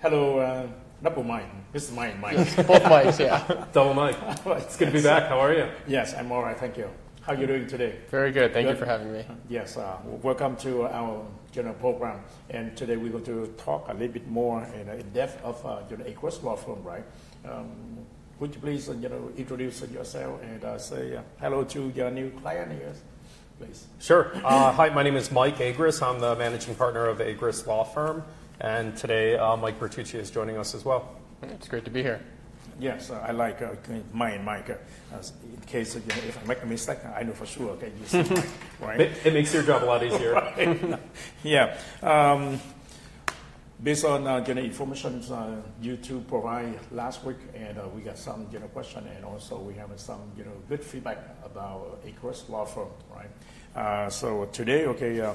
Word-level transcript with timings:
Hello, 0.00 0.38
uh, 0.38 0.68
double 1.02 1.24
mic. 1.24 1.44
This 1.72 1.88
is 1.88 1.92
my 1.92 2.12
mic. 2.14 2.36
Both 2.68 2.84
mics, 2.84 3.18
yeah. 3.18 3.64
Double 3.72 3.94
Mike. 3.94 4.16
It's 4.46 4.76
good 4.76 4.86
to 4.86 4.92
be 4.92 5.02
back. 5.02 5.28
How 5.28 5.40
are 5.40 5.52
you? 5.52 5.68
yes, 5.88 6.14
I'm 6.14 6.30
all 6.30 6.40
right. 6.40 6.56
Thank 6.56 6.76
you. 6.76 6.88
How 7.22 7.32
are 7.32 7.36
you 7.36 7.48
doing 7.48 7.66
today? 7.66 7.96
Very 8.08 8.30
good. 8.30 8.52
Thank 8.52 8.68
you 8.68 8.76
for 8.76 8.86
having 8.86 9.12
me. 9.12 9.24
Yes, 9.48 9.76
uh, 9.76 9.96
welcome 10.22 10.54
to 10.58 10.84
our 10.84 11.26
general 11.50 11.74
program. 11.74 12.20
And 12.48 12.76
today 12.76 12.96
we're 12.96 13.10
going 13.10 13.24
to 13.24 13.48
talk 13.58 13.88
a 13.88 13.92
little 13.92 14.12
bit 14.14 14.28
more 14.28 14.62
in, 14.80 14.88
in 14.88 15.10
depth 15.10 15.42
of 15.42 15.66
uh, 15.66 15.80
you 15.90 15.96
know, 15.96 16.04
Aquas 16.04 16.44
Law 16.44 16.54
Firm, 16.54 16.80
right? 16.84 17.04
Um, 17.44 17.98
would 18.38 18.54
you 18.54 18.60
please 18.60 18.88
uh, 18.88 18.92
you 18.92 19.08
know, 19.08 19.32
introduce 19.36 19.82
yourself 19.82 20.40
and 20.44 20.62
uh, 20.62 20.78
say 20.78 21.16
uh, 21.16 21.22
hello 21.40 21.64
to 21.64 21.92
your 21.96 22.12
new 22.12 22.30
client 22.40 22.70
here, 22.70 22.94
please? 23.58 23.86
Sure. 23.98 24.30
Uh, 24.44 24.70
hi, 24.70 24.90
my 24.90 25.02
name 25.02 25.16
is 25.16 25.32
Mike 25.32 25.58
Agris. 25.58 26.00
I'm 26.06 26.20
the 26.20 26.36
managing 26.36 26.76
partner 26.76 27.06
of 27.06 27.18
Agris 27.18 27.66
Law 27.66 27.82
Firm. 27.82 28.22
And 28.60 28.96
today, 28.96 29.36
uh, 29.36 29.56
Mike 29.56 29.78
Bertucci 29.78 30.16
is 30.16 30.30
joining 30.30 30.56
us 30.56 30.74
as 30.74 30.84
well. 30.84 31.14
It's 31.42 31.68
great 31.68 31.84
to 31.84 31.90
be 31.90 32.02
here. 32.02 32.20
Yes, 32.80 33.10
uh, 33.10 33.24
I 33.26 33.32
like 33.32 33.62
uh, 33.62 33.74
mine, 34.12 34.44
Mike. 34.44 34.70
Uh, 34.70 35.22
in 35.42 35.60
case 35.66 35.96
uh, 35.96 36.00
you 36.00 36.08
know, 36.08 36.28
if 36.28 36.42
I 36.42 36.46
make 36.46 36.62
a 36.62 36.66
mistake, 36.66 36.98
I 37.04 37.22
know 37.22 37.32
for 37.32 37.46
sure. 37.46 37.70
Okay, 37.70 37.92
you 37.98 38.06
see 38.06 38.34
Mike, 38.34 38.48
right? 38.80 39.00
It, 39.00 39.26
it 39.26 39.32
makes 39.32 39.52
your 39.54 39.62
job 39.62 39.84
a 39.84 39.86
lot 39.86 40.02
easier. 40.06 40.98
yeah. 41.42 41.76
Um, 42.02 42.60
based 43.82 44.04
on 44.04 44.26
uh, 44.26 44.44
you 44.46 44.54
know, 44.54 44.62
information 44.62 45.22
uh, 45.30 45.62
you 45.80 45.96
two 45.96 46.20
provide 46.22 46.78
last 46.92 47.24
week, 47.24 47.38
and 47.54 47.78
uh, 47.78 47.82
we 47.94 48.00
got 48.00 48.18
some 48.18 48.46
you 48.52 48.58
know 48.58 48.68
question, 48.68 49.04
and 49.14 49.24
also 49.24 49.58
we 49.58 49.74
have 49.74 49.90
some 49.96 50.20
you 50.36 50.44
know 50.44 50.54
good 50.68 50.82
feedback 50.82 51.18
about 51.44 52.00
Acres 52.04 52.44
Law 52.48 52.64
Firm, 52.64 52.88
right? 53.14 53.30
Uh, 53.74 54.10
so 54.10 54.46
today, 54.52 54.86
okay, 54.86 55.34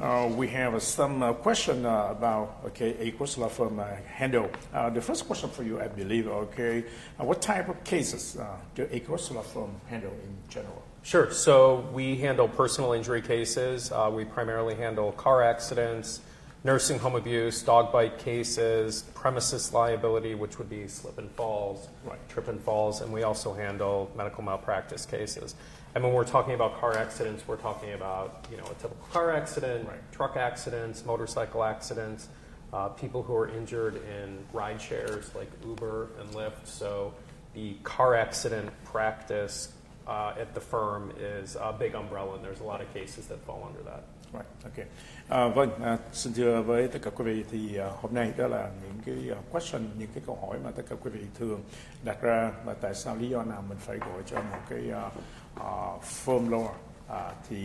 uh, 0.00 0.30
we 0.34 0.48
have 0.48 0.82
some 0.82 1.22
uh, 1.22 1.32
question 1.32 1.84
uh, 1.84 2.08
about 2.10 2.60
okay 2.64 3.12
Law 3.36 3.48
Firm 3.48 3.78
uh, 3.78 3.84
handle. 4.06 4.50
Uh, 4.72 4.90
the 4.90 5.00
first 5.00 5.26
question 5.26 5.50
for 5.50 5.62
you, 5.62 5.80
I 5.80 5.88
believe, 5.88 6.26
okay, 6.26 6.84
uh, 7.18 7.24
what 7.24 7.42
type 7.42 7.68
of 7.68 7.82
cases 7.84 8.36
uh, 8.36 8.56
do 8.74 8.88
Acres 8.90 9.30
Law 9.30 9.42
Firm 9.42 9.70
handle 9.88 10.12
in 10.12 10.36
general? 10.48 10.82
Sure. 11.02 11.30
So 11.32 11.88
we 11.92 12.16
handle 12.16 12.48
personal 12.48 12.92
injury 12.92 13.22
cases. 13.22 13.90
Uh, 13.90 14.10
we 14.12 14.24
primarily 14.24 14.74
handle 14.74 15.12
car 15.12 15.42
accidents, 15.42 16.20
nursing 16.62 16.98
home 16.98 17.14
abuse, 17.14 17.62
dog 17.62 17.90
bite 17.90 18.18
cases, 18.18 19.02
premises 19.14 19.72
liability, 19.72 20.34
which 20.34 20.58
would 20.58 20.68
be 20.68 20.86
slip 20.88 21.16
and 21.18 21.30
falls, 21.32 21.88
Right. 22.04 22.18
trip 22.28 22.48
and 22.48 22.60
falls, 22.60 23.00
and 23.00 23.12
we 23.12 23.22
also 23.22 23.54
handle 23.54 24.10
medical 24.16 24.42
malpractice 24.44 25.06
cases. 25.06 25.54
And 25.94 26.04
when 26.04 26.12
we're 26.12 26.24
talking 26.24 26.54
about 26.54 26.80
car 26.80 26.96
accidents, 26.96 27.42
we're 27.48 27.56
talking 27.56 27.92
about 27.92 28.46
you 28.50 28.56
know 28.56 28.64
a 28.64 28.74
typical 28.74 29.06
car 29.12 29.30
accident, 29.32 29.88
Right. 29.88 30.12
truck 30.12 30.36
accidents, 30.36 31.04
motorcycle 31.04 31.64
accidents, 31.64 32.28
uh, 32.72 32.88
people 32.90 33.22
who 33.22 33.34
are 33.34 33.48
injured 33.48 33.96
in 33.96 34.38
ride 34.52 34.80
shares 34.80 35.34
like 35.34 35.50
Uber 35.66 36.08
and 36.20 36.30
Lyft. 36.34 36.64
So 36.66 37.12
the 37.54 37.74
car 37.82 38.14
accident 38.14 38.70
practice 38.84 39.72
uh, 40.06 40.34
at 40.40 40.54
the 40.54 40.60
firm 40.60 41.12
is 41.18 41.56
a 41.56 41.72
big 41.72 41.94
umbrella, 41.94 42.36
and 42.36 42.44
there's 42.44 42.60
a 42.60 42.64
lot 42.64 42.80
of 42.80 42.92
cases 42.94 43.26
that 43.26 43.38
fall 43.44 43.64
under 43.66 43.82
that. 43.90 44.04
Right, 44.32 44.46
okay. 44.66 44.86
À, 45.28 45.48
vâng, 45.48 45.70
à, 45.82 45.98
xin 46.12 46.32
thưa 46.32 46.62
với 46.62 46.88
tất 46.88 46.98
cả 47.02 47.10
quý 47.10 47.24
vị 47.24 47.44
thì 47.50 47.76
à, 47.76 47.90
hôm 48.02 48.14
nay 48.14 48.32
đó 48.36 48.46
là 48.46 48.70
những 48.82 48.98
cái 49.06 49.36
à, 49.36 49.38
question, 49.52 49.82
những 49.98 50.08
cái 50.14 50.22
câu 50.26 50.38
hỏi 50.42 50.58
mà 50.64 50.70
tất 50.70 50.82
cả 50.90 50.96
quý 51.04 51.10
vị 51.10 51.20
thường 51.38 51.60
đặt 52.04 52.22
ra 52.22 52.52
và 52.64 52.74
tại 52.74 52.94
sao 52.94 53.16
lý 53.16 53.28
do 53.28 53.42
nào 53.42 53.64
mình 53.68 53.78
phải 53.78 53.98
gọi 53.98 54.22
cho 54.26 54.36
một 54.36 54.58
cái 54.68 54.90
à, 54.90 55.10
uh, 55.56 56.02
firm 56.24 56.48
law 56.48 56.64
uh, 56.64 56.70
ờ, 57.08 57.34
thì 57.48 57.56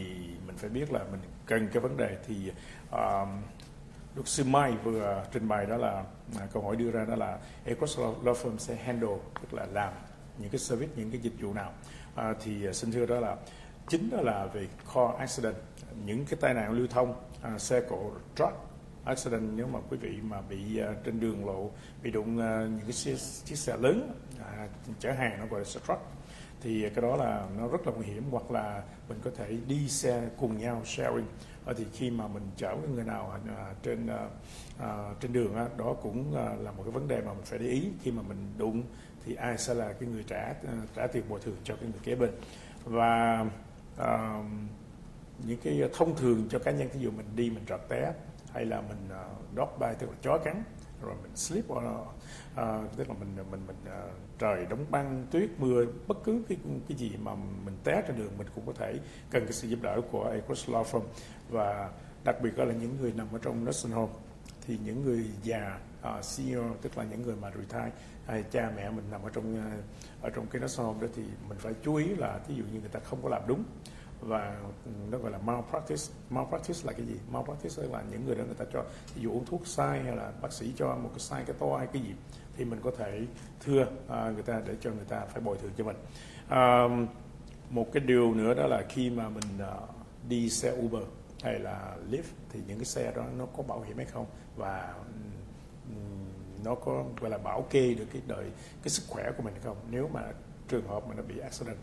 mình 0.47 0.57
phải 0.57 0.69
biết 0.69 0.91
là 0.91 0.99
mình 1.11 1.19
cần 1.45 1.69
cái 1.73 1.81
vấn 1.81 1.97
đề 1.97 2.17
thì 2.27 2.51
uh, 2.89 3.27
luật 4.15 4.27
sư 4.27 4.43
Mai 4.43 4.71
vừa 4.83 5.25
trình 5.31 5.47
bày 5.47 5.65
đó 5.65 5.77
là 5.77 6.03
uh, 6.35 6.41
câu 6.53 6.63
hỏi 6.63 6.75
đưa 6.75 6.91
ra 6.91 7.05
đó 7.05 7.15
là 7.15 7.37
Equus 7.65 7.99
Law 7.99 8.23
Law 8.23 8.33
Firm 8.33 8.57
sẽ 8.57 8.75
handle 8.75 9.17
tức 9.41 9.53
là 9.53 9.65
làm 9.73 9.93
những 10.37 10.49
cái 10.49 10.59
service 10.59 10.91
những 10.95 11.11
cái 11.11 11.21
dịch 11.21 11.33
vụ 11.41 11.53
nào. 11.53 11.71
Uh, 12.13 12.37
thì 12.43 12.67
à, 12.67 12.73
xin 12.73 12.91
thưa 12.91 13.05
đó 13.05 13.19
là 13.19 13.35
chính 13.87 14.09
đó 14.09 14.21
là 14.21 14.45
về 14.45 14.67
car 14.95 15.15
accident. 15.17 15.55
Những 16.05 16.25
cái 16.25 16.37
tai 16.41 16.53
nạn 16.53 16.71
lưu 16.71 16.87
thông 16.87 17.15
uh, 17.55 17.61
xe 17.61 17.81
cộ 17.89 18.11
truck 18.35 18.53
accident 19.05 19.43
nếu 19.55 19.67
mà 19.67 19.79
quý 19.89 19.97
vị 19.97 20.19
mà 20.23 20.41
bị 20.41 20.81
uh, 20.81 21.03
trên 21.05 21.19
đường 21.19 21.45
lộ 21.45 21.71
bị 22.03 22.11
đụng 22.11 22.37
uh, 22.37 22.69
những 22.69 22.81
cái 22.81 23.17
chiếc 23.45 23.55
xe 23.57 23.77
lớn 23.77 24.13
uh, 24.35 24.71
chở 24.99 25.11
hàng 25.11 25.39
nó 25.39 25.45
gọi 25.45 25.59
là 25.59 25.65
xe 25.65 25.79
truck 25.87 26.01
thì 26.65 26.89
cái 26.89 27.01
đó 27.01 27.15
là 27.15 27.47
nó 27.57 27.67
rất 27.67 27.87
là 27.87 27.93
nguy 27.95 28.05
hiểm. 28.05 28.23
Hoặc 28.31 28.51
là 28.51 28.83
mình 29.09 29.19
có 29.23 29.31
thể 29.37 29.57
đi 29.67 29.89
xe 29.89 30.29
cùng 30.39 30.57
nhau 30.57 30.81
sharing. 30.85 31.25
Ờ, 31.65 31.73
thì 31.73 31.85
khi 31.93 32.09
mà 32.09 32.27
mình 32.27 32.43
chở 32.57 32.75
cái 32.75 32.87
người 32.95 33.03
nào 33.03 33.31
à, 33.31 33.39
à, 33.57 33.73
trên 33.83 34.07
à, 34.79 35.13
trên 35.21 35.33
đường 35.33 35.55
đó 35.77 35.95
cũng 36.01 36.35
là 36.35 36.71
một 36.71 36.83
cái 36.83 36.91
vấn 36.91 37.07
đề 37.07 37.21
mà 37.21 37.33
mình 37.33 37.45
phải 37.45 37.59
để 37.59 37.65
ý. 37.65 37.89
Khi 38.01 38.11
mà 38.11 38.21
mình 38.21 38.37
đụng 38.57 38.83
thì 39.25 39.35
ai 39.35 39.57
sẽ 39.57 39.73
là 39.73 39.93
cái 39.93 40.09
người 40.09 40.23
trả 40.27 40.53
trả 40.95 41.07
tiền 41.07 41.23
bồi 41.29 41.39
thường 41.39 41.55
cho 41.63 41.75
cái 41.75 41.89
người 41.89 41.99
kế 42.03 42.15
bên. 42.15 42.29
Và 42.83 43.45
những 45.47 45.59
cái 45.63 45.89
thông 45.93 46.15
thường 46.15 46.47
cho 46.49 46.59
cá 46.59 46.71
nhân 46.71 46.89
ví 46.93 46.99
dụ 46.99 47.11
mình 47.11 47.25
đi 47.35 47.49
mình 47.49 47.65
trật 47.67 47.79
té 47.89 48.13
hay 48.53 48.65
là 48.65 48.81
mình 48.81 49.09
uh, 49.61 49.79
bay 49.79 49.95
tức 49.99 50.07
là 50.07 50.15
chó 50.21 50.37
cắn 50.37 50.63
rồi 51.05 51.15
mình 51.23 51.35
slip 51.35 51.71
or, 51.71 51.83
à, 52.55 52.81
tức 52.97 53.09
là 53.09 53.15
mình 53.19 53.35
mình 53.51 53.61
mình 53.67 53.75
à, 53.85 54.03
trời 54.39 54.65
đóng 54.65 54.85
băng 54.91 55.25
tuyết 55.31 55.49
mưa 55.57 55.85
bất 56.07 56.17
cứ 56.23 56.41
cái 56.49 56.57
cái 56.87 56.97
gì 56.97 57.11
mà 57.23 57.35
mình 57.65 57.77
té 57.83 58.03
trên 58.07 58.17
đường 58.17 58.37
mình 58.37 58.47
cũng 58.55 58.65
có 58.65 58.73
thể 58.73 58.99
cần 59.31 59.43
cái 59.43 59.53
sự 59.53 59.67
giúp 59.67 59.79
đỡ 59.81 60.01
của 60.11 60.23
Across 60.23 60.69
Law 60.69 60.83
Firm. 60.83 61.01
Và 61.49 61.89
đặc 62.23 62.35
biệt 62.41 62.59
là 62.59 62.73
những 62.73 62.97
người 63.01 63.13
nằm 63.13 63.27
ở 63.31 63.39
trong 63.41 63.65
nursing 63.65 63.91
home. 63.91 64.13
Thì 64.67 64.77
những 64.85 65.03
người 65.03 65.25
già 65.43 65.79
uh, 66.17 66.23
senior 66.23 66.65
tức 66.81 66.97
là 66.97 67.03
những 67.03 67.21
người 67.21 67.35
mà 67.35 67.51
retire 67.51 67.91
hay 68.25 68.43
cha 68.51 68.71
mẹ 68.75 68.89
mình 68.89 69.05
nằm 69.11 69.23
ở 69.23 69.29
trong 69.33 69.55
uh, 69.55 70.23
ở 70.23 70.29
trong 70.29 70.47
cái 70.47 70.61
nursing 70.61 70.85
home 70.85 71.01
đó 71.01 71.07
thì 71.15 71.23
mình 71.49 71.57
phải 71.57 71.73
chú 71.83 71.95
ý 71.95 72.05
là 72.05 72.39
ví 72.47 72.55
dụ 72.55 72.63
như 72.73 72.79
người 72.79 72.89
ta 72.89 72.99
không 72.99 73.19
có 73.23 73.29
làm 73.29 73.41
đúng 73.47 73.63
và 74.25 74.57
ừ, 74.85 74.91
nó 75.11 75.17
gọi 75.17 75.31
là 75.31 75.37
malpractice. 75.37 76.03
Malpractice 76.29 76.79
là 76.83 76.93
cái 76.93 77.05
gì? 77.05 77.15
Malpractice 77.31 77.83
là 77.91 78.03
những 78.11 78.25
người 78.25 78.35
đó 78.35 78.43
người 78.45 78.55
ta 78.55 78.65
cho 78.73 78.83
ví 79.15 79.21
dụ 79.21 79.31
uống 79.31 79.45
thuốc 79.45 79.67
sai 79.67 80.03
hay 80.03 80.15
là 80.15 80.31
bác 80.41 80.53
sĩ 80.53 80.73
cho 80.77 80.95
một 80.95 81.09
cái 81.09 81.19
sai 81.19 81.43
cái 81.47 81.55
to 81.59 81.77
hay 81.77 81.87
cái 81.87 82.01
gì 82.01 82.13
thì 82.57 82.65
mình 82.65 82.79
có 82.83 82.91
thể 82.97 83.21
thưa 83.59 83.85
à, 84.07 84.31
người 84.33 84.43
ta 84.43 84.61
để 84.65 84.75
cho 84.81 84.91
người 84.91 85.05
ta 85.09 85.25
phải 85.25 85.41
bồi 85.41 85.57
thường 85.57 85.71
cho 85.77 85.83
mình. 85.83 85.95
À, 86.49 86.83
một 87.69 87.91
cái 87.93 88.03
điều 88.03 88.33
nữa 88.33 88.53
đó 88.53 88.67
là 88.67 88.83
khi 88.89 89.09
mà 89.09 89.29
mình 89.29 89.59
à, 89.59 89.73
đi 90.29 90.49
xe 90.49 90.71
Uber 90.71 91.03
hay 91.43 91.59
là 91.59 91.95
Lyft 92.11 92.33
thì 92.49 92.59
những 92.67 92.77
cái 92.77 92.85
xe 92.85 93.11
đó 93.15 93.23
nó 93.37 93.45
có 93.57 93.63
bảo 93.63 93.81
hiểm 93.81 93.97
hay 93.97 94.05
không? 94.05 94.25
Và 94.55 94.93
ừ, 95.87 95.95
nó 96.65 96.75
có 96.75 97.05
gọi 97.21 97.31
là 97.31 97.37
bảo 97.37 97.61
kê 97.69 97.93
được 97.93 98.05
cái 98.13 98.21
đời 98.27 98.45
cái 98.83 98.89
sức 98.89 99.03
khỏe 99.07 99.31
của 99.37 99.43
mình 99.43 99.53
hay 99.53 99.63
không? 99.63 99.77
Nếu 99.91 100.09
mà 100.13 100.21
trường 100.67 100.87
hợp 100.87 101.07
mà 101.07 101.15
nó 101.15 101.23
bị 101.23 101.39
accident 101.39 101.77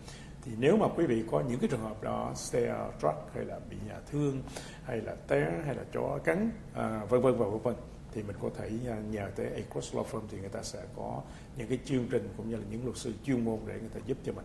thì 0.44 0.52
nếu 0.58 0.76
mà 0.76 0.86
quý 0.96 1.06
vị 1.06 1.24
có 1.30 1.40
những 1.40 1.58
cái 1.60 1.68
trường 1.68 1.80
hợp 1.80 2.02
đó 2.02 2.32
xe 2.34 2.74
truck 3.00 3.16
hay 3.34 3.44
là 3.44 3.58
bị 3.70 3.76
nhà 3.88 3.96
thương 4.10 4.42
hay 4.84 5.00
là 5.00 5.14
té 5.28 5.52
hay 5.66 5.74
là 5.74 5.82
chó 5.92 6.18
cắn 6.24 6.50
à, 6.74 7.00
vân 7.08 7.20
vân 7.20 7.36
và 7.38 7.46
vân 7.46 7.60
vân 7.62 7.74
thì 8.12 8.22
mình 8.22 8.36
có 8.42 8.50
thể 8.58 8.70
à, 8.88 8.96
nhờ 9.10 9.30
tới 9.36 9.46
Across 9.46 9.94
Law 9.94 10.04
Firm 10.04 10.20
thì 10.30 10.38
người 10.38 10.48
ta 10.48 10.62
sẽ 10.62 10.78
có 10.96 11.22
những 11.56 11.68
cái 11.68 11.78
chương 11.84 12.06
trình 12.10 12.28
cũng 12.36 12.50
như 12.50 12.56
là 12.56 12.62
những 12.70 12.84
luật 12.84 12.96
sư 12.96 13.12
chuyên 13.24 13.44
môn 13.44 13.58
để 13.66 13.74
người 13.80 13.90
ta 13.94 14.00
giúp 14.06 14.16
cho 14.24 14.32
mình. 14.32 14.44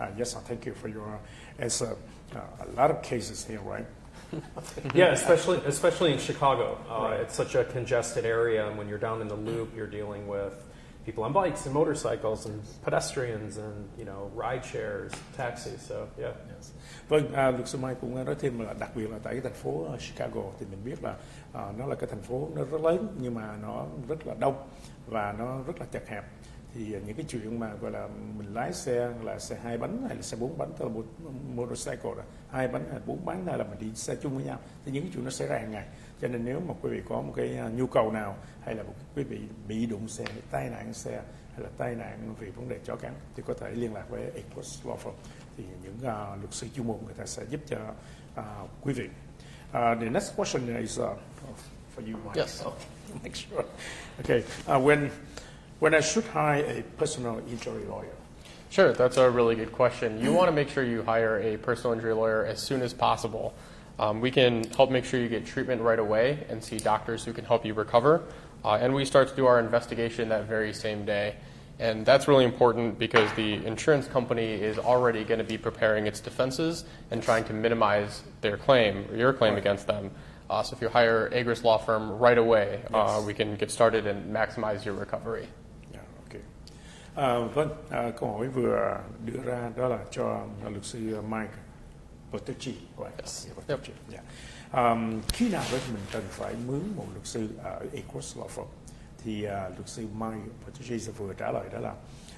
Uh, 0.00 0.18
yes, 0.18 0.36
I 0.36 0.40
thank 0.48 0.66
you 0.66 0.72
for 0.82 0.88
your 1.00 1.18
answer. 1.58 1.90
Uh, 2.32 2.38
a 2.58 2.82
lot 2.82 2.90
of 2.90 3.02
cases 3.02 3.50
here, 3.50 3.60
right? 3.76 3.86
Yeah, 4.94 5.12
especially 5.12 5.58
especially 5.66 6.12
in 6.12 6.18
Chicago. 6.18 6.78
Uh, 6.88 7.10
Right. 7.10 7.20
It's 7.20 7.34
such 7.34 7.54
a 7.54 7.64
congested 7.64 8.24
area, 8.24 8.68
and 8.68 8.78
when 8.78 8.88
you're 8.88 9.00
down 9.00 9.20
in 9.20 9.28
the 9.28 9.36
loop, 9.36 9.68
you're 9.76 9.90
dealing 9.90 10.28
with 10.28 10.52
people 11.06 11.24
on 11.24 11.32
bikes 11.32 11.66
and 11.66 11.74
motorcycles 11.74 12.46
and 12.46 12.62
pedestrians 12.82 13.56
and 13.56 13.88
you 13.98 14.04
know 14.04 14.30
ride 14.34 14.64
shares, 14.64 15.12
taxis. 15.36 15.80
So 15.88 16.08
yeah. 16.18 16.32
Yes. 16.56 16.72
Vâng, 17.08 17.32
à, 17.32 17.50
luật 17.50 17.68
sư 17.68 17.78
Mai 17.78 17.94
cũng 18.00 18.16
à, 18.16 18.24
nói 18.24 18.34
thêm 18.40 18.60
là 18.60 18.72
đặc 18.72 18.90
biệt 18.96 19.10
là 19.10 19.18
tại 19.22 19.34
cái 19.34 19.42
thành 19.42 19.52
phố 19.52 19.84
à, 19.92 19.96
Chicago 19.96 20.42
thì 20.58 20.66
mình 20.70 20.84
biết 20.84 21.02
là 21.02 21.14
à, 21.52 21.72
nó 21.78 21.86
là 21.86 21.94
cái 21.94 22.10
thành 22.10 22.22
phố 22.22 22.48
nó 22.54 22.64
rất 22.64 22.80
lớn 22.80 23.16
nhưng 23.20 23.34
mà 23.34 23.56
nó 23.62 23.86
rất 24.08 24.26
là 24.26 24.34
đông 24.38 24.68
và 25.06 25.34
nó 25.38 25.58
rất 25.66 25.80
là 25.80 25.86
chật 25.92 26.08
hẹp 26.08 26.24
thì 26.74 26.94
à, 26.94 27.00
những 27.06 27.16
cái 27.16 27.26
chuyện 27.28 27.60
mà 27.60 27.74
gọi 27.74 27.90
là 27.90 28.08
mình 28.38 28.54
lái 28.54 28.72
xe 28.72 29.12
là 29.22 29.38
xe 29.38 29.56
hai 29.62 29.78
bánh 29.78 30.02
hay 30.06 30.16
là 30.16 30.22
xe 30.22 30.36
bốn 30.40 30.58
bánh 30.58 30.72
tức 30.78 30.84
là 30.84 30.90
một 30.90 31.04
motorcycle 31.54 32.10
là 32.16 32.24
hai 32.50 32.68
bánh 32.68 32.84
hay 32.90 33.00
bốn 33.06 33.24
bánh 33.24 33.46
hay 33.46 33.58
là 33.58 33.64
mình 33.64 33.78
đi 33.80 33.94
xe 33.94 34.16
chung 34.16 34.36
với 34.36 34.44
nhau 34.44 34.58
thì 34.84 34.92
những 34.92 35.02
cái 35.02 35.10
chuyện 35.14 35.24
nó 35.24 35.30
xảy 35.30 35.48
ra 35.48 35.58
hàng 35.58 35.70
ngày 35.70 35.86
cho 36.22 36.28
nên 36.28 36.44
nếu 36.44 36.60
mà 36.60 36.74
quý 36.82 36.90
vị 36.90 37.02
có 37.08 37.20
một 37.20 37.32
cái 37.36 37.56
à, 37.56 37.68
nhu 37.76 37.86
cầu 37.86 38.12
nào 38.12 38.36
hay 38.64 38.74
là 38.74 38.82
một 38.82 38.94
quý 39.16 39.22
vị 39.22 39.38
bị 39.68 39.86
đụng 39.86 40.08
xe 40.08 40.24
tai 40.50 40.70
nạn 40.70 40.94
xe 40.94 41.10
hay 41.52 41.60
là 41.60 41.68
tai 41.78 41.94
nạn 41.94 42.34
vì 42.38 42.50
vấn 42.50 42.68
đề 42.68 42.78
chó 42.84 42.96
cắn 42.96 43.12
thì 43.36 43.42
có 43.46 43.54
thể 43.54 43.70
liên 43.70 43.94
lạc 43.94 44.04
với 44.08 44.22
Equus 44.34 44.86
Law 44.86 44.96
Firm 44.96 45.12
thì 45.56 45.64
những 45.82 45.94
uh, 45.94 46.40
luật 46.40 46.54
sư 46.54 46.66
chuyên 46.76 46.86
môn 46.86 46.96
người 47.04 47.14
ta 47.14 47.26
sẽ 47.26 47.42
giúp 47.50 47.60
cho 47.66 47.76
uh, 48.40 48.70
quý 48.82 48.92
vị. 48.92 49.08
Uh, 49.72 50.00
the 50.00 50.10
next 50.10 50.36
question 50.36 50.76
is 50.76 50.98
uh, 50.98 51.06
for 51.96 52.02
you, 52.02 52.18
Mike. 52.24 52.40
Yes. 52.40 52.62
So, 52.64 52.72
make 53.22 53.34
sure. 53.34 53.64
Okay. 54.20 54.44
Uh, 54.66 54.78
when 54.86 55.10
when 55.80 55.94
I 55.94 56.00
should 56.00 56.26
hire 56.32 56.64
a 56.64 56.82
personal 56.98 57.40
injury 57.50 57.84
lawyer? 57.88 58.14
Sure, 58.70 58.92
that's 58.92 59.16
a 59.16 59.28
really 59.28 59.56
good 59.56 59.72
question. 59.72 60.20
You 60.20 60.32
want 60.32 60.48
to 60.48 60.52
make 60.52 60.68
sure 60.68 60.84
you 60.84 61.02
hire 61.02 61.38
a 61.38 61.56
personal 61.56 61.92
injury 61.92 62.14
lawyer 62.14 62.44
as 62.44 62.60
soon 62.60 62.82
as 62.82 62.94
possible. 62.94 63.52
Um, 64.00 64.22
we 64.22 64.30
can 64.30 64.64
help 64.70 64.90
make 64.90 65.04
sure 65.04 65.20
you 65.20 65.28
get 65.28 65.44
treatment 65.44 65.82
right 65.82 65.98
away 65.98 66.46
and 66.48 66.64
see 66.64 66.78
doctors 66.78 67.22
who 67.22 67.34
can 67.34 67.44
help 67.44 67.66
you 67.66 67.74
recover. 67.74 68.22
Uh, 68.64 68.78
and 68.80 68.94
we 68.94 69.04
start 69.04 69.28
to 69.28 69.36
do 69.36 69.44
our 69.44 69.60
investigation 69.60 70.30
that 70.30 70.46
very 70.46 70.72
same 70.72 71.04
day. 71.04 71.36
And 71.78 72.06
that's 72.06 72.26
really 72.26 72.44
important 72.46 72.98
because 72.98 73.30
the 73.34 73.64
insurance 73.66 74.06
company 74.06 74.52
is 74.54 74.78
already 74.78 75.22
going 75.24 75.38
to 75.38 75.44
be 75.44 75.58
preparing 75.58 76.06
its 76.06 76.18
defenses 76.20 76.84
and 77.10 77.22
trying 77.22 77.44
to 77.44 77.52
minimize 77.52 78.22
their 78.40 78.56
claim 78.56 79.04
or 79.10 79.16
your 79.16 79.34
claim 79.34 79.56
against 79.56 79.86
them. 79.86 80.10
Uh, 80.48 80.62
so 80.62 80.74
if 80.74 80.82
you 80.82 80.88
hire 80.88 81.28
Agris 81.30 81.62
Law 81.62 81.76
Firm 81.78 82.18
right 82.18 82.38
away, 82.38 82.80
uh, 82.94 83.16
Yes. 83.18 83.26
we 83.26 83.34
can 83.34 83.54
get 83.56 83.70
started 83.70 84.06
and 84.06 84.34
maximize 84.34 84.84
your 84.84 84.94
recovery. 84.94 85.46
Dạ, 85.92 86.00
ok. 86.26 86.40
À, 87.16 87.38
vâng, 87.54 87.68
à, 87.90 88.10
câu 88.20 88.32
hỏi 88.32 88.48
vừa 88.48 88.96
đưa 89.24 89.42
ra 89.44 89.70
đó 89.76 89.88
là 89.88 89.98
cho 90.10 90.46
luật 90.70 90.84
sư 90.84 91.20
Mike 91.28 91.54
Bertucci. 92.32 92.74
Right. 92.98 93.18
Yes. 93.18 93.46
Yeah, 93.46 93.56
Bertucci. 93.56 93.92
Yeah. 94.12 94.24
Um, 94.72 95.20
khi 95.28 95.48
nào 95.48 95.64
đó 95.72 95.78
thì 95.86 95.92
mình 95.92 96.02
cần 96.12 96.22
phải 96.28 96.54
mướn 96.66 96.82
một 96.96 97.06
luật 97.12 97.26
sư 97.26 97.48
ở 97.62 97.86
Equus 97.92 98.38
Law 98.38 98.48
Firm? 98.48 98.66
Thì 99.24 99.44
à, 99.44 99.68
luật 99.68 99.88
sư 99.88 100.06
Bertucci 100.66 101.00
sẽ 101.00 101.12
vừa 101.12 101.32
trả 101.32 101.52
lời 101.52 101.68
đó 101.72 101.78
là 101.78 101.94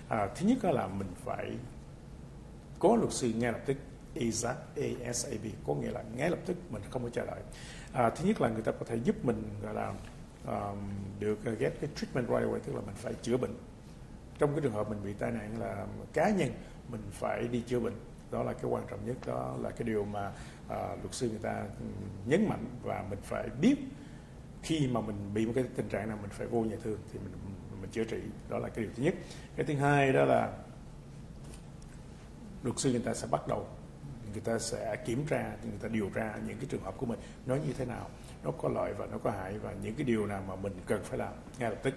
à, 0.08 0.28
thứ 0.34 0.46
nhất 0.46 0.64
là 0.64 0.86
mình 0.86 1.08
phải 1.24 1.50
có 2.78 2.96
luật 2.96 3.12
sư 3.12 3.32
ngay 3.36 3.52
lập 3.52 3.60
tức 3.66 3.76
ASAP, 4.16 4.56
ASAP 5.06 5.40
có 5.66 5.74
nghĩa 5.74 5.90
là 5.90 6.02
ngay 6.16 6.30
lập 6.30 6.38
tức 6.46 6.56
mình 6.70 6.82
không 6.90 7.02
có 7.02 7.08
chờ 7.08 7.26
đợi. 7.26 7.40
À, 7.92 8.10
thứ 8.10 8.24
nhất 8.24 8.40
là 8.40 8.48
người 8.48 8.62
ta 8.62 8.72
có 8.72 8.86
thể 8.86 8.96
giúp 9.04 9.24
mình 9.24 9.42
gọi 9.62 9.74
là 9.74 9.92
um, 10.46 10.78
được 11.20 11.38
uh, 11.52 11.58
get 11.58 11.72
cái 11.80 11.90
treatment 11.96 12.28
right 12.28 12.50
away 12.50 12.58
tức 12.58 12.74
là 12.74 12.80
mình 12.80 12.94
phải 12.94 13.14
chữa 13.22 13.36
bệnh. 13.36 13.54
Trong 14.38 14.52
cái 14.52 14.60
trường 14.60 14.72
hợp 14.72 14.90
mình 14.90 14.98
bị 15.04 15.12
tai 15.12 15.30
nạn 15.30 15.60
là 15.60 15.86
cá 16.12 16.30
nhân 16.30 16.50
mình 16.88 17.02
phải 17.12 17.48
đi 17.48 17.62
chữa 17.66 17.80
bệnh. 17.80 17.94
Đó 18.32 18.42
là 18.42 18.52
cái 18.52 18.64
quan 18.64 18.84
trọng 18.90 19.06
nhất, 19.06 19.16
đó 19.26 19.56
là 19.60 19.70
cái 19.70 19.84
điều 19.84 20.04
mà 20.04 20.32
à, 20.68 20.96
luật 21.02 21.14
sư 21.14 21.28
người 21.28 21.38
ta 21.42 21.64
nhấn 22.26 22.48
mạnh 22.48 22.64
và 22.82 23.04
mình 23.10 23.18
phải 23.22 23.48
biết 23.60 23.76
khi 24.62 24.88
mà 24.92 25.00
mình 25.00 25.16
bị 25.34 25.46
một 25.46 25.52
cái 25.54 25.64
tình 25.76 25.88
trạng 25.88 26.08
nào 26.08 26.18
mình 26.22 26.30
phải 26.30 26.46
vô 26.46 26.60
nhà 26.60 26.76
thương 26.82 26.98
thì 27.12 27.18
mình 27.18 27.32
mình 27.80 27.90
chữa 27.90 28.04
trị. 28.04 28.20
Đó 28.48 28.58
là 28.58 28.68
cái 28.68 28.84
điều 28.84 28.94
thứ 28.96 29.02
nhất. 29.02 29.14
Cái 29.56 29.66
thứ 29.66 29.74
hai 29.74 30.12
đó 30.12 30.24
là 30.24 30.52
luật 32.62 32.78
sư 32.78 32.90
người 32.90 33.00
ta 33.00 33.14
sẽ 33.14 33.26
bắt 33.30 33.48
đầu 33.48 33.66
người 34.32 34.40
ta 34.40 34.58
sẽ 34.58 34.96
kiểm 35.06 35.26
tra 35.26 35.56
người 35.62 35.78
ta 35.80 35.88
điều 35.88 36.10
tra 36.14 36.34
những 36.46 36.56
cái 36.56 36.66
trường 36.70 36.82
hợp 36.82 36.94
của 36.96 37.06
mình 37.06 37.18
nó 37.46 37.54
như 37.54 37.72
thế 37.78 37.84
nào 37.84 38.08
nó 38.44 38.50
có 38.50 38.68
lợi 38.68 38.92
và 38.92 39.06
nó 39.06 39.18
có 39.18 39.30
hại 39.30 39.58
và 39.58 39.72
những 39.82 39.94
cái 39.94 40.04
điều 40.04 40.26
nào 40.26 40.42
mà 40.48 40.56
mình 40.56 40.72
cần 40.86 41.02
phải 41.04 41.18
làm 41.18 41.32
ngay 41.58 41.70
lập 41.70 41.78
tức. 41.82 41.94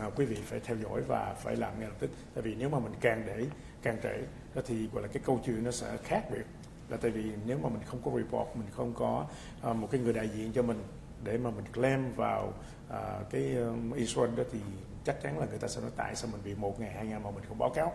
À, 0.00 0.10
quý 0.16 0.24
vị 0.24 0.36
phải 0.36 0.60
theo 0.60 0.76
dõi 0.76 1.02
và 1.02 1.34
phải 1.34 1.56
làm 1.56 1.80
ngay 1.80 1.88
lập 1.88 1.96
tức. 1.98 2.10
Tại 2.34 2.42
vì 2.42 2.54
nếu 2.54 2.68
mà 2.68 2.78
mình 2.78 2.92
càng 3.00 3.22
để 3.26 3.46
càng 3.82 3.96
trễ 4.02 4.22
thì 4.66 4.88
gọi 4.92 5.02
là 5.02 5.08
cái 5.08 5.22
câu 5.26 5.40
chuyện 5.46 5.64
nó 5.64 5.70
sẽ 5.70 5.96
khác 5.96 6.24
biệt. 6.30 6.44
Là 6.88 6.96
tại 6.96 7.10
vì 7.10 7.32
nếu 7.46 7.58
mà 7.58 7.68
mình 7.68 7.82
không 7.86 8.00
có 8.04 8.10
report 8.16 8.56
mình 8.56 8.68
không 8.76 8.94
có 8.94 9.26
uh, 9.70 9.76
một 9.76 9.88
cái 9.90 10.00
người 10.00 10.12
đại 10.12 10.28
diện 10.28 10.52
cho 10.52 10.62
mình 10.62 10.82
để 11.24 11.38
mà 11.38 11.50
mình 11.50 11.64
claim 11.72 12.12
vào 12.16 12.52
uh, 12.88 13.30
cái 13.30 13.56
um, 13.56 13.92
insurance 13.92 14.36
đó 14.36 14.48
thì 14.52 14.58
chắc 15.04 15.22
chắn 15.22 15.38
là 15.38 15.46
người 15.46 15.58
ta 15.58 15.68
sẽ 15.68 15.80
nói 15.80 15.90
tại 15.96 16.16
sao 16.16 16.30
mình 16.32 16.40
bị 16.44 16.54
một 16.54 16.80
ngày 16.80 16.90
hai 16.90 17.06
ngày 17.06 17.20
mà 17.24 17.30
mình 17.30 17.44
không 17.48 17.58
báo 17.58 17.70
cáo. 17.70 17.92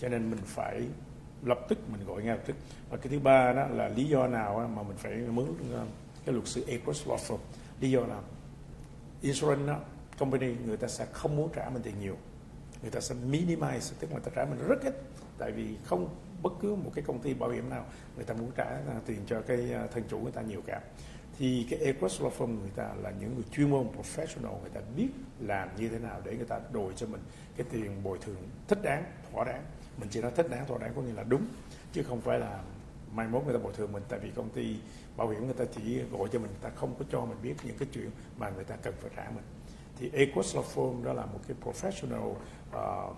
Cho 0.00 0.08
nên 0.08 0.30
mình 0.30 0.40
phải 0.44 0.82
lập 1.42 1.58
tức 1.68 1.78
mình 1.92 2.06
gọi 2.06 2.22
ngay 2.22 2.36
lập 2.36 2.42
tức. 2.46 2.56
Và 2.90 2.96
cái 2.96 3.08
thứ 3.08 3.18
ba 3.18 3.52
đó 3.52 3.66
là 3.66 3.88
lý 3.88 4.04
do 4.04 4.26
nào 4.26 4.70
mà 4.74 4.82
mình 4.82 4.96
phải 4.96 5.12
mướn 5.12 5.46
cái 6.24 6.34
luật 6.34 6.48
sư 6.48 6.64
equus 6.66 7.06
Law 7.06 7.16
Firm? 7.16 7.38
Lý 7.80 7.90
do 7.90 8.06
nào? 8.06 8.22
Insurance 9.22 9.66
đó, 9.66 9.78
company 10.18 10.54
người 10.66 10.76
ta 10.76 10.88
sẽ 10.88 11.06
không 11.12 11.36
muốn 11.36 11.50
trả 11.54 11.70
mình 11.70 11.82
tiền 11.82 11.94
nhiều. 12.00 12.16
Người 12.82 12.90
ta 12.90 13.00
sẽ 13.00 13.14
minimize 13.14 13.92
tức 14.00 14.10
là 14.10 14.12
người 14.12 14.24
ta 14.24 14.30
trả 14.34 14.44
mình 14.44 14.68
rất 14.68 14.82
ít 14.82 15.02
tại 15.38 15.52
vì 15.52 15.76
không 15.84 16.08
bất 16.42 16.52
cứ 16.60 16.74
một 16.74 16.90
cái 16.94 17.04
công 17.06 17.18
ty 17.18 17.34
bảo 17.34 17.50
hiểm 17.50 17.70
nào 17.70 17.86
người 18.16 18.24
ta 18.24 18.34
muốn 18.34 18.50
trả 18.56 18.80
tiền 19.06 19.20
cho 19.26 19.40
cái 19.40 19.72
à, 19.72 19.86
thân 19.92 20.04
chủ 20.08 20.18
người 20.18 20.32
ta 20.32 20.42
nhiều 20.42 20.60
cả. 20.66 20.80
Thì 21.38 21.66
cái 21.70 21.80
Equus 21.80 22.22
Law 22.22 22.30
Firm 22.38 22.60
người 22.60 22.70
ta 22.76 22.90
là 23.02 23.12
những 23.20 23.34
người 23.34 23.44
chuyên 23.52 23.70
môn 23.70 23.86
professional 23.86 24.60
người 24.60 24.70
ta 24.74 24.80
biết 24.96 25.08
làm 25.40 25.68
như 25.76 25.88
thế 25.88 25.98
nào 25.98 26.20
để 26.24 26.36
người 26.36 26.46
ta 26.46 26.60
đổi 26.72 26.92
cho 26.96 27.06
mình 27.06 27.20
cái 27.56 27.66
tiền 27.70 28.02
bồi 28.02 28.18
thường 28.18 28.36
thích 28.68 28.78
đáng 28.82 29.04
thỏa 29.32 29.44
đáng. 29.44 29.64
Mình 30.00 30.08
chỉ 30.12 30.20
nói 30.20 30.30
thích 30.36 30.50
đáng 30.50 30.66
thỏa 30.66 30.78
đáng 30.78 30.92
có 30.96 31.02
nghĩa 31.02 31.12
là 31.12 31.22
đúng 31.22 31.46
chứ 31.92 32.02
không 32.02 32.20
phải 32.20 32.38
là 32.38 32.62
mai 33.12 33.28
mốt 33.28 33.44
người 33.44 33.54
ta 33.54 33.60
bồi 33.62 33.72
thường 33.72 33.92
mình. 33.92 34.02
Tại 34.08 34.18
vì 34.18 34.30
công 34.30 34.50
ty 34.50 34.76
bảo 35.16 35.28
hiểm 35.28 35.44
người 35.44 35.54
ta 35.54 35.64
chỉ 35.74 36.02
gọi 36.12 36.28
cho 36.32 36.38
mình 36.38 36.50
người 36.50 36.60
ta 36.62 36.70
không 36.70 36.94
có 36.98 37.04
cho 37.12 37.24
mình 37.24 37.38
biết 37.42 37.54
những 37.64 37.78
cái 37.78 37.88
chuyện 37.92 38.10
mà 38.38 38.50
người 38.50 38.64
ta 38.64 38.76
cần 38.76 38.94
phải 39.00 39.10
trả 39.16 39.30
mình. 39.30 39.44
Thì 39.98 40.10
Equus 40.12 40.56
Law 40.56 40.62
Firm 40.74 41.04
đó 41.04 41.12
là 41.12 41.26
một 41.26 41.40
cái 41.48 41.56
professional 41.64 42.28
uh, 42.28 43.16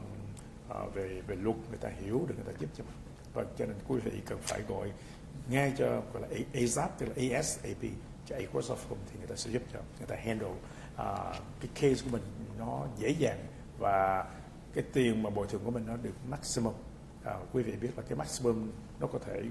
Ờ, 0.69 0.87
về 0.95 1.21
về 1.27 1.37
luật 1.37 1.57
người 1.69 1.79
ta 1.79 1.89
hiểu 1.89 2.25
được 2.29 2.35
người 2.37 2.53
ta 2.53 2.59
giúp 2.61 2.71
cho 2.77 2.85
mình. 2.85 2.97
Và 3.35 3.45
cho 3.59 3.67
nên 3.67 3.77
quý 3.89 4.01
vị 4.01 4.21
cần 4.27 4.39
phải 4.43 4.63
gọi 4.69 4.93
ngay 5.51 5.73
cho 5.79 6.03
gọi 6.13 6.23
là 6.23 6.29
ASAP 6.55 6.99
tức 6.99 7.07
là 7.07 7.39
ASAP 7.39 7.93
cho 8.27 8.37
Equus 8.37 8.71
Law 8.71 8.75
Firm 8.75 8.97
thì 9.13 9.19
người 9.19 9.27
ta 9.27 9.37
sẽ 9.37 9.51
giúp 9.51 9.63
cho. 9.73 9.79
Người 9.99 10.07
ta 10.07 10.17
handle 10.17 10.49
uh, 10.49 11.37
cái 11.61 11.71
case 11.75 12.05
của 12.05 12.11
mình 12.11 12.23
nó 12.59 12.87
dễ 12.99 13.11
dàng 13.11 13.39
và 13.79 14.25
cái 14.75 14.85
tiền 14.93 15.23
mà 15.23 15.31
bồi 15.31 15.47
thường 15.47 15.61
của 15.65 15.71
mình 15.71 15.85
nó 15.87 15.97
được 15.97 16.15
maximum. 16.29 16.75
Uh, 17.25 17.33
quý 17.53 17.63
vị 17.63 17.73
biết 17.81 17.91
là 17.97 18.03
cái 18.09 18.19
maximum 18.19 18.71
nó 19.01 19.07
có 19.07 19.19
thể 19.19 19.43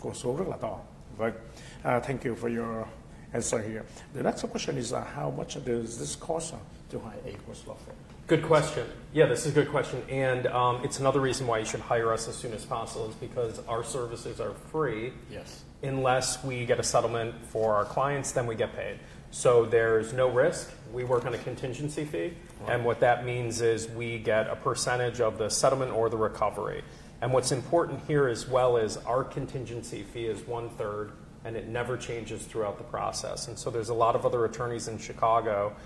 con 0.00 0.14
số 0.14 0.36
rất 0.36 0.48
là 0.48 0.56
to. 0.56 0.80
Vâng. 1.16 1.32
Uh, 1.78 2.04
thank 2.04 2.24
you 2.24 2.34
for 2.34 2.58
your 2.58 2.86
answer 3.32 3.60
here. 3.62 3.82
The 4.14 4.22
next 4.22 4.44
question 4.52 4.76
is 4.76 4.92
uh, 4.92 4.98
how 5.16 5.30
much 5.36 5.66
does 5.66 5.98
this 5.98 6.18
cost 6.28 6.54
uh, 6.54 6.60
to 6.92 6.98
hire 6.98 7.22
a 7.24 7.32
course 7.46 7.66
law 7.66 7.76
firm 7.86 8.12
Good 8.32 8.44
question. 8.44 8.86
Yeah, 9.12 9.26
this 9.26 9.44
is 9.44 9.52
a 9.52 9.54
good 9.54 9.68
question. 9.68 10.02
And 10.08 10.46
um, 10.46 10.82
it's 10.82 11.00
another 11.00 11.20
reason 11.20 11.46
why 11.46 11.58
you 11.58 11.66
should 11.66 11.80
hire 11.80 12.10
us 12.14 12.28
as 12.28 12.34
soon 12.34 12.54
as 12.54 12.64
possible 12.64 13.10
is 13.10 13.14
because 13.16 13.60
our 13.68 13.84
services 13.84 14.40
are 14.40 14.54
free 14.70 15.12
Yes. 15.30 15.64
unless 15.82 16.42
we 16.42 16.64
get 16.64 16.80
a 16.80 16.82
settlement 16.82 17.34
for 17.44 17.74
our 17.74 17.84
clients, 17.84 18.32
then 18.32 18.46
we 18.46 18.54
get 18.54 18.74
paid. 18.74 19.00
So 19.32 19.66
there's 19.66 20.14
no 20.14 20.30
risk. 20.30 20.72
We 20.94 21.04
work 21.04 21.26
on 21.26 21.34
a 21.34 21.38
contingency 21.38 22.06
fee. 22.06 22.32
And 22.66 22.86
what 22.86 23.00
that 23.00 23.26
means 23.26 23.60
is 23.60 23.86
we 23.90 24.16
get 24.16 24.48
a 24.48 24.56
percentage 24.56 25.20
of 25.20 25.36
the 25.36 25.50
settlement 25.50 25.92
or 25.92 26.08
the 26.08 26.16
recovery. 26.16 26.84
And 27.20 27.34
what's 27.34 27.52
important 27.52 28.00
here 28.08 28.28
as 28.28 28.48
well 28.48 28.78
is 28.78 28.96
our 28.96 29.24
contingency 29.24 30.04
fee 30.04 30.24
is 30.24 30.40
one 30.46 30.70
third 30.70 31.12
and 31.44 31.54
it 31.54 31.68
never 31.68 31.98
changes 31.98 32.46
throughout 32.46 32.78
the 32.78 32.84
process. 32.84 33.48
And 33.48 33.58
so 33.58 33.68
there's 33.68 33.90
a 33.90 33.94
lot 33.94 34.14
of 34.16 34.24
other 34.24 34.46
attorneys 34.46 34.88
in 34.88 34.96
Chicago 34.96 35.76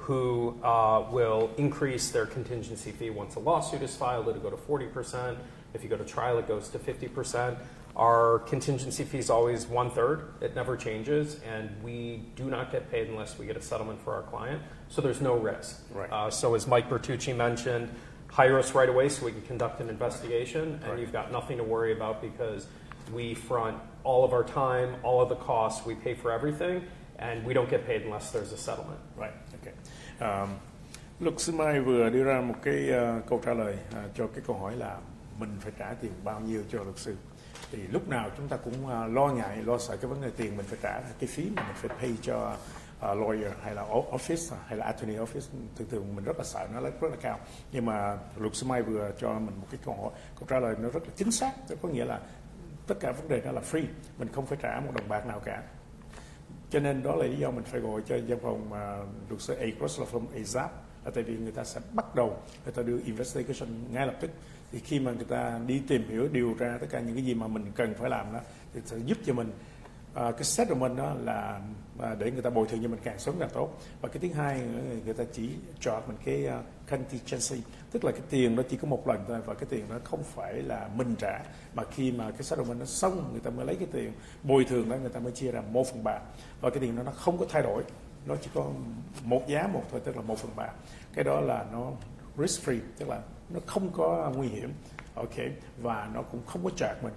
who 0.00 0.58
uh, 0.62 1.04
will 1.10 1.50
increase 1.58 2.10
their 2.10 2.26
contingency 2.26 2.90
fee 2.90 3.10
once 3.10 3.34
a 3.34 3.38
lawsuit 3.38 3.82
is 3.82 3.94
filed. 3.94 4.28
It'll 4.28 4.40
go 4.40 4.50
to 4.50 4.56
40%. 4.56 5.36
If 5.74 5.82
you 5.82 5.88
go 5.88 5.96
to 5.96 6.04
trial, 6.04 6.38
it 6.38 6.48
goes 6.48 6.68
to 6.70 6.78
50%. 6.78 7.58
Our 7.96 8.38
contingency 8.40 9.04
fee 9.04 9.18
is 9.18 9.30
always 9.30 9.66
one 9.66 9.90
third. 9.90 10.32
It 10.40 10.54
never 10.54 10.76
changes, 10.76 11.38
and 11.46 11.70
we 11.82 12.22
do 12.34 12.44
not 12.44 12.72
get 12.72 12.90
paid 12.90 13.08
unless 13.08 13.38
we 13.38 13.46
get 13.46 13.56
a 13.56 13.62
settlement 13.62 14.00
for 14.02 14.14
our 14.14 14.22
client. 14.22 14.62
So 14.88 15.02
there's 15.02 15.20
no 15.20 15.34
risk. 15.34 15.82
Right. 15.92 16.10
Uh, 16.10 16.30
so 16.30 16.54
as 16.54 16.66
Mike 16.66 16.88
Bertucci 16.88 17.36
mentioned, 17.36 17.90
hire 18.28 18.58
us 18.58 18.74
right 18.74 18.88
away 18.88 19.08
so 19.08 19.26
we 19.26 19.32
can 19.32 19.42
conduct 19.42 19.80
an 19.80 19.90
investigation, 19.90 20.80
and 20.82 20.92
Right. 20.92 20.98
you've 21.00 21.12
got 21.12 21.30
nothing 21.30 21.58
to 21.58 21.64
worry 21.64 21.92
about 21.92 22.22
because 22.22 22.66
we 23.14 23.34
front 23.34 23.76
all 24.04 24.24
of 24.24 24.32
our 24.32 24.46
time, 24.54 24.88
all 25.02 25.20
of 25.20 25.28
the 25.28 25.44
costs, 25.46 25.86
we 25.86 25.94
pay 26.04 26.14
for 26.14 26.32
everything, 26.32 26.80
and 27.18 27.46
we 27.46 27.54
don't 27.54 27.70
get 27.70 27.86
paid 27.86 28.02
unless 28.02 28.32
there's 28.32 28.52
a 28.52 28.56
settlement. 28.56 29.00
Right, 29.16 29.34
okay. 29.60 29.74
Um, 30.20 30.48
luật 31.20 31.40
sư 31.40 31.52
Mai 31.52 31.80
vừa 31.80 32.10
đưa 32.10 32.24
ra 32.24 32.40
một 32.40 32.54
cái 32.62 32.88
uh, 32.90 33.26
câu 33.26 33.40
trả 33.44 33.54
lời 33.54 33.76
uh, 33.90 34.10
cho 34.14 34.26
cái 34.26 34.44
câu 34.46 34.56
hỏi 34.56 34.76
là 34.76 34.98
mình 35.38 35.56
phải 35.60 35.72
trả 35.78 35.94
tiền 36.00 36.12
bao 36.24 36.40
nhiêu 36.40 36.62
cho 36.72 36.82
luật 36.82 36.98
sư. 36.98 37.16
Thì 37.72 37.78
lúc 37.78 38.08
nào 38.08 38.30
chúng 38.36 38.48
ta 38.48 38.56
cũng 38.56 38.74
uh, 38.84 39.12
lo 39.12 39.26
ngại, 39.26 39.56
lo 39.64 39.78
sợ 39.78 39.96
cái 39.96 40.10
vấn 40.10 40.22
đề 40.22 40.30
tiền 40.36 40.56
mình 40.56 40.66
phải 40.66 40.78
trả 40.82 41.00
cái 41.00 41.28
phí 41.28 41.50
mà 41.56 41.62
mình 41.62 41.76
phải 41.76 41.96
pay 41.98 42.16
cho 42.22 42.56
uh, 42.98 43.18
lawyer 43.18 43.50
hay 43.62 43.74
là 43.74 43.84
office 44.10 44.56
hay 44.66 44.78
là 44.78 44.86
attorney 44.86 45.16
office 45.16 45.46
thường 45.76 45.88
thường 45.90 46.16
mình 46.16 46.24
rất 46.24 46.38
là 46.38 46.44
sợ 46.44 46.68
nó 46.74 46.80
rất 46.80 47.10
là 47.10 47.16
cao. 47.20 47.38
Nhưng 47.72 47.86
mà 47.86 48.18
luật 48.36 48.54
sư 48.54 48.66
Mai 48.66 48.82
vừa 48.82 49.10
cho 49.18 49.32
mình 49.32 49.56
một 49.60 49.66
cái 49.70 49.80
câu 49.84 49.94
hỏi, 49.94 50.10
câu 50.38 50.48
trả 50.48 50.60
lời 50.60 50.74
nó 50.78 50.88
rất 50.88 51.02
là 51.02 51.10
chính 51.16 51.32
xác, 51.32 51.52
có 51.82 51.88
nghĩa 51.88 52.04
là 52.04 52.20
tất 52.86 52.94
cả 53.00 53.12
vấn 53.12 53.28
đề 53.28 53.40
đó 53.40 53.52
là 53.52 53.60
free, 53.60 53.84
mình 54.18 54.28
không 54.32 54.46
phải 54.46 54.58
trả 54.62 54.80
một 54.80 54.92
đồng 54.94 55.08
bạc 55.08 55.26
nào 55.26 55.40
cả. 55.44 55.62
Cho 56.70 56.80
nên 56.80 57.02
đó 57.02 57.16
là 57.16 57.26
lý 57.26 57.36
do 57.36 57.50
mình 57.50 57.64
phải 57.64 57.80
gọi 57.80 58.02
cho 58.08 58.16
văn 58.28 58.38
phòng 58.42 58.60
uh, 58.66 59.30
luật 59.30 59.42
sư 59.42 59.54
A 59.54 59.66
Cross 59.78 60.00
Law 60.00 60.06
Firm 60.06 60.24
ASAP 60.40 60.70
là 61.04 61.10
tại 61.14 61.24
vì 61.24 61.36
người 61.36 61.52
ta 61.52 61.64
sẽ 61.64 61.80
bắt 61.92 62.14
đầu 62.14 62.36
người 62.64 62.72
ta 62.72 62.82
đưa 62.82 62.98
investigation 63.04 63.68
ngay 63.92 64.06
lập 64.06 64.14
tức. 64.20 64.30
Thì 64.72 64.78
khi 64.78 65.00
mà 65.00 65.12
người 65.12 65.24
ta 65.24 65.60
đi 65.66 65.82
tìm 65.88 66.08
hiểu 66.08 66.28
điều 66.32 66.54
tra 66.58 66.78
tất 66.80 66.86
cả 66.90 67.00
những 67.00 67.14
cái 67.14 67.24
gì 67.24 67.34
mà 67.34 67.46
mình 67.46 67.72
cần 67.74 67.94
phải 67.94 68.10
làm 68.10 68.32
đó 68.32 68.38
thì 68.74 68.80
sẽ 68.84 68.96
giúp 68.98 69.18
cho 69.26 69.32
mình 69.32 69.52
à, 70.14 70.32
cái 70.32 70.66
mình 70.76 70.96
đó 70.96 71.14
là 71.24 71.60
à, 71.98 72.14
để 72.18 72.30
người 72.30 72.42
ta 72.42 72.50
bồi 72.50 72.66
thường 72.68 72.82
cho 72.82 72.88
mình 72.88 73.00
càng 73.04 73.18
sớm 73.18 73.34
càng 73.40 73.50
tốt. 73.52 73.78
Và 74.00 74.08
cái 74.08 74.18
thứ 74.18 74.28
hai 74.34 74.60
người 75.04 75.14
ta 75.14 75.24
chỉ 75.32 75.50
cho 75.80 76.02
mình 76.08 76.16
cái 76.24 76.46
uh, 76.46 76.64
contingency 76.90 77.62
tức 77.90 78.04
là 78.04 78.12
cái 78.12 78.20
tiền 78.30 78.56
đó 78.56 78.62
chỉ 78.70 78.76
có 78.76 78.88
một 78.88 79.08
lần 79.08 79.24
thôi 79.28 79.40
và 79.46 79.54
cái 79.54 79.66
tiền 79.70 79.84
đó 79.90 79.96
không 80.04 80.22
phải 80.22 80.54
là 80.54 80.88
mình 80.96 81.14
trả. 81.18 81.40
Mà 81.74 81.82
khi 81.90 82.12
mà 82.12 82.30
cái 82.30 82.42
settlement 82.42 82.78
nó 82.78 82.84
xong 82.84 83.28
người 83.32 83.40
ta 83.40 83.50
mới 83.50 83.66
lấy 83.66 83.76
cái 83.76 83.88
tiền 83.92 84.12
bồi 84.42 84.64
thường 84.64 84.88
đó 84.88 84.96
người 84.96 85.10
ta 85.10 85.20
mới 85.20 85.32
chia 85.32 85.50
ra 85.50 85.60
một 85.60 85.86
phần 85.86 86.04
ba. 86.04 86.18
Và 86.60 86.70
cái 86.70 86.78
tiền 86.80 86.96
đó 86.96 87.02
nó 87.02 87.12
không 87.12 87.38
có 87.38 87.46
thay 87.48 87.62
đổi 87.62 87.82
nó 88.26 88.36
chỉ 88.36 88.50
có 88.54 88.70
một 89.24 89.48
giá 89.48 89.66
một 89.66 89.82
thôi 89.90 90.00
tức 90.04 90.16
là 90.16 90.22
một 90.22 90.38
phần 90.38 90.50
ba. 90.56 90.68
Cái 91.14 91.24
đó 91.24 91.40
là 91.40 91.66
nó 91.72 91.92
risk 92.38 92.68
free 92.68 92.80
tức 92.98 93.08
là 93.08 93.20
nó 93.50 93.60
không 93.66 93.90
có 93.92 94.32
nguy 94.36 94.48
hiểm. 94.48 94.72
Ok 95.14 95.34
và 95.82 96.10
nó 96.14 96.22
cũng 96.22 96.40
không 96.46 96.64
có 96.64 96.70
chạc 96.76 97.04
mình 97.04 97.12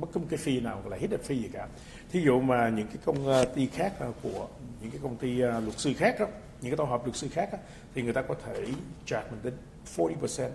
bất 0.00 0.08
cứ 0.12 0.20
một 0.20 0.26
cái 0.30 0.38
fee 0.38 0.62
nào 0.62 0.82
là 0.86 0.96
hidden 0.96 1.20
fee 1.20 1.34
gì 1.34 1.50
cả 1.52 1.68
thí 2.14 2.20
dụ 2.20 2.40
mà 2.40 2.68
những 2.68 2.86
cái 2.86 2.96
công 3.04 3.26
ờ, 3.26 3.44
ty 3.44 3.66
khác 3.66 3.92
ờ, 3.98 4.12
của 4.22 4.48
những 4.80 4.90
cái 4.90 5.00
công 5.02 5.16
ty 5.16 5.40
ờ, 5.40 5.60
luật 5.60 5.78
sư 5.78 5.92
khác 5.96 6.16
đó 6.20 6.26
những 6.60 6.70
cái 6.70 6.76
tổ 6.76 6.84
hợp 6.84 7.04
luật 7.04 7.16
sư 7.16 7.28
khác 7.32 7.48
đó, 7.52 7.58
thì 7.94 8.02
người 8.02 8.12
ta 8.12 8.22
có 8.22 8.34
thể 8.44 8.66
charge 9.06 9.30
mình 9.30 9.40
đến 9.42 9.54
40% 9.96 10.46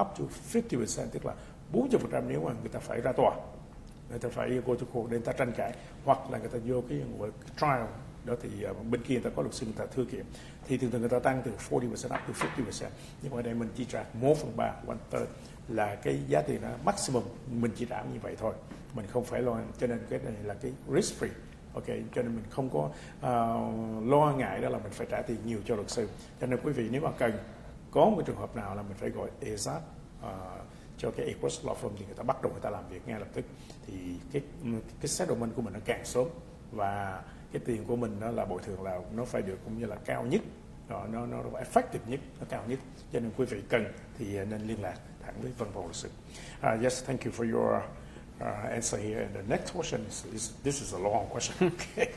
up 0.00 0.06
to 0.18 0.24
50% 0.52 1.06
tức 1.12 1.26
là 1.26 1.34
40% 1.72 2.22
nếu 2.28 2.44
mà 2.44 2.52
người 2.60 2.68
ta 2.72 2.78
phải 2.78 3.00
ra 3.00 3.12
tòa. 3.12 3.36
Người 4.10 4.18
ta 4.18 4.28
phải 4.28 4.50
go 4.50 4.74
to 4.74 4.86
court 4.92 5.10
để 5.10 5.16
người 5.16 5.26
ta 5.26 5.32
tranh 5.32 5.52
cãi 5.56 5.72
hoặc 6.04 6.18
là 6.30 6.38
người 6.38 6.48
ta 6.48 6.58
vô 6.66 6.82
cái, 6.88 7.00
cái 7.20 7.30
trial 7.60 7.86
đó 8.24 8.34
thì 8.42 8.48
bên 8.90 9.02
kia 9.02 9.14
người 9.14 9.22
ta 9.22 9.30
có 9.36 9.42
luật 9.42 9.54
sư 9.54 9.66
người 9.66 9.74
ta 9.78 9.86
thưa 9.96 10.04
kiện. 10.04 10.24
Thì 10.68 10.78
thường 10.78 10.90
thường 10.90 11.00
người 11.00 11.10
ta 11.10 11.18
tăng 11.18 11.42
từ 11.44 11.52
40% 11.70 11.84
up 11.84 12.00
to 12.00 12.46
50% 12.56 12.86
nhưng 13.22 13.32
mà 13.32 13.38
ở 13.38 13.42
đây 13.42 13.54
mình 13.54 13.68
chỉ 13.76 13.84
trả 13.84 14.04
1 14.20 14.36
phần 14.36 14.56
3 14.56 14.72
one 14.86 14.96
third 15.10 15.24
là 15.68 15.94
cái 15.94 16.20
giá 16.28 16.42
tiền 16.42 16.62
nó 16.62 16.68
maximum 16.84 17.22
mình 17.50 17.70
chỉ 17.76 17.86
trả 17.90 18.02
như 18.02 18.18
vậy 18.22 18.36
thôi. 18.40 18.54
Mình 18.94 19.06
không 19.06 19.24
phải 19.24 19.42
lo 19.42 19.60
cho 19.78 19.86
nên 19.86 19.98
cái 20.10 20.20
này 20.24 20.42
là 20.42 20.54
cái 20.54 20.72
risk 20.94 21.22
free. 21.22 21.28
Ok 21.74 21.86
cho 21.86 22.22
nên 22.22 22.34
mình 22.34 22.44
không 22.50 22.70
có 22.70 22.90
uh, 23.18 24.06
lo 24.06 24.34
ngại 24.38 24.60
đó 24.60 24.68
là 24.68 24.78
mình 24.78 24.92
phải 24.92 25.06
trả 25.10 25.22
tiền 25.22 25.36
nhiều 25.46 25.58
cho 25.64 25.74
luật 25.74 25.90
sư. 25.90 26.08
Cho 26.40 26.46
nên 26.46 26.60
quý 26.62 26.72
vị 26.72 26.88
nếu 26.90 27.00
mà 27.00 27.10
cần 27.18 27.32
có 27.90 28.04
một 28.04 28.22
trường 28.26 28.36
hợp 28.36 28.56
nào 28.56 28.74
là 28.74 28.82
mình 28.82 28.96
phải 28.96 29.10
gọi 29.10 29.30
ESAT 29.40 29.76
uh, 29.76 30.22
ờ, 30.22 30.60
cho 30.98 31.10
cái 31.10 31.26
Equus 31.26 31.66
Law 31.66 31.74
Firm 31.74 31.90
thì 31.98 32.06
người 32.06 32.14
ta 32.14 32.22
bắt 32.22 32.42
đầu 32.42 32.52
người 32.52 32.60
ta 32.60 32.70
làm 32.70 32.88
việc 32.88 33.08
ngay 33.08 33.20
lập 33.20 33.28
tức 33.34 33.44
thì 33.86 33.94
cái 34.32 34.42
cái 35.00 35.08
settlement 35.08 35.54
của 35.56 35.62
mình 35.62 35.74
nó 35.74 35.80
càng 35.84 36.04
sớm 36.04 36.26
và 36.72 37.22
cái 37.52 37.62
tiền 37.64 37.84
của 37.84 37.96
mình 37.96 38.16
nó 38.20 38.30
là 38.30 38.44
bồi 38.44 38.60
thường 38.62 38.82
là 38.82 39.00
nó 39.14 39.24
phải 39.24 39.42
được 39.42 39.58
cũng 39.64 39.78
như 39.78 39.86
là 39.86 39.96
cao 40.04 40.24
nhất. 40.24 40.40
Nó 40.88 41.06
nó 41.06 41.26
nó 41.26 41.42
effective 41.42 41.98
nhất 42.06 42.20
nó 42.40 42.46
cao 42.48 42.64
nhất. 42.68 42.78
Cho 43.12 43.20
nên 43.20 43.30
quý 43.36 43.44
vị 43.44 43.62
cần 43.68 43.84
thì 44.18 44.44
nên 44.44 44.60
liên 44.62 44.82
lạc 44.82 44.98
thẳng 45.28 45.42
với 45.42 45.52
văn 45.58 45.68
phòng 45.74 45.84
luật 45.84 45.96
sư. 45.96 46.08
Uh, 46.62 46.82
yes, 46.82 47.04
thank 47.04 47.24
you 47.24 47.32
for 47.32 47.46
your 47.46 47.82
uh, 48.40 48.72
answer 48.72 48.98
here. 48.98 49.20
And 49.20 49.34
the 49.34 49.42
next 49.48 49.70
question 49.70 50.00
is, 50.08 50.24
is 50.34 50.52
this 50.62 50.80
is 50.80 50.92
a 50.92 50.98
long 50.98 51.26
question. 51.30 51.54
okay. 51.74 52.12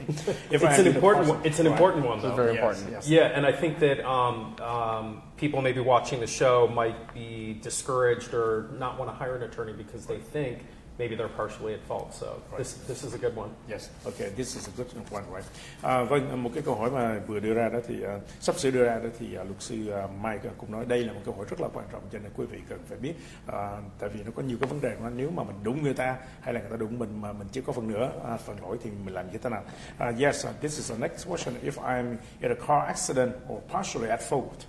it's 0.51 0.79
an 0.79 0.87
important 0.87 1.27
one. 1.27 1.39
It's 1.43 1.59
an 1.59 1.67
important 1.67 2.05
one, 2.05 2.21
though. 2.21 2.29
It's 2.29 2.37
very 2.37 2.53
yes, 2.53 2.59
important. 2.59 2.91
Yes. 2.91 3.07
Yeah, 3.07 3.37
and 3.37 3.45
I 3.45 3.51
think 3.51 3.79
that 3.79 3.99
um, 4.05 4.55
um, 4.61 5.21
people 5.37 5.61
maybe 5.61 5.81
watching 5.81 6.19
the 6.19 6.27
show 6.27 6.67
might 6.67 7.13
be 7.13 7.59
discouraged 7.61 8.33
or 8.33 8.69
not 8.79 8.97
want 8.99 9.11
to 9.11 9.15
hire 9.15 9.35
an 9.35 9.43
attorney 9.43 9.73
because 9.73 10.05
they 10.05 10.17
think 10.17 10.59
maybe 11.01 11.15
they're 11.15 11.37
partially 11.37 11.73
at 11.73 11.83
fault. 11.89 12.09
So 12.13 12.27
Right. 12.27 12.57
this 12.57 12.73
this 12.87 13.03
is 13.03 13.13
a 13.13 13.17
good 13.17 13.35
one. 13.35 13.49
Yes, 13.73 13.89
okay, 14.05 14.29
this 14.35 14.55
is 14.55 14.67
a 14.67 14.73
good 14.77 14.89
one, 15.11 15.25
right? 15.35 15.45
À, 15.81 16.03
vâng, 16.03 16.43
một 16.43 16.51
cái 16.53 16.63
câu 16.63 16.75
hỏi 16.75 16.91
mà 16.91 17.19
vừa 17.27 17.39
đưa 17.39 17.53
ra 17.53 17.69
đó 17.69 17.79
thì 17.87 17.95
uh, 18.05 18.21
sắp 18.39 18.59
sửa 18.59 18.71
đưa 18.71 18.85
ra 18.85 18.99
đó 18.99 19.09
thì 19.19 19.37
uh, 19.37 19.45
luật 19.47 19.61
sư 19.61 19.75
uh, 19.75 20.09
Mike 20.23 20.49
cũng 20.57 20.71
nói 20.71 20.85
đây 20.85 21.03
là 21.03 21.13
một 21.13 21.21
câu 21.25 21.33
hỏi 21.33 21.45
rất 21.49 21.61
là 21.61 21.67
quan 21.73 21.85
trọng 21.91 22.01
cho 22.11 22.19
nên 22.19 22.31
quý 22.35 22.45
vị 22.45 22.59
cần 22.69 22.79
phải 22.89 22.97
biết 22.97 23.13
uh, 23.47 23.53
tại 23.99 24.09
vì 24.09 24.23
nó 24.23 24.31
có 24.35 24.43
nhiều 24.43 24.57
cái 24.61 24.69
vấn 24.69 24.81
đề 24.81 24.95
mà 25.03 25.09
nếu 25.09 25.29
mà 25.31 25.43
mình 25.43 25.55
đúng 25.63 25.83
người 25.83 25.93
ta 25.93 26.17
hay 26.41 26.53
là 26.53 26.59
người 26.59 26.69
ta 26.69 26.77
đúng 26.77 26.99
mình 26.99 27.21
mà 27.21 27.33
mình 27.33 27.47
chưa 27.51 27.61
có 27.61 27.73
phần 27.73 27.87
nữa 27.87 28.11
uh, 28.33 28.39
phần 28.39 28.61
lỗi 28.61 28.77
thì 28.83 28.89
mình 29.05 29.13
làm 29.13 29.31
như 29.31 29.37
thế 29.37 29.49
nào? 29.49 29.63
Uh, 30.09 30.19
yes, 30.19 30.45
uh, 30.45 30.61
this 30.61 30.77
is 30.77 30.91
the 30.91 30.97
next 30.97 31.27
question. 31.27 31.55
If 31.63 31.73
I'm 31.83 32.17
in 32.41 32.51
a 32.51 32.65
car 32.67 32.87
accident 32.87 33.31
or 33.49 33.61
partially 33.73 34.09
at 34.09 34.21
fault, 34.29 34.65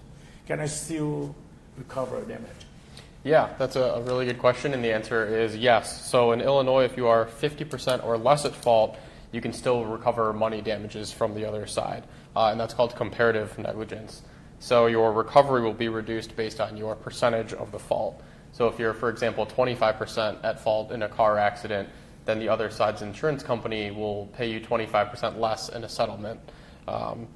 can 0.47 0.61
I 0.61 0.69
still 0.69 1.29
recover 1.79 2.21
damage? 2.29 2.72
Yeah, 3.25 3.55
that's 3.57 3.77
a, 3.77 4.03
really 4.05 4.27
good 4.27 4.41
question, 4.41 4.75
and 4.75 4.83
the 4.83 4.93
answer 4.93 5.25
is 5.25 5.57
yes. 5.57 6.11
So 6.11 6.33
in 6.33 6.41
Illinois, 6.41 6.85
if 6.85 6.97
you 6.97 7.07
are 7.07 7.27
50% 7.27 8.05
or 8.05 8.19
less 8.19 8.45
at 8.45 8.55
fault, 8.55 8.97
you 9.31 9.41
can 9.41 9.53
still 9.53 9.85
recover 9.85 10.33
money 10.33 10.61
damages 10.61 11.13
from 11.13 11.35
the 11.35 11.45
other 11.45 11.67
side, 11.67 12.05
uh, 12.35 12.49
and 12.49 12.59
that's 12.59 12.75
called 12.75 12.97
comparative 12.97 13.57
negligence. 13.59 14.23
So 14.59 14.87
your 14.87 15.13
recovery 15.13 15.63
will 15.63 15.73
be 15.73 15.89
reduced 15.89 16.35
based 16.35 16.61
on 16.61 16.77
your 16.77 16.97
percentage 16.97 17.53
of 17.53 17.71
the 17.71 17.79
fault. 17.79 18.21
So 18.53 18.67
if 18.67 18.79
you're, 18.79 18.93
for 18.93 19.09
example, 19.09 19.47
25% 19.47 20.45
at 20.45 20.61
fault 20.61 20.91
in 20.91 21.03
a 21.03 21.09
car 21.09 21.39
accident, 21.39 21.89
then 22.25 22.41
the 22.41 22.49
other 22.49 22.71
side's 22.71 23.03
insurance 23.03 23.43
company 23.43 23.91
will 23.93 24.27
pay 24.35 24.51
you 24.51 24.61
25% 24.61 25.39
less 25.39 25.69
in 25.69 25.85
a 25.85 25.89
settlement 25.89 26.41
um, 26.89 27.29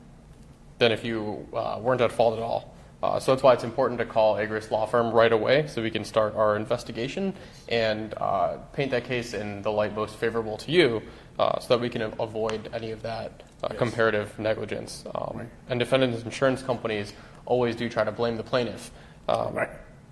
than 0.78 0.92
if 0.92 1.04
you 1.04 1.46
uh, 1.54 1.78
weren't 1.80 2.00
at 2.00 2.12
fault 2.12 2.36
at 2.36 2.42
all. 2.42 2.75
Uh, 3.02 3.20
so 3.20 3.32
that's 3.32 3.42
why 3.42 3.52
it's 3.52 3.64
important 3.64 3.98
to 3.98 4.06
call 4.06 4.36
Agris 4.36 4.70
Law 4.70 4.86
Firm 4.86 5.12
right 5.12 5.32
away 5.32 5.66
so 5.66 5.82
we 5.82 5.90
can 5.90 6.04
start 6.04 6.34
our 6.34 6.56
investigation 6.56 7.34
and 7.68 8.14
uh, 8.16 8.56
paint 8.72 8.90
that 8.90 9.04
case 9.04 9.34
in 9.34 9.60
the 9.62 9.70
light 9.70 9.94
most 9.94 10.16
favorable 10.16 10.56
to 10.56 10.72
you 10.72 11.02
uh, 11.38 11.58
so 11.60 11.68
that 11.68 11.80
we 11.80 11.90
can 11.90 12.02
avoid 12.18 12.70
any 12.72 12.90
of 12.92 13.02
that 13.02 13.42
uh, 13.62 13.68
Yes. 13.70 13.78
comparative 13.78 14.38
negligence. 14.38 15.04
Um, 15.14 15.32
Right. 15.38 15.48
And 15.68 15.78
defendants 15.78 16.22
insurance 16.24 16.62
companies 16.62 17.12
always 17.44 17.76
do 17.76 17.88
try 17.88 18.04
to 18.04 18.12
blame 18.12 18.36
the 18.36 18.42
plaintiff. 18.42 18.90
Um, 19.28 19.54
Right. 19.54 19.68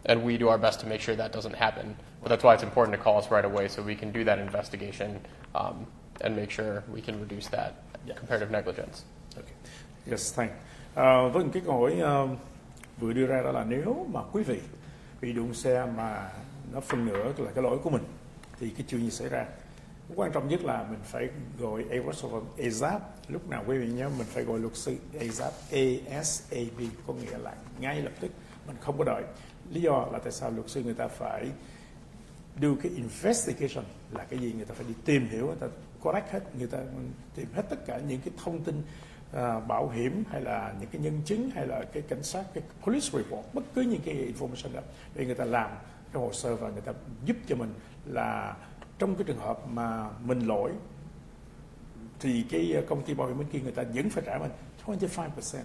And 0.06 0.22
we 0.22 0.36
do 0.36 0.48
our 0.50 0.58
best 0.58 0.80
to 0.80 0.86
make 0.86 1.00
sure 1.00 1.16
that 1.16 1.32
doesn't 1.32 1.54
happen. 1.54 1.96
But 2.22 2.28
that's 2.28 2.44
why 2.44 2.52
it's 2.54 2.62
important 2.62 2.94
to 2.96 3.02
call 3.02 3.16
us 3.18 3.30
right 3.30 3.44
away 3.44 3.68
so 3.68 3.82
we 3.82 3.94
can 3.96 4.12
do 4.12 4.24
that 4.24 4.38
investigation 4.38 5.20
um, 5.54 5.86
and 6.20 6.36
make 6.36 6.50
sure 6.50 6.84
we 6.92 7.00
can 7.00 7.18
reduce 7.20 7.46
that 7.48 7.72
Yeah. 8.06 8.14
comparative 8.14 8.50
negligence. 8.50 9.04
Okay. 9.38 9.54
Yes, 10.06 10.30
thank. 10.36 10.52
À, 10.94 11.28
vâng, 11.28 11.50
cái 11.50 11.62
câu 11.66 11.74
hỏi 11.80 12.00
ờ, 12.00 12.28
vừa 13.00 13.12
đưa 13.12 13.26
ra 13.26 13.42
đó 13.42 13.52
là 13.52 13.64
nếu 13.68 14.06
mà 14.12 14.20
quý 14.32 14.42
vị 14.42 14.60
bị 15.20 15.32
đụng 15.32 15.54
xe 15.54 15.86
mà 15.96 16.30
nó 16.72 16.80
phần 16.80 17.06
nửa 17.06 17.32
là 17.38 17.50
cái 17.54 17.64
lỗi 17.64 17.78
của 17.82 17.90
mình 17.90 18.02
thì 18.60 18.70
cái 18.70 18.86
chuyện 18.88 19.00
gì 19.00 19.10
xảy 19.10 19.28
ra? 19.28 19.46
Quan 20.14 20.32
trọng 20.32 20.48
nhất 20.48 20.64
là 20.64 20.86
mình 20.90 21.00
phải 21.04 21.28
gọi 21.58 21.84
ASAP. 22.58 23.02
Lúc 23.28 23.48
nào 23.48 23.64
quý 23.66 23.78
vị 23.78 23.86
nhớ 23.88 24.10
mình 24.18 24.26
phải 24.30 24.44
gọi 24.44 24.58
luật 24.58 24.76
sư 24.76 24.96
ASAP, 25.20 25.52
ASAP 26.10 26.78
có 27.06 27.14
nghĩa 27.14 27.38
là 27.38 27.54
ngay 27.80 28.02
lập 28.02 28.12
tức, 28.20 28.30
mình 28.66 28.76
không 28.80 28.98
có 28.98 29.04
đợi. 29.04 29.22
Lý 29.70 29.80
do 29.80 30.06
là 30.12 30.18
tại 30.18 30.32
sao 30.32 30.50
luật 30.50 30.68
sư 30.68 30.82
người 30.82 30.94
ta 30.94 31.08
phải 31.08 31.46
do 32.60 32.68
cái 32.82 32.92
investigation 32.96 33.84
là 34.10 34.24
cái 34.24 34.38
gì 34.38 34.52
người 34.52 34.64
ta 34.64 34.74
phải 34.74 34.86
đi 34.88 34.94
tìm 35.04 35.28
hiểu 35.28 35.46
người 35.46 35.56
ta 35.60 35.66
correct 36.02 36.32
hết 36.32 36.40
người 36.58 36.66
ta 36.66 36.78
tìm 37.34 37.46
hết 37.54 37.62
tất 37.70 37.86
cả 37.86 38.00
những 38.08 38.20
cái 38.20 38.34
thông 38.44 38.64
tin 38.64 38.82
à, 39.32 39.60
bảo 39.60 39.88
hiểm 39.88 40.24
hay 40.30 40.40
là 40.40 40.74
những 40.80 40.88
cái 40.92 41.00
nhân 41.00 41.20
chứng 41.24 41.50
hay 41.50 41.66
là 41.66 41.82
cái 41.92 42.02
cảnh 42.02 42.22
sát 42.22 42.44
cái 42.54 42.64
police 42.82 43.08
report 43.12 43.54
bất 43.54 43.64
cứ 43.74 43.82
những 43.82 44.00
cái 44.04 44.14
information 44.14 44.74
đó 44.74 44.80
để 45.14 45.26
người 45.26 45.34
ta 45.34 45.44
làm 45.44 45.70
cái 46.12 46.22
hồ 46.22 46.32
sơ 46.32 46.56
và 46.56 46.70
người 46.70 46.80
ta 46.80 46.92
giúp 47.24 47.36
cho 47.46 47.56
mình 47.56 47.74
là 48.06 48.56
trong 48.98 49.14
cái 49.14 49.24
trường 49.24 49.38
hợp 49.38 49.58
mà 49.68 50.10
mình 50.24 50.40
lỗi 50.40 50.72
thì 52.20 52.44
cái 52.50 52.84
công 52.88 53.02
ty 53.02 53.14
bảo 53.14 53.28
hiểm 53.28 53.38
bên 53.38 53.46
kia 53.52 53.60
người 53.60 53.72
ta 53.72 53.82
vẫn 53.94 54.10
phải 54.10 54.22
trả 54.26 54.38
mình 54.38 54.50
25% 54.86 55.58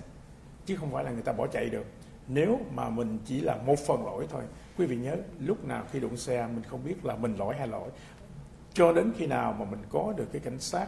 chứ 0.65 0.75
không 0.75 0.91
phải 0.91 1.03
là 1.03 1.11
người 1.11 1.21
ta 1.21 1.31
bỏ 1.31 1.47
chạy 1.47 1.69
được. 1.69 1.85
Nếu 2.27 2.59
mà 2.75 2.89
mình 2.89 3.19
chỉ 3.25 3.41
là 3.41 3.55
một 3.55 3.79
phần 3.87 4.05
lỗi 4.05 4.27
thôi 4.29 4.43
quý 4.77 4.85
vị 4.85 4.95
nhớ 4.95 5.15
lúc 5.39 5.65
nào 5.65 5.83
khi 5.91 5.99
đụng 5.99 6.17
xe 6.17 6.47
mình 6.47 6.63
không 6.63 6.83
biết 6.85 7.05
là 7.05 7.15
mình 7.15 7.35
lỗi 7.35 7.55
hay 7.57 7.67
lỗi. 7.67 7.89
Cho 8.73 8.93
đến 8.93 9.11
khi 9.17 9.27
nào 9.27 9.55
mà 9.59 9.65
mình 9.65 9.79
có 9.89 10.13
được 10.17 10.27
cái 10.31 10.41
cảnh 10.41 10.59
sát 10.59 10.87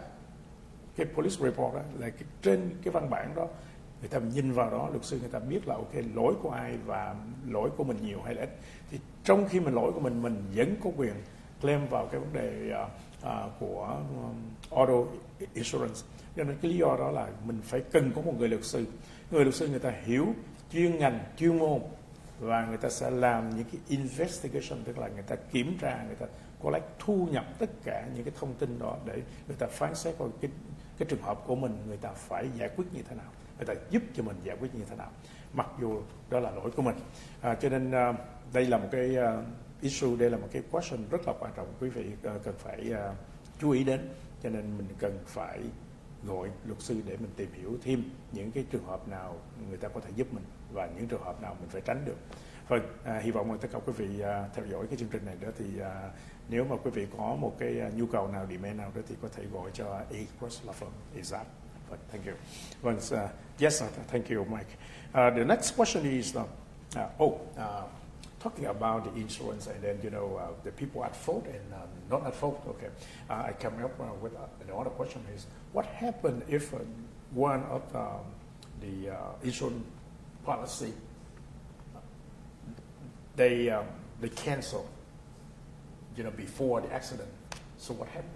cái 0.96 1.08
police 1.16 1.36
report 1.40 1.74
đó 1.76 1.82
là 2.00 2.10
cái, 2.10 2.24
trên 2.42 2.70
cái 2.84 2.92
văn 2.92 3.10
bản 3.10 3.36
đó 3.36 3.48
người 4.02 4.10
ta 4.10 4.20
nhìn 4.20 4.52
vào 4.52 4.70
đó 4.72 4.90
luật 4.92 5.06
sư 5.06 5.20
người 5.20 5.30
ta 5.30 5.40
biết 5.40 5.68
là 5.68 5.76
ok 5.76 5.94
lỗi 6.16 6.34
của 6.42 6.50
ai 6.50 6.78
và 6.86 7.16
lỗi 7.48 7.70
của 7.78 7.84
mình 7.84 7.98
nhiều 8.02 8.22
hay 8.22 8.36
là 8.36 8.42
ít. 8.42 8.50
Thì 8.92 9.00
trong 9.24 9.48
khi 9.50 9.60
mình 9.60 9.74
lỗi 9.74 9.92
của 9.92 10.00
mình 10.00 10.22
mình 10.22 10.44
vẫn 10.56 10.76
có 10.84 10.90
quyền 10.98 11.14
claim 11.62 11.88
vào 11.88 12.08
cái 12.12 12.20
vấn 12.20 12.34
đề 12.34 12.74
uh, 12.84 12.90
uh, 13.24 13.52
của 13.60 14.00
um, 14.16 14.36
auto 14.78 15.12
insurance. 15.54 16.00
Cho 16.36 16.44
nên 16.44 16.58
cái 16.62 16.72
lý 16.72 16.78
do 16.78 16.96
đó 17.00 17.12
là 17.12 17.28
mình 17.46 17.62
phải 17.64 17.82
cần 17.92 18.12
có 18.16 18.22
một 18.22 18.34
người 18.38 18.50
luật 18.50 18.64
sư. 18.64 18.86
Người 19.32 19.44
luật 19.44 19.56
sư 19.56 19.68
người 19.68 19.80
ta 19.80 19.94
hiểu 20.06 20.28
chuyên 20.72 20.98
ngành 20.98 21.20
chuyên 21.38 21.58
môn 21.58 21.80
và 22.40 22.66
người 22.66 22.78
ta 22.78 22.90
sẽ 22.90 23.10
làm 23.10 23.50
những 23.50 23.66
cái 23.72 23.82
investigation 23.88 24.84
tức 24.84 24.98
là 24.98 25.08
người 25.08 25.24
ta 25.24 25.36
kiểm 25.36 25.78
tra 25.82 26.04
người 26.08 26.16
ta 26.16 26.26
collect 26.62 26.86
thu 27.00 27.28
nhập 27.32 27.46
tất 27.60 27.70
cả 27.84 28.08
những 28.16 28.24
cái 28.24 28.34
thông 28.40 28.54
tin 28.54 28.80
đó 28.80 28.98
để 29.06 29.14
người 29.48 29.56
ta 29.60 29.68
phán 29.68 29.96
xét 29.96 30.16
coi 30.20 30.30
cái 30.42 30.52
cái 31.02 31.10
trường 31.10 31.22
hợp 31.22 31.40
của 31.48 31.56
mình 31.56 31.78
người 31.88 31.98
ta 31.98 32.10
phải 32.14 32.50
giải 32.58 32.70
quyết 32.76 32.86
như 32.94 33.02
thế 33.10 33.16
nào? 33.16 33.32
Người 33.58 33.66
ta 33.66 33.74
giúp 33.90 34.04
cho 34.14 34.24
mình 34.24 34.36
giải 34.44 34.58
quyết 34.60 34.76
như 34.76 34.84
thế 34.90 34.96
nào? 34.96 35.12
Mặc 35.54 35.68
dù 35.82 36.02
đó 36.30 36.40
là 36.40 36.52
lỗi 36.52 36.72
của 36.76 36.82
mình. 36.82 36.96
À, 37.42 37.56
cho 37.56 37.70
nên 37.70 37.92
à, 37.92 38.14
đây 38.54 38.66
là 38.66 38.78
một 38.78 38.88
cái 38.92 39.18
à, 39.18 39.44
issue 39.82 40.16
đây 40.20 40.30
là 40.30 40.38
một 40.38 40.48
cái 40.52 40.62
question 40.72 41.10
rất 41.12 41.22
là 41.28 41.34
quan 41.40 41.54
trọng 41.56 41.74
quý 41.80 41.90
vị 41.90 42.06
à, 42.24 42.34
cần 42.44 42.54
phải 42.58 42.94
à, 42.94 43.14
chú 43.60 43.72
ý 43.72 43.84
đến. 43.84 44.10
Cho 44.44 44.50
nên 44.50 44.78
mình 44.78 44.88
cần 45.00 45.20
phải 45.26 45.60
gọi 46.24 46.50
luật 46.66 46.82
sư 46.82 47.02
để 47.06 47.18
mình 47.18 47.32
tìm 47.36 47.50
hiểu 47.54 47.78
thêm 47.84 48.04
những 48.32 48.52
cái 48.52 48.66
trường 48.72 48.86
hợp 48.86 49.08
nào 49.08 49.38
người 49.70 49.78
ta 49.78 49.88
có 49.88 50.00
thể 50.00 50.10
giúp 50.16 50.34
mình 50.34 50.44
và 50.74 50.90
những 50.96 51.08
trường 51.08 51.24
hợp 51.24 51.42
nào 51.42 51.56
mình 51.60 51.70
phải 51.70 51.82
tránh 51.82 52.06
được. 52.06 52.18
Vâng, 52.68 52.82
à, 53.04 53.20
hy 53.24 53.32
vọng 53.32 53.52
là 53.52 53.58
tất 53.62 53.68
cả 53.74 53.80
quý 53.86 53.94
vị 53.98 54.20
à, 54.20 54.50
theo 54.56 54.66
dõi 54.66 54.88
cái 54.88 54.98
chương 54.98 55.10
trình 55.10 55.26
này 55.26 55.36
đó 55.42 55.48
thì 55.58 55.66
à, 55.80 56.10
nếu 56.52 56.66
mà 56.66 56.76
quý 56.84 56.92
vị 56.92 57.08
có 57.18 57.36
một 57.36 57.56
cái 57.60 57.82
nhu 57.96 58.06
cầu 58.06 58.28
nào, 58.28 58.46
demand 58.50 58.78
nào 58.78 58.92
đó 58.96 59.02
thì 59.08 59.16
có 59.22 59.28
thể 59.36 59.44
gọi 59.54 59.72
cho 59.74 59.86
A. 61.32 61.44
Vâng, 61.90 62.00
thank 62.12 62.26
you. 62.26 62.34
Uh, 62.84 63.30
yes, 63.60 63.84
uh, 63.84 63.90
thank 64.08 64.30
you, 64.30 64.46
Mike. 64.46 64.78
Uh, 65.14 65.30
the 65.36 65.44
next 65.44 65.76
question 65.76 66.06
is, 66.06 66.36
uh, 66.36 66.44
uh, 66.96 67.24
oh, 67.24 67.42
uh, 67.58 67.84
talking 68.40 68.66
about 68.66 69.04
the 69.04 69.22
insurance 69.22 69.68
and 69.68 69.82
then 69.84 70.00
you 70.04 70.10
know 70.10 70.38
uh, 70.38 70.48
the 70.64 70.72
people 70.72 71.04
at 71.04 71.16
fault 71.16 71.46
and 71.46 71.74
um, 71.74 71.90
not 72.10 72.26
at 72.26 72.34
fault. 72.34 72.60
Okay, 72.68 72.90
uh, 73.30 73.50
I 73.50 73.54
come 73.60 73.84
up 73.84 74.00
uh, 74.00 74.06
with 74.22 74.34
uh, 74.36 74.48
another 74.68 74.90
question: 74.90 75.22
is 75.36 75.48
what 75.74 75.86
happened 75.86 76.42
if 76.48 76.74
uh, 76.74 76.78
one 77.34 77.64
of 77.64 77.82
um, 77.96 78.26
the 78.80 79.10
uh, 79.10 79.16
insurance 79.44 79.86
policy 80.46 80.94
they 83.36 83.70
um, 83.70 83.86
they 84.22 84.30
cancel, 84.30 84.86
you 86.16 86.24
know, 86.24 86.32
before 86.32 86.82
the 86.82 86.92
accident. 86.92 87.30
So 87.78 87.94
what 87.94 88.10
happened? 88.10 88.30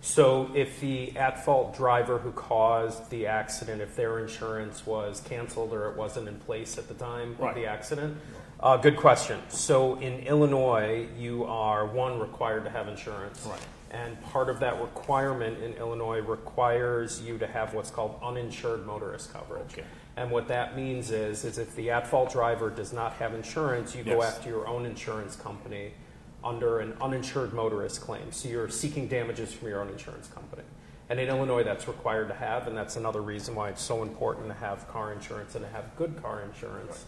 So 0.00 0.50
if 0.54 0.80
the 0.80 1.16
at-fault 1.16 1.74
driver 1.74 2.18
who 2.18 2.30
caused 2.32 3.08
the 3.08 3.26
accident, 3.26 3.80
if 3.80 3.96
their 3.96 4.18
insurance 4.18 4.84
was 4.84 5.22
canceled 5.22 5.72
or 5.72 5.88
it 5.90 5.96
wasn't 5.96 6.28
in 6.28 6.36
place 6.40 6.76
at 6.76 6.88
the 6.88 6.94
time 6.94 7.36
Right. 7.38 7.50
of 7.50 7.54
the 7.54 7.66
accident, 7.66 8.18
uh, 8.60 8.76
good 8.76 8.98
question. 8.98 9.40
So 9.48 9.98
in 10.00 10.20
Illinois, 10.26 11.08
you 11.16 11.44
are 11.44 11.86
one 11.86 12.20
required 12.20 12.64
to 12.64 12.70
have 12.70 12.86
insurance, 12.86 13.46
Right. 13.46 13.58
and 13.92 14.22
part 14.24 14.50
of 14.50 14.60
that 14.60 14.78
requirement 14.78 15.62
in 15.62 15.72
Illinois 15.74 16.20
requires 16.20 17.22
you 17.22 17.38
to 17.38 17.46
have 17.46 17.72
what's 17.72 17.90
called 17.90 18.18
uninsured 18.22 18.84
motorist 18.84 19.32
coverage. 19.32 19.72
Okay. 19.72 19.84
And 20.16 20.30
what 20.30 20.48
that 20.48 20.76
means 20.76 21.10
is, 21.10 21.44
is 21.44 21.56
if 21.56 21.74
the 21.74 21.90
at-fault 21.90 22.30
driver 22.30 22.68
does 22.68 22.92
not 22.92 23.14
have 23.14 23.32
insurance, 23.32 23.96
you 23.96 24.04
go 24.04 24.22
after 24.22 24.50
your 24.50 24.68
own 24.68 24.84
insurance 24.84 25.34
company 25.34 25.94
under 26.44 26.80
an 26.80 26.94
uninsured 27.00 27.52
motorist 27.52 28.00
claim. 28.00 28.30
So 28.30 28.48
you're 28.48 28.68
seeking 28.68 29.08
damages 29.08 29.52
from 29.52 29.68
your 29.68 29.80
own 29.80 29.88
insurance 29.88 30.28
company. 30.28 30.62
And 31.08 31.18
in 31.20 31.28
Illinois, 31.28 31.64
that's 31.64 31.86
required 31.88 32.28
to 32.28 32.34
have, 32.34 32.66
and 32.66 32.76
that's 32.76 32.96
another 32.96 33.20
reason 33.20 33.54
why 33.54 33.70
it's 33.70 33.82
so 33.82 34.02
important 34.02 34.48
to 34.48 34.54
have 34.54 34.88
car 34.88 35.12
insurance 35.12 35.54
and 35.54 35.64
to 35.64 35.70
have 35.70 35.96
good 35.96 36.20
car 36.22 36.42
insurance. 36.42 37.04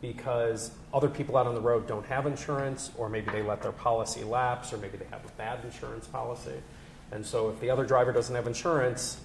Because 0.00 0.70
other 0.92 1.08
people 1.08 1.36
out 1.36 1.46
on 1.46 1.54
the 1.54 1.60
road 1.60 1.86
don't 1.86 2.06
have 2.06 2.26
insurance, 2.26 2.90
or 2.96 3.08
maybe 3.08 3.30
they 3.30 3.42
let 3.42 3.62
their 3.62 3.72
policy 3.72 4.22
lapse, 4.22 4.72
or 4.72 4.76
maybe 4.76 4.96
they 4.96 5.06
have 5.06 5.24
a 5.24 5.32
bad 5.36 5.64
insurance 5.64 6.06
policy. 6.06 6.62
And 7.10 7.24
so 7.24 7.48
if 7.48 7.58
the 7.60 7.70
other 7.70 7.84
driver 7.84 8.12
doesn't 8.12 8.34
have 8.34 8.46
insurance 8.46 9.18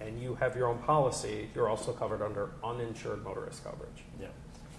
and 0.00 0.20
you 0.20 0.34
have 0.36 0.54
your 0.56 0.68
own 0.68 0.78
policy, 0.78 1.48
you're 1.54 1.68
also 1.68 1.92
covered 1.92 2.22
under 2.22 2.50
uninsured 2.62 3.24
motorist 3.24 3.64
coverage. 3.64 4.04
Yeah. 4.20 4.28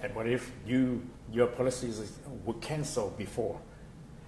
And 0.02 0.14
what 0.14 0.28
if 0.28 0.52
you 0.66 1.02
your 1.32 1.48
policies 1.48 2.20
were 2.46 2.54
canceled 2.56 3.18
before? 3.18 3.60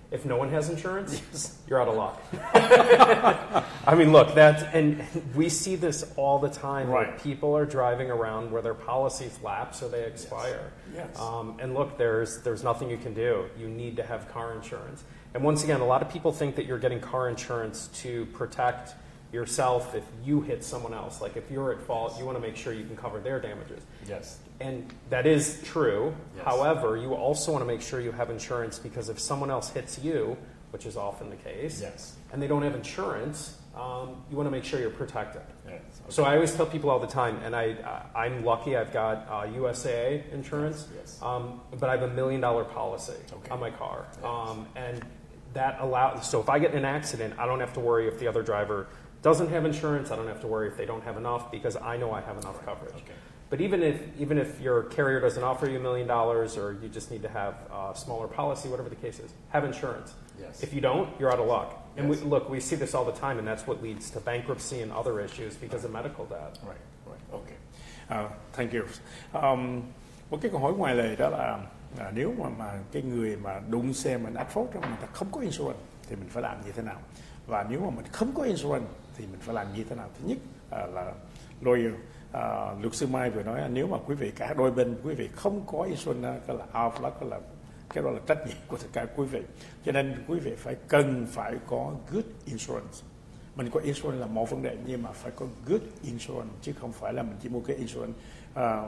If 0.10 0.24
no 0.26 0.38
one 0.38 0.50
has 0.52 0.70
insurance, 0.70 1.58
you're 1.68 1.82
out 1.82 1.90
of 1.90 1.96
luck. 1.96 2.22
I 3.86 3.94
mean, 3.94 4.14
look, 4.14 4.34
that's 4.34 4.64
and 4.74 5.04
we 5.36 5.50
see 5.50 5.76
this 5.76 6.14
all 6.16 6.40
the 6.40 6.50
time. 6.50 6.88
where 6.88 7.04
Right. 7.04 7.20
people 7.22 7.56
are 7.58 7.66
driving 7.66 8.10
around 8.10 8.50
where 8.52 8.62
their 8.62 8.74
policies 8.74 9.38
lapse 9.44 9.84
or 9.84 9.90
they 9.90 10.04
expire. 10.06 10.72
Yes. 10.96 11.20
Um, 11.20 11.58
and 11.60 11.74
look, 11.74 11.98
there's 11.98 12.42
there's 12.42 12.64
nothing 12.64 12.90
you 12.90 12.98
can 12.98 13.14
do. 13.14 13.48
You 13.60 13.68
need 13.68 13.98
to 13.98 14.04
have 14.04 14.32
car 14.32 14.54
insurance. 14.54 15.04
And 15.34 15.44
once 15.44 15.64
again, 15.66 15.82
a 15.82 15.86
lot 15.86 16.02
of 16.02 16.10
people 16.10 16.32
think 16.32 16.56
that 16.56 16.66
you're 16.66 16.80
getting 16.80 17.02
car 17.02 17.28
insurance 17.28 17.88
to 18.02 18.26
protect 18.28 18.96
yourself 19.32 19.94
if 19.96 20.04
you 20.24 20.42
hit 20.42 20.64
someone 20.64 20.94
else. 20.94 21.22
Like 21.22 21.36
if 21.38 21.50
you're 21.52 21.72
at 21.72 21.82
fault, 21.82 22.18
you 22.18 22.26
want 22.26 22.38
to 22.38 22.42
make 22.42 22.56
sure 22.56 22.74
you 22.74 22.86
can 22.86 22.96
cover 22.96 23.20
their 23.20 23.40
damages. 23.40 23.82
Yes. 24.08 24.40
And 24.60 24.92
that 25.10 25.26
is 25.28 25.62
true. 25.64 26.16
Yes. 26.36 26.46
However, 26.46 26.98
you 26.98 27.14
also 27.14 27.52
want 27.52 27.62
to 27.62 27.68
make 27.68 27.82
sure 27.82 28.00
you 28.02 28.12
have 28.12 28.30
insurance 28.30 28.80
because 28.80 29.10
if 29.10 29.20
someone 29.20 29.52
else 29.52 29.70
hits 29.70 30.00
you, 30.00 30.38
which 30.72 30.86
is 30.86 30.98
often 30.98 31.30
the 31.30 31.36
case, 31.36 31.82
Yes. 31.82 32.16
and 32.32 32.42
they 32.42 32.48
don't 32.48 32.64
have 32.64 32.76
insurance, 32.76 33.58
um, 33.76 34.24
you 34.30 34.36
want 34.36 34.48
to 34.48 34.52
make 34.52 34.64
sure 34.64 34.80
you're 34.80 34.90
protected. 34.90 35.42
Yes. 35.68 35.82
So 36.10 36.24
I 36.24 36.34
always 36.36 36.54
tell 36.56 36.66
people 36.66 36.90
all 36.90 37.00
the 37.00 37.06
time, 37.08 37.38
and 37.44 37.56
I, 37.56 37.76
I 38.16 38.26
I'm 38.26 38.44
lucky. 38.44 38.76
I've 38.76 38.92
got 38.92 39.28
uh, 39.30 39.46
USAA 39.56 40.32
insurance, 40.34 40.88
Yes. 40.98 41.20
Um, 41.22 41.62
but 41.80 41.88
I 41.90 41.92
have 41.92 42.02
a 42.02 42.08
million 42.14 42.42
dollar 42.42 42.64
policy 42.64 43.14
Okay. 43.32 43.52
on 43.52 43.60
my 43.60 43.70
car, 43.70 44.06
um, 44.24 44.66
and 44.76 45.06
that 45.54 45.78
allows. 45.80 46.28
So 46.30 46.40
if 46.42 46.50
I 46.50 46.58
get 46.60 46.72
in 46.72 46.80
an 46.80 46.86
accident, 46.86 47.36
I 47.38 47.46
don't 47.46 47.60
have 47.60 47.74
to 47.74 47.80
worry 47.80 48.08
if 48.08 48.18
the 48.20 48.28
other 48.28 48.42
driver 48.42 48.88
doesn't 49.22 49.50
have 49.50 49.66
insurance. 49.66 50.12
I 50.12 50.16
don't 50.16 50.28
have 50.28 50.42
to 50.42 50.48
worry 50.48 50.68
if 50.68 50.78
they 50.78 50.86
don't 50.86 51.04
have 51.04 51.18
enough 51.18 51.52
because 51.52 51.76
I 51.76 51.98
know 51.98 52.12
I 52.12 52.22
have 52.22 52.38
enough 52.38 52.64
coverage. 52.66 52.96
Okay. 52.96 53.14
But 53.50 53.62
even 53.62 53.82
if 53.82 54.02
even 54.20 54.38
if 54.38 54.60
your 54.60 54.84
carrier 54.84 55.20
doesn't 55.22 55.44
offer 55.44 55.70
you 55.70 55.78
a 55.78 55.82
million 55.82 56.08
dollars, 56.08 56.58
or 56.58 56.78
you 56.82 56.90
just 56.90 57.12
need 57.12 57.22
to 57.22 57.30
have 57.30 57.54
a 57.72 57.96
smaller 57.96 58.28
policy, 58.28 58.68
whatever 58.70 58.90
the 58.90 58.96
case 58.96 59.20
is, 59.20 59.32
have 59.50 59.64
insurance. 59.64 60.14
Yes. 60.40 60.62
If 60.64 60.74
you 60.74 60.82
don't, 60.82 61.08
you're 61.20 61.32
out 61.32 61.40
of 61.40 61.48
luck. 61.48 61.70
And 61.96 62.10
we, 62.10 62.18
look, 62.18 62.50
we 62.50 62.60
see 62.60 62.76
this 62.76 62.94
all 62.94 63.06
the 63.06 63.20
time, 63.20 63.40
and 63.40 63.48
that's 63.48 63.66
what 63.66 63.82
leads 63.82 64.12
to 64.12 64.20
bankruptcy 64.20 64.82
and 64.82 64.92
other 64.92 65.20
issues 65.20 65.56
because 65.56 65.84
of 65.84 65.92
medical 65.92 66.26
debt. 66.26 66.60
Right, 66.64 66.78
right, 67.08 67.20
okay. 67.34 67.56
Uh, 68.10 68.30
thank 68.54 68.74
you. 68.74 68.86
Um, 69.34 69.84
một 70.30 70.38
cái 70.42 70.52
câu 70.52 70.60
hỏi 70.60 70.74
ngoài 70.74 70.96
lề 70.96 71.16
đó 71.16 71.30
là 71.30 71.60
à, 72.00 72.12
nếu 72.14 72.34
mà 72.38 72.50
mà 72.50 72.80
cái 72.92 73.02
người 73.02 73.36
mà 73.36 73.62
đụng 73.70 73.94
xe 73.94 74.18
mình 74.18 74.34
ách 74.34 74.50
phốt 74.50 74.68
mà 74.82 74.88
người 74.88 74.98
ta 75.02 75.08
không 75.14 75.28
có 75.32 75.42
insurance 75.42 75.80
thì 76.10 76.16
mình 76.16 76.30
phải 76.30 76.44
làm 76.44 76.62
như 76.66 76.72
thế 76.72 76.84
nào? 76.84 77.00
Và 77.48 77.66
nếu 77.70 77.80
mà 77.80 77.90
mình 77.90 78.06
không 78.12 78.32
có 78.36 78.44
insurance 78.44 78.88
thì 79.18 79.26
mình 79.26 79.40
phải 79.40 79.56
làm 79.56 79.68
như 79.76 79.84
thế 79.90 79.96
nào? 79.96 80.10
Thứ 80.20 80.28
nhất 80.28 80.38
à, 80.70 80.86
là 80.86 81.14
lawyer 81.62 81.94
à, 82.32 82.74
luật 82.82 82.96
sư 82.96 83.08
Mai 83.08 83.30
vừa 83.30 83.44
nói 83.44 83.62
nếu 83.70 83.88
mà 83.88 83.98
quý 84.06 84.16
vị 84.16 84.32
cả 84.36 84.54
đôi 84.54 84.72
bên 84.72 84.98
quý 85.04 85.14
vị 85.14 85.28
không 85.36 85.62
có 85.68 85.84
insurance 85.84 86.40
đó 86.48 86.54
là 86.54 86.84
out 86.84 86.94
đó 87.02 87.12
là 87.22 87.40
cái 87.90 88.04
đó 88.04 88.12
là 88.12 88.20
trách 88.28 88.48
nhiệm 88.48 88.58
của 88.68 88.78
tất 88.78 88.88
cả 88.94 89.06
quý 89.16 89.26
vị. 89.26 89.42
Cho 89.86 89.92
nên 89.92 90.24
quý 90.28 90.40
vị 90.40 90.56
phải 90.58 90.76
cần 90.88 91.26
phải 91.30 91.54
có 91.68 91.94
good 92.12 92.26
insurance 92.46 92.98
mình 93.58 93.70
có 93.72 93.80
insurance 93.80 94.20
là 94.20 94.28
một 94.28 94.50
vấn 94.50 94.62
đề 94.62 94.78
nhưng 94.86 95.04
mà 95.04 95.12
phải 95.12 95.32
có 95.36 95.46
good 95.68 95.82
insurance 96.04 96.54
chứ 96.62 96.74
không 96.80 96.92
phải 96.92 97.14
là 97.14 97.24
mình 97.24 97.36
chỉ 97.44 97.50
mua 97.50 97.60
cái 97.60 97.76
insurance 97.76 98.14
uh, 98.52 98.56
à, 98.56 98.82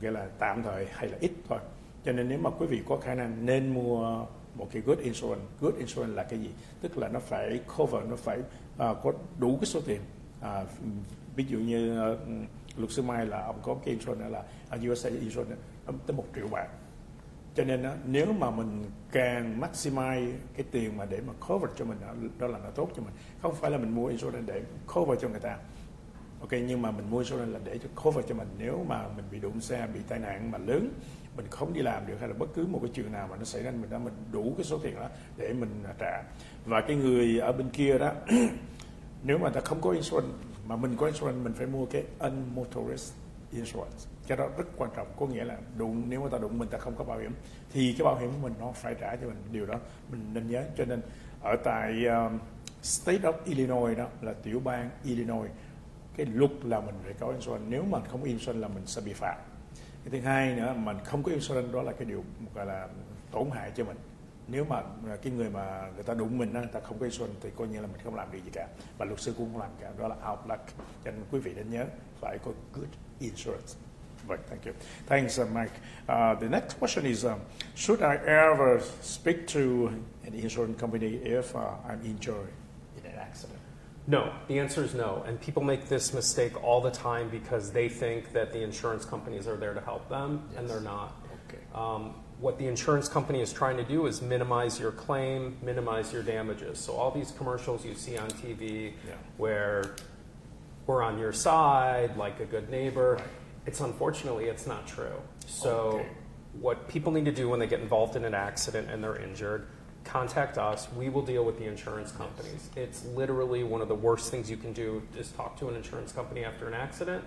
gọi 0.00 0.12
là 0.12 0.26
tạm 0.38 0.62
thời 0.62 0.86
hay 0.92 1.08
là 1.08 1.18
ít 1.20 1.30
thôi 1.48 1.58
cho 2.04 2.12
nên 2.12 2.28
nếu 2.28 2.38
mà 2.38 2.50
quý 2.50 2.66
vị 2.66 2.82
có 2.88 2.96
khả 2.96 3.14
năng 3.14 3.46
nên 3.46 3.74
mua 3.74 4.26
một 4.58 4.68
cái 4.72 4.82
good 4.82 4.98
insurance. 4.98 5.44
Good 5.60 5.74
insurance 5.74 6.14
là 6.14 6.22
cái 6.22 6.38
gì? 6.38 6.50
Tức 6.80 6.98
là 6.98 7.08
nó 7.08 7.20
phải 7.20 7.60
cover 7.76 8.04
nó 8.10 8.16
phải 8.16 8.38
uh, 8.38 8.44
có 8.76 9.12
đủ 9.38 9.56
cái 9.60 9.66
số 9.66 9.80
tiền. 9.86 10.00
Uh, 10.40 10.68
ví 11.36 11.44
dụ 11.48 11.58
như 11.58 12.12
uh, 12.12 12.18
luật 12.76 12.90
sư 12.90 13.02
Mai 13.02 13.26
là 13.26 13.42
ông 13.42 13.58
có 13.62 13.74
cái 13.74 13.94
insurance 13.94 14.28
là 14.28 14.42
uh, 14.76 14.90
USA 14.90 15.10
insurance 15.10 15.56
tới 16.06 16.16
một 16.16 16.24
triệu 16.34 16.48
bạc. 16.48 16.68
Cho 17.54 17.64
nên 17.64 17.82
á, 17.82 17.96
nếu 18.06 18.32
mà 18.32 18.50
mình 18.50 18.84
càng 19.12 19.60
maximize 19.60 20.32
cái 20.56 20.66
tiền 20.70 20.96
mà 20.96 21.04
để 21.04 21.20
mà 21.26 21.32
cover 21.48 21.70
cho 21.76 21.84
mình 21.84 21.98
đó, 22.00 22.14
đó 22.38 22.46
là 22.46 22.58
nó 22.58 22.70
tốt 22.70 22.90
cho 22.96 23.02
mình. 23.02 23.14
Không 23.42 23.54
phải 23.54 23.70
là 23.70 23.78
mình 23.78 23.94
mua 23.94 24.06
insurance 24.06 24.52
để 24.52 24.62
cover 24.94 25.20
cho 25.20 25.28
người 25.28 25.40
ta. 25.40 25.58
Ok 26.40 26.52
nhưng 26.52 26.82
mà 26.82 26.90
mình 26.90 27.10
mua 27.10 27.18
insurance 27.18 27.52
là 27.52 27.60
để 27.64 27.78
cho 27.78 27.88
cover 28.02 28.26
cho 28.28 28.34
mình. 28.34 28.48
Nếu 28.58 28.84
mà 28.88 29.08
mình 29.16 29.24
bị 29.30 29.38
đụng 29.38 29.60
xe 29.60 29.88
bị 29.94 30.00
tai 30.08 30.18
nạn 30.18 30.50
mà 30.50 30.58
lớn 30.58 30.92
mình 31.36 31.46
không 31.50 31.72
đi 31.72 31.82
làm 31.82 32.06
được 32.06 32.16
hay 32.20 32.28
là 32.28 32.34
bất 32.34 32.46
cứ 32.54 32.66
một 32.66 32.78
cái 32.82 32.90
chuyện 32.94 33.12
nào 33.12 33.28
mà 33.30 33.36
nó 33.36 33.44
xảy 33.44 33.62
ra 33.62 33.70
mình 33.70 33.90
đã 33.90 33.98
mình 33.98 34.14
đủ 34.32 34.54
cái 34.56 34.64
số 34.64 34.78
tiền 34.78 34.94
đó 34.94 35.08
để 35.36 35.52
mình 35.52 35.84
trả. 35.98 36.22
Và 36.64 36.80
cái 36.80 36.96
người 36.96 37.38
ở 37.38 37.52
bên 37.52 37.70
kia 37.70 37.98
đó 37.98 38.12
nếu 39.22 39.38
mà 39.38 39.50
ta 39.50 39.60
không 39.60 39.80
có 39.80 39.90
insurance 39.90 40.32
mà 40.66 40.76
mình 40.76 40.96
có 40.96 41.06
insurance 41.06 41.38
mình 41.44 41.52
phải 41.52 41.66
mua 41.66 41.86
cái 41.86 42.04
unmotorist 42.18 43.12
insurance. 43.52 43.96
Cái 44.26 44.38
đó 44.38 44.48
rất 44.58 44.64
quan 44.76 44.90
trọng 44.96 45.06
có 45.18 45.26
nghĩa 45.26 45.44
là 45.44 45.56
đụng 45.76 46.02
nếu 46.08 46.20
mà 46.22 46.28
ta 46.28 46.38
đụng 46.38 46.58
mình 46.58 46.68
ta 46.68 46.78
không 46.78 46.94
có 46.96 47.04
bảo 47.04 47.18
hiểm. 47.18 47.32
Thì 47.72 47.94
cái 47.98 48.04
bảo 48.04 48.18
hiểm 48.18 48.30
của 48.30 48.38
mình 48.42 48.54
nó 48.60 48.72
phải 48.72 48.94
trả 49.00 49.16
cho 49.16 49.26
mình 49.26 49.36
điều 49.52 49.66
đó 49.66 49.74
mình 50.10 50.20
nên 50.34 50.50
nhớ. 50.50 50.64
Cho 50.76 50.84
nên 50.84 51.00
ở 51.42 51.56
tại 51.64 52.04
um, 52.04 52.38
state 52.82 53.18
of 53.18 53.32
Illinois 53.44 53.98
đó 53.98 54.06
là 54.22 54.32
tiểu 54.32 54.60
bang 54.64 54.90
Illinois 55.04 55.50
cái 56.16 56.26
luật 56.26 56.50
là 56.64 56.80
mình 56.80 56.94
phải 57.04 57.12
có 57.20 57.28
insurance. 57.28 57.66
Nếu 57.68 57.84
mà 57.84 58.00
không 58.00 58.24
insurance 58.24 58.60
là 58.60 58.68
mình 58.68 58.86
sẽ 58.86 59.00
bị 59.04 59.12
phạt 59.12 59.36
cái 60.10 60.20
thứ 60.20 60.26
hai 60.26 60.54
nữa 60.54 60.74
mình 60.78 60.96
không 61.04 61.22
có 61.22 61.32
insurance 61.32 61.72
đó 61.72 61.82
là 61.82 61.92
cái 61.92 62.04
điều 62.04 62.24
gọi 62.54 62.66
là 62.66 62.88
tổn 63.30 63.50
hại 63.50 63.70
cho 63.76 63.84
mình 63.84 63.96
nếu 64.48 64.64
mà 64.64 64.76
à, 65.08 65.16
cái 65.22 65.32
người 65.32 65.50
mà 65.50 65.90
người 65.94 66.04
ta 66.04 66.14
đụng 66.14 66.38
mình 66.38 66.52
đó, 66.52 66.60
người 66.60 66.70
ta 66.72 66.80
không 66.80 66.98
có 66.98 67.04
insurance 67.04 67.38
thì 67.42 67.50
coi 67.56 67.68
như 67.68 67.80
là 67.80 67.86
mình 67.86 68.00
không 68.04 68.14
làm 68.14 68.32
gì 68.32 68.40
gì 68.40 68.50
cả 68.52 68.68
và 68.98 69.04
luật 69.04 69.20
sư 69.20 69.34
cũng 69.38 69.52
không 69.52 69.60
làm 69.60 69.70
cả 69.80 69.90
đó 69.98 70.08
là 70.08 70.16
out 70.30 70.38
luck 70.48 70.64
cho 71.04 71.10
nên 71.10 71.20
quý 71.30 71.38
vị 71.38 71.52
nên 71.56 71.70
nhớ 71.70 71.84
phải 72.20 72.38
có 72.44 72.50
good 72.72 72.88
insurance 73.20 73.74
Right, 74.28 74.40
thank 74.48 74.66
you. 74.66 74.72
Thanks, 75.06 75.38
uh, 75.38 75.48
Mike. 75.52 75.70
Uh, 76.08 76.34
the 76.34 76.48
next 76.48 76.80
question 76.80 77.04
is, 77.04 77.24
um, 77.24 77.40
should 77.76 78.02
I 78.02 78.16
ever 78.16 78.80
speak 79.00 79.46
to 79.48 79.92
an 80.26 80.34
insurance 80.34 80.80
company 80.80 81.20
if 81.24 81.54
uh, 81.54 81.60
I'm 81.88 82.00
injured 82.04 82.48
in 82.96 83.12
an 83.12 83.18
accident? 83.20 83.65
No, 84.08 84.32
the 84.46 84.58
answer 84.58 84.84
is 84.84 84.94
no. 84.94 85.24
And 85.26 85.40
people 85.40 85.62
make 85.62 85.88
this 85.88 86.14
mistake 86.14 86.62
all 86.62 86.80
the 86.80 86.90
time 86.90 87.28
because 87.28 87.72
they 87.72 87.88
think 87.88 88.32
that 88.32 88.52
the 88.52 88.62
insurance 88.62 89.04
companies 89.04 89.48
are 89.48 89.56
there 89.56 89.74
to 89.74 89.80
help 89.80 90.08
them, 90.08 90.48
and 90.56 90.68
they're 90.70 90.80
not. 90.80 91.12
Okay. 91.48 91.58
Um, 91.74 92.14
what 92.38 92.58
the 92.58 92.66
insurance 92.68 93.08
company 93.08 93.40
is 93.40 93.52
trying 93.52 93.76
to 93.78 93.84
do 93.84 94.06
is 94.06 94.22
minimize 94.22 94.78
your 94.78 94.92
claim, 94.92 95.56
minimize 95.62 96.12
your 96.12 96.22
damages. 96.22 96.78
So 96.78 96.92
all 96.92 97.10
these 97.10 97.32
commercials 97.32 97.84
you 97.84 97.94
see 97.94 98.16
on 98.16 98.28
TV 98.28 98.92
Yeah. 99.08 99.14
where 99.38 99.84
we're 100.86 101.02
on 101.02 101.18
your 101.18 101.32
side, 101.32 102.16
like 102.16 102.38
a 102.40 102.44
good 102.44 102.70
neighbor, 102.70 103.14
Right. 103.14 103.24
it's 103.64 103.80
unfortunately 103.80 104.44
it's 104.44 104.66
not 104.66 104.86
true. 104.86 105.20
So 105.46 105.70
Okay. 105.94 106.06
what 106.60 106.86
people 106.88 107.10
need 107.10 107.24
to 107.24 107.32
do 107.32 107.48
when 107.48 107.58
they 107.58 107.66
get 107.66 107.80
involved 107.80 108.14
in 108.16 108.24
an 108.24 108.34
accident 108.34 108.88
and 108.90 109.02
they're 109.02 109.16
injured, 109.16 109.66
contact 110.06 110.56
us. 110.58 110.88
We 110.96 111.08
will 111.08 111.22
deal 111.22 111.44
with 111.44 111.58
the 111.58 111.66
insurance 111.66 112.12
companies. 112.12 112.70
It's 112.76 113.04
literally 113.06 113.64
one 113.64 113.80
of 113.82 113.88
the 113.88 113.94
worst 113.94 114.30
things 114.30 114.50
you 114.50 114.56
can 114.56 114.72
do 114.72 115.02
is 115.18 115.30
talk 115.32 115.58
to 115.58 115.68
an 115.68 115.76
insurance 115.76 116.12
company 116.12 116.44
after 116.44 116.66
an 116.66 116.74
accident 116.74 117.24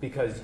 because 0.00 0.40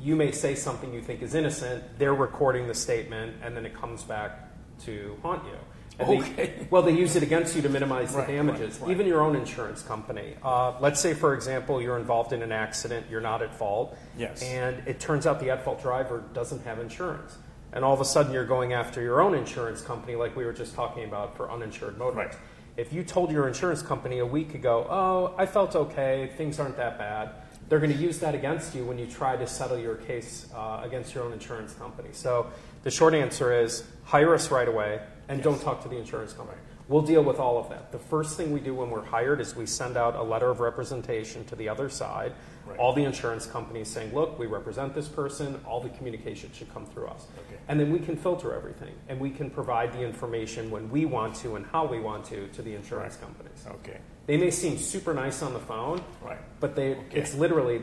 you 0.00 0.14
may 0.16 0.30
say 0.30 0.54
something 0.54 0.92
you 0.92 1.00
think 1.02 1.22
is 1.22 1.34
innocent, 1.34 1.82
they're 1.98 2.14
recording 2.14 2.66
the 2.68 2.74
statement, 2.74 3.36
and 3.42 3.56
then 3.56 3.66
it 3.66 3.74
comes 3.74 4.02
back 4.02 4.48
to 4.84 5.16
haunt 5.22 5.44
you. 5.44 5.58
And 5.98 6.08
they- 6.08 6.18
Okay. 6.18 6.66
well, 6.70 6.82
they 6.82 6.92
use 6.92 7.14
it 7.16 7.22
against 7.22 7.54
you 7.54 7.62
to 7.62 7.68
minimize 7.68 8.12
the 8.12 8.18
right, 8.20 8.28
damages. 8.28 8.78
right. 8.80 8.90
Even 8.90 9.06
your 9.06 9.20
own 9.20 9.36
insurance 9.36 9.82
company. 9.82 10.34
Uh, 10.42 10.72
let's 10.80 10.98
say, 11.00 11.12
for 11.14 11.34
example, 11.34 11.80
you're 11.82 11.98
involved 11.98 12.32
in 12.32 12.42
an 12.42 12.52
accident, 12.52 13.06
you're 13.10 13.20
not 13.20 13.42
at 13.42 13.54
fault, 13.54 13.96
Yes. 14.16 14.42
and 14.42 14.82
it 14.88 14.98
turns 14.98 15.26
out 15.26 15.40
the 15.40 15.50
at 15.50 15.62
fault 15.64 15.82
driver 15.82 16.24
doesn't 16.32 16.64
have 16.64 16.78
insurance. 16.78 17.36
And 17.72 17.84
all 17.84 17.94
of 17.94 18.00
a 18.00 18.04
sudden, 18.04 18.32
you're 18.32 18.44
going 18.44 18.72
after 18.72 19.00
your 19.00 19.20
own 19.20 19.34
insurance 19.34 19.80
company, 19.80 20.14
like 20.14 20.36
we 20.36 20.44
were 20.44 20.52
just 20.52 20.74
talking 20.74 21.04
about 21.04 21.36
for 21.36 21.50
uninsured 21.50 21.98
motorists. 21.98 22.36
Right. 22.36 22.48
If 22.76 22.92
you 22.92 23.02
told 23.02 23.30
your 23.30 23.48
insurance 23.48 23.82
company 23.82 24.18
a 24.18 24.26
week 24.26 24.54
ago, 24.54 24.86
oh, 24.88 25.34
I 25.36 25.46
felt 25.46 25.76
okay, 25.76 26.30
things 26.36 26.58
aren't 26.58 26.76
that 26.76 26.98
bad, 26.98 27.30
they're 27.68 27.80
going 27.80 27.92
to 27.92 27.98
use 27.98 28.18
that 28.18 28.34
against 28.34 28.74
you 28.74 28.84
when 28.84 28.98
you 28.98 29.06
try 29.06 29.36
to 29.36 29.46
settle 29.46 29.78
your 29.78 29.96
case 29.96 30.46
uh, 30.54 30.80
against 30.82 31.14
your 31.14 31.24
own 31.24 31.32
insurance 31.32 31.72
company. 31.74 32.10
So 32.12 32.50
the 32.82 32.90
short 32.90 33.14
answer 33.14 33.52
is 33.52 33.84
hire 34.04 34.34
us 34.34 34.50
right 34.50 34.68
away 34.68 35.00
and 35.28 35.38
yes. 35.38 35.44
don't 35.44 35.60
talk 35.62 35.82
to 35.82 35.88
the 35.88 35.96
insurance 35.96 36.32
company. 36.32 36.58
We'll 36.88 37.02
deal 37.02 37.22
with 37.22 37.38
all 37.38 37.58
of 37.58 37.70
that. 37.70 37.92
The 37.92 37.98
first 37.98 38.36
thing 38.36 38.52
we 38.52 38.60
do 38.60 38.74
when 38.74 38.90
we're 38.90 39.04
hired 39.04 39.40
is 39.40 39.56
we 39.56 39.66
send 39.66 39.96
out 39.96 40.16
a 40.16 40.22
letter 40.22 40.50
of 40.50 40.60
representation 40.60 41.44
to 41.46 41.56
the 41.56 41.68
other 41.68 41.88
side 41.88 42.32
Right. 42.66 42.78
All 42.78 42.92
the 42.92 43.04
insurance 43.04 43.46
companies 43.46 43.88
saying, 43.88 44.14
look, 44.14 44.38
we 44.38 44.46
represent 44.46 44.94
this 44.94 45.08
person, 45.08 45.60
all 45.66 45.80
the 45.80 45.88
communication 45.90 46.50
should 46.52 46.72
come 46.72 46.86
through 46.86 47.06
us. 47.06 47.26
Okay. 47.46 47.60
And 47.68 47.78
then 47.78 47.92
we 47.92 47.98
can 47.98 48.16
filter 48.16 48.54
everything 48.54 48.94
and 49.08 49.18
we 49.18 49.30
can 49.30 49.50
provide 49.50 49.92
the 49.92 50.00
information 50.00 50.70
when 50.70 50.90
we 50.90 51.04
want 51.04 51.34
to 51.36 51.56
and 51.56 51.66
how 51.66 51.86
we 51.86 52.00
want 52.00 52.24
to 52.26 52.48
to 52.48 52.62
the 52.62 52.74
insurance 52.74 53.14
right. 53.14 53.24
companies. 53.24 53.64
Okay. 53.66 53.98
They 54.26 54.36
may 54.36 54.50
seem 54.50 54.78
super 54.78 55.12
nice 55.12 55.42
on 55.42 55.52
the 55.52 55.58
phone, 55.58 56.00
right. 56.22 56.38
but 56.60 56.76
they 56.76 56.94
okay. 56.94 57.18
it's 57.18 57.34
literally 57.34 57.82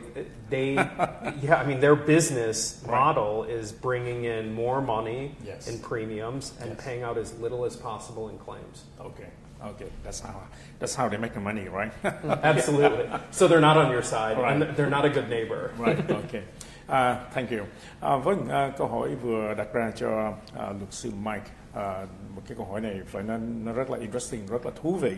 they 0.50 0.74
yeah, 1.42 1.62
I 1.62 1.66
mean 1.66 1.82
their 1.82 1.98
business 1.98 2.82
right. 2.84 2.92
model 2.92 3.44
is 3.44 3.74
bringing 3.74 4.24
in 4.24 4.54
more 4.54 4.82
money 4.82 5.36
yes. 5.46 5.68
in 5.68 5.80
premiums 5.80 6.54
and 6.62 6.72
yes. 6.72 6.84
paying 6.84 7.04
out 7.04 7.18
as 7.18 7.38
little 7.40 7.66
as 7.66 7.76
possible 7.76 8.30
in 8.30 8.38
claims. 8.38 8.86
Okay. 9.02 9.28
Okay, 9.62 9.88
that's 10.04 10.22
how 10.22 10.42
that's 10.80 10.96
how 10.96 11.10
they 11.10 11.18
make 11.18 11.34
the 11.34 11.40
money, 11.40 11.68
right? 11.68 11.92
Absolutely. 12.44 13.10
So 13.32 13.48
they're 13.48 13.60
not 13.60 13.78
on 13.78 13.92
your 13.92 14.02
side, 14.02 14.38
right. 14.38 14.54
and 14.54 14.76
they're 14.78 14.90
not 14.90 15.06
a 15.06 15.10
good 15.10 15.30
neighbor. 15.30 15.72
right. 15.78 16.00
Okay. 16.26 16.44
Uh, 16.88 17.16
thank 17.34 17.52
you. 17.52 17.66
Uh, 18.02 18.18
vâng, 18.18 18.48
uh, 18.50 18.78
câu 18.78 18.88
hỏi 18.88 19.16
vừa 19.16 19.54
đặt 19.54 19.74
ra 19.74 19.92
cho 19.96 20.28
uh, 20.30 20.76
luật 20.80 20.94
sư 20.94 21.12
Mike. 21.24 21.46
Uh, 21.70 22.10
một 22.36 22.42
cái 22.48 22.58
câu 22.58 22.66
hỏi 22.66 22.82
này 22.82 23.02
phải 23.08 23.24
nó, 23.24 23.38
nó 23.38 23.74
rất 23.74 23.90
là 23.90 23.98
interesting, 23.98 24.48
rất 24.48 24.66
là 24.66 24.72
thú 24.82 24.96
vị 24.96 25.16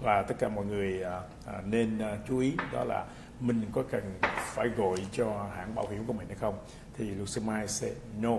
và 0.00 0.22
tất 0.22 0.34
cả 0.38 0.48
mọi 0.48 0.64
người 0.64 1.04
uh, 1.04 1.66
nên 1.66 1.98
uh, 1.98 2.18
chú 2.28 2.38
ý 2.38 2.52
đó 2.72 2.84
là 2.84 3.04
mình 3.40 3.62
có 3.72 3.82
cần 3.90 4.02
phải 4.36 4.68
gọi 4.68 4.96
cho 5.12 5.46
hãng 5.56 5.74
bảo 5.74 5.86
hiểm 5.90 6.04
của 6.06 6.12
mình 6.12 6.26
hay 6.28 6.36
không 6.40 6.58
thì 6.98 7.10
luật 7.10 7.28
sư 7.28 7.40
Mike 7.40 7.66
sẽ 7.66 7.90
no 8.20 8.36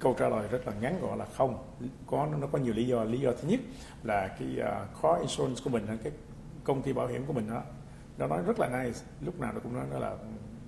câu 0.00 0.14
trả 0.18 0.28
lời 0.28 0.48
rất 0.48 0.66
là 0.66 0.72
ngắn 0.80 1.00
gọn 1.00 1.18
là 1.18 1.24
không. 1.24 1.64
Có 2.06 2.28
nó 2.40 2.46
có 2.52 2.58
nhiều 2.58 2.74
lý 2.74 2.86
do. 2.86 3.04
Lý 3.04 3.20
do 3.20 3.32
thứ 3.32 3.48
nhất 3.48 3.60
là 4.02 4.28
cái 4.28 4.48
à, 4.60 4.80
uh, 4.82 5.02
car 5.02 5.20
insurance 5.20 5.60
của 5.64 5.70
mình 5.70 5.86
cái 6.02 6.12
công 6.64 6.82
ty 6.82 6.92
bảo 6.92 7.06
hiểm 7.06 7.26
của 7.26 7.32
mình 7.32 7.50
đó 7.50 7.62
nó 8.18 8.26
nói 8.26 8.42
rất 8.46 8.60
là 8.60 8.68
nice 8.68 9.00
lúc 9.20 9.40
nào 9.40 9.52
nó 9.52 9.60
cũng 9.60 9.74
nói 9.74 9.84
đó 9.92 9.98
là 9.98 10.16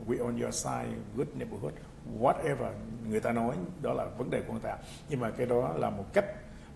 we 0.06 0.24
on 0.24 0.40
your 0.40 0.54
side 0.54 0.88
good 1.16 1.28
neighborhood. 1.34 1.72
Whatever 2.20 2.72
người 3.08 3.20
ta 3.20 3.32
nói 3.32 3.56
đó 3.82 3.92
là 3.92 4.04
vấn 4.04 4.30
đề 4.30 4.42
của 4.42 4.52
người 4.52 4.62
ta. 4.62 4.76
Nhưng 5.08 5.20
mà 5.20 5.30
cái 5.30 5.46
đó 5.46 5.74
là 5.76 5.90
một 5.90 6.04
cách 6.12 6.24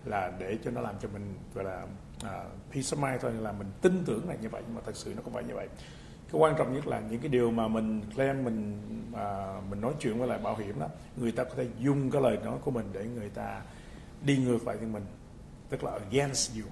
là 0.05 0.31
để 0.39 0.57
cho 0.63 0.71
nó 0.71 0.81
làm 0.81 0.95
cho 1.01 1.09
mình 1.13 1.33
gọi 1.53 1.63
là 1.65 1.83
uh, 2.17 2.51
peace 2.71 2.89
of 2.89 3.09
mind 3.09 3.21
thôi 3.21 3.33
là 3.33 3.51
mình 3.51 3.67
tin 3.81 4.03
tưởng 4.05 4.29
là 4.29 4.35
như 4.35 4.49
vậy. 4.49 4.61
Nhưng 4.65 4.75
mà 4.75 4.81
thật 4.85 4.95
sự 4.95 5.13
nó 5.15 5.21
không 5.23 5.33
phải 5.33 5.43
như 5.43 5.55
vậy 5.55 5.67
cái 6.31 6.41
quan 6.41 6.55
trọng 6.57 6.73
nhất 6.73 6.87
là 6.87 7.01
những 7.09 7.19
cái 7.19 7.29
điều 7.29 7.51
mà 7.51 7.67
mình 7.67 8.01
claim 8.15 8.43
mình 8.43 8.81
à, 9.13 9.61
mình 9.69 9.81
nói 9.81 9.93
chuyện 9.99 10.19
với 10.19 10.27
lại 10.27 10.39
bảo 10.39 10.57
hiểm 10.57 10.79
đó 10.79 10.87
người 11.17 11.31
ta 11.31 11.43
có 11.43 11.51
thể 11.55 11.67
dùng 11.79 12.11
cái 12.11 12.21
lời 12.21 12.37
nói 12.45 12.57
của 12.61 12.71
mình 12.71 12.85
để 12.93 13.05
người 13.05 13.29
ta 13.29 13.61
đi 14.25 14.37
ngược 14.37 14.67
lại 14.67 14.77
thì 14.79 14.85
mình 14.85 15.03
tức 15.69 15.83
là 15.83 15.91
against 15.91 16.51
you. 16.55 16.69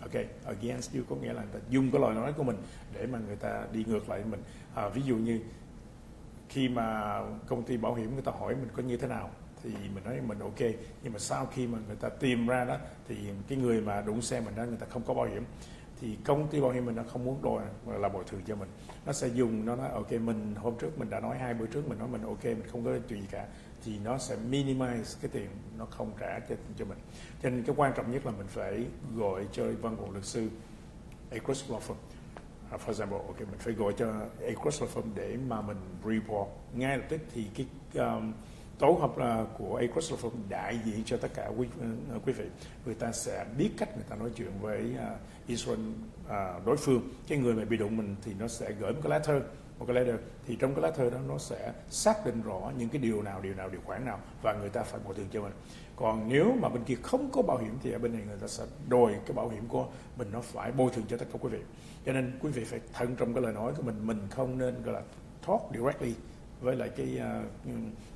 Ok 0.00 0.24
against 0.44 0.94
you 0.94 1.02
có 1.10 1.16
nghĩa 1.16 1.32
là 1.32 1.42
người 1.42 1.60
ta 1.60 1.66
dùng 1.70 1.90
cái 1.90 2.00
lời 2.00 2.14
nói 2.14 2.32
của 2.32 2.42
mình 2.42 2.56
để 2.94 3.06
mà 3.06 3.18
người 3.26 3.36
ta 3.36 3.66
đi 3.72 3.84
ngược 3.86 4.08
lại 4.08 4.22
mình. 4.30 4.42
À, 4.74 4.88
ví 4.88 5.02
dụ 5.02 5.16
như 5.16 5.40
khi 6.48 6.68
mà 6.68 7.18
công 7.46 7.62
ty 7.62 7.76
bảo 7.76 7.94
hiểm 7.94 8.12
người 8.12 8.22
ta 8.22 8.32
hỏi 8.32 8.54
mình 8.54 8.68
có 8.76 8.82
như 8.82 8.96
thế 8.96 9.08
nào 9.08 9.30
thì 9.62 9.70
mình 9.94 10.04
nói 10.04 10.20
mình 10.26 10.38
ok 10.38 10.60
nhưng 11.02 11.12
mà 11.12 11.18
sau 11.18 11.46
khi 11.46 11.66
mà 11.66 11.78
người 11.86 11.96
ta 11.96 12.08
tìm 12.08 12.46
ra 12.46 12.64
đó 12.64 12.76
thì 13.08 13.16
cái 13.48 13.58
người 13.58 13.80
mà 13.80 14.00
đụng 14.00 14.22
xe 14.22 14.40
mình 14.40 14.54
đó 14.56 14.64
người 14.64 14.76
ta 14.76 14.86
không 14.90 15.02
có 15.02 15.14
bảo 15.14 15.26
hiểm 15.26 15.44
thì 16.02 16.16
công 16.24 16.48
ty 16.48 16.60
bảo 16.60 16.70
hiểm 16.70 16.86
mình 16.86 16.96
nó 16.96 17.02
không 17.02 17.24
muốn 17.24 17.42
đòi 17.42 17.64
là 18.00 18.08
bồi 18.08 18.24
thường 18.24 18.40
cho 18.46 18.56
mình. 18.56 18.68
Nó 19.06 19.12
sẽ 19.12 19.28
dùng 19.28 19.66
nó 19.66 19.76
nói 19.76 19.88
ok 19.88 20.12
mình 20.12 20.54
hôm 20.56 20.74
trước 20.78 20.98
mình 20.98 21.10
đã 21.10 21.20
nói 21.20 21.38
hai 21.38 21.54
bữa 21.54 21.66
trước 21.66 21.88
mình 21.88 21.98
nói 21.98 22.08
mình 22.08 22.22
ok 22.22 22.44
mình 22.44 22.62
không 22.72 22.84
có 22.84 22.90
chuyện 23.08 23.20
gì 23.20 23.26
cả. 23.30 23.46
Thì 23.84 23.98
nó 24.04 24.18
sẽ 24.18 24.36
minimize 24.50 25.18
cái 25.22 25.30
tiền 25.32 25.48
nó 25.78 25.84
không 25.84 26.12
trả 26.20 26.38
cho, 26.48 26.54
cho 26.78 26.84
mình. 26.84 26.98
Cho 27.42 27.50
nên 27.50 27.62
cái 27.62 27.74
quan 27.78 27.92
trọng 27.96 28.12
nhất 28.12 28.26
là 28.26 28.32
mình 28.32 28.46
phải 28.46 28.86
gọi 29.16 29.46
cho 29.52 29.64
văn 29.82 29.96
phòng 29.96 30.10
luật 30.10 30.24
sư 30.24 30.48
Across 31.30 31.70
Law 31.70 31.78
Firm. 31.78 31.94
Uh, 32.74 32.80
for 32.80 32.88
example 32.88 33.18
ok 33.18 33.40
mình 33.40 33.58
phải 33.58 33.72
gọi 33.72 33.92
cho 33.96 34.12
Across 34.46 34.82
Law 34.82 34.86
Firm 34.86 35.04
để 35.14 35.36
mà 35.48 35.60
mình 35.60 35.76
report. 36.04 36.48
Ngay 36.74 36.98
lập 36.98 37.04
tức 37.08 37.20
thì 37.34 37.46
cái 37.54 37.66
um, 38.06 38.32
tổ 38.82 38.92
hợp 38.92 39.18
là 39.18 39.46
của 39.58 39.76
A 39.76 39.84
Law 39.84 40.16
Firm 40.16 40.30
đại 40.48 40.78
diện 40.84 41.02
cho 41.04 41.16
tất 41.16 41.28
cả 41.34 41.50
quý 41.56 41.66
uh, 42.16 42.26
quý 42.26 42.32
vị. 42.32 42.44
Người 42.84 42.94
ta 42.94 43.12
sẽ 43.12 43.46
biết 43.58 43.70
cách 43.78 43.96
người 43.96 44.04
ta 44.08 44.16
nói 44.16 44.30
chuyện 44.36 44.50
với 44.60 44.94
uh, 44.94 45.48
Israel 45.48 45.80
uh, 46.24 46.66
đối 46.66 46.76
phương. 46.76 47.02
Cái 47.28 47.38
người 47.38 47.54
mà 47.54 47.64
bị 47.64 47.76
đụng 47.76 47.96
mình 47.96 48.16
thì 48.24 48.32
nó 48.38 48.48
sẽ 48.48 48.72
gửi 48.72 48.92
một 48.92 49.00
cái 49.02 49.10
lá 49.10 49.18
thư 49.18 49.40
một 49.78 49.84
cái 49.86 49.94
letter. 49.94 50.16
Thì 50.46 50.56
trong 50.56 50.74
cái 50.74 50.82
lá 50.82 50.90
thư 50.90 51.10
đó 51.10 51.18
nó 51.28 51.38
sẽ 51.38 51.72
xác 51.90 52.26
định 52.26 52.42
rõ 52.42 52.72
những 52.78 52.88
cái 52.88 53.02
điều 53.02 53.22
nào 53.22 53.40
điều 53.40 53.54
nào 53.54 53.68
điều 53.68 53.80
khoản 53.84 54.04
nào 54.04 54.18
và 54.42 54.52
người 54.52 54.68
ta 54.68 54.82
phải 54.82 55.00
bồi 55.04 55.14
thường 55.14 55.28
cho 55.32 55.42
mình. 55.42 55.52
Còn 55.96 56.28
nếu 56.28 56.54
mà 56.60 56.68
bên 56.68 56.84
kia 56.84 56.96
không 57.02 57.30
có 57.32 57.42
bảo 57.42 57.58
hiểm 57.58 57.78
thì 57.82 57.92
ở 57.92 57.98
bên 57.98 58.12
này 58.12 58.22
người 58.26 58.38
ta 58.40 58.46
sẽ 58.46 58.64
đòi 58.88 59.14
cái 59.26 59.34
bảo 59.34 59.48
hiểm 59.48 59.66
của 59.68 59.86
mình 60.18 60.28
nó 60.32 60.40
phải 60.40 60.72
bồi 60.72 60.90
thường 60.94 61.04
cho 61.08 61.16
tất 61.16 61.26
cả 61.32 61.38
quý 61.42 61.48
vị. 61.48 61.60
Cho 62.06 62.12
nên 62.12 62.38
quý 62.42 62.50
vị 62.50 62.64
phải 62.64 62.80
thận 62.92 63.14
trong 63.16 63.34
cái 63.34 63.42
lời 63.42 63.52
nói 63.52 63.72
của 63.76 63.82
mình. 63.82 64.06
Mình 64.06 64.18
không 64.30 64.58
nên 64.58 64.82
gọi 64.82 64.94
là 64.94 65.02
talk 65.46 65.60
directly 65.74 66.14
với 66.62 66.76
lại 66.76 66.90
cái 66.96 67.20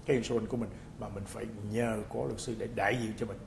cái 0.07 0.17
insurance 0.17 0.47
của 0.51 0.57
mình 0.57 0.71
mà 0.99 1.09
mình 1.09 1.25
phải 1.27 1.47
nhờ 1.73 2.03
có 2.09 2.25
luật 2.25 2.41
sư 2.41 2.55
để 2.59 2.69
đại 2.75 2.99
diện 3.03 3.13
cho 3.19 3.27
mình 3.27 3.39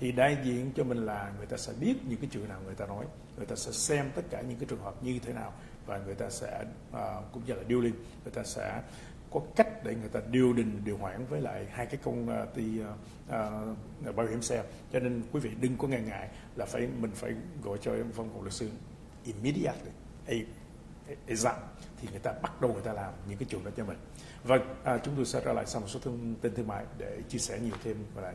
thì 0.00 0.12
đại 0.12 0.36
diện 0.44 0.72
cho 0.76 0.84
mình 0.84 1.06
là 1.06 1.32
người 1.36 1.46
ta 1.46 1.56
sẽ 1.56 1.72
biết 1.80 1.94
những 2.08 2.18
cái 2.20 2.30
chuyện 2.32 2.48
nào 2.48 2.60
người 2.64 2.74
ta 2.74 2.86
nói 2.86 3.04
người 3.36 3.46
ta 3.46 3.56
sẽ 3.56 3.72
xem 3.72 4.10
tất 4.14 4.22
cả 4.30 4.40
những 4.40 4.58
cái 4.58 4.66
trường 4.70 4.82
hợp 4.82 5.04
như 5.04 5.18
thế 5.18 5.32
nào 5.32 5.52
và 5.86 5.98
người 5.98 6.14
ta 6.14 6.30
sẽ 6.30 6.64
cũng 7.32 7.42
như 7.46 7.54
là 7.54 7.62
điều 7.68 7.80
linh 7.80 7.94
người 8.24 8.32
ta 8.34 8.42
sẽ 8.44 8.82
có 9.30 9.40
cách 9.56 9.84
để 9.84 9.94
người 9.94 10.08
ta 10.08 10.20
điều 10.30 10.52
đình 10.52 10.82
điều 10.84 10.96
hoãn 10.96 11.26
với 11.26 11.40
lại 11.40 11.66
hai 11.70 11.86
cái 11.86 12.00
công 12.04 12.46
ty 12.54 12.80
uh, 12.80 14.08
uh, 14.08 14.16
bảo 14.16 14.26
hiểm 14.26 14.42
xe 14.42 14.64
cho 14.92 15.00
nên 15.00 15.22
quý 15.32 15.40
vị 15.40 15.50
đừng 15.60 15.76
có 15.76 15.88
ngần 15.88 16.04
ngại 16.04 16.28
là 16.56 16.66
phải 16.66 16.88
mình 17.00 17.10
phải 17.14 17.34
gọi 17.62 17.78
cho 17.80 17.90
văn 17.90 18.12
phòng 18.12 18.42
luật 18.42 18.54
sư 18.54 18.70
immediately 19.24 19.90
a, 20.26 20.34
a, 21.44 21.54
thì 22.00 22.08
người 22.10 22.20
ta 22.20 22.32
bắt 22.42 22.60
đầu 22.60 22.72
người 22.72 22.82
ta 22.82 22.92
làm 22.92 23.12
những 23.28 23.38
cái 23.38 23.46
chuyện 23.50 23.64
đó 23.64 23.70
cho 23.76 23.84
mình 23.84 23.98
Vâng, 24.48 24.62
à, 24.84 24.98
chúng 25.04 25.14
tôi 25.16 25.24
sẽ 25.24 25.40
trở 25.44 25.52
lại 25.52 25.66
sau 25.66 25.80
một 25.80 25.86
số 25.88 26.00
thông 26.00 26.34
tin 26.40 26.54
thương 26.54 26.66
mại 26.66 26.84
để 26.98 27.22
chia 27.28 27.38
sẻ 27.38 27.58
nhiều 27.64 27.74
thêm 27.84 27.96
và 28.14 28.22
là 28.22 28.32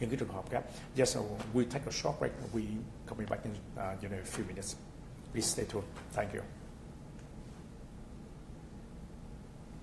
những 0.00 0.10
cái 0.10 0.16
trường 0.18 0.28
hợp 0.28 0.44
khác. 0.50 0.62
Yes, 0.96 1.14
so 1.14 1.20
we 1.54 1.64
take 1.70 1.84
a 1.86 1.92
short 1.92 2.18
break. 2.18 2.32
We 2.52 2.62
coming 3.06 3.28
back 3.30 3.44
in 3.44 3.52
uh, 3.52 3.58
you 4.02 4.08
know, 4.08 4.18
a 4.18 4.24
few 4.36 4.46
minutes. 4.48 4.76
Please 5.32 5.48
stay 5.48 5.66
tuned. 5.72 5.88
Thank 6.14 6.28
you. 6.34 6.40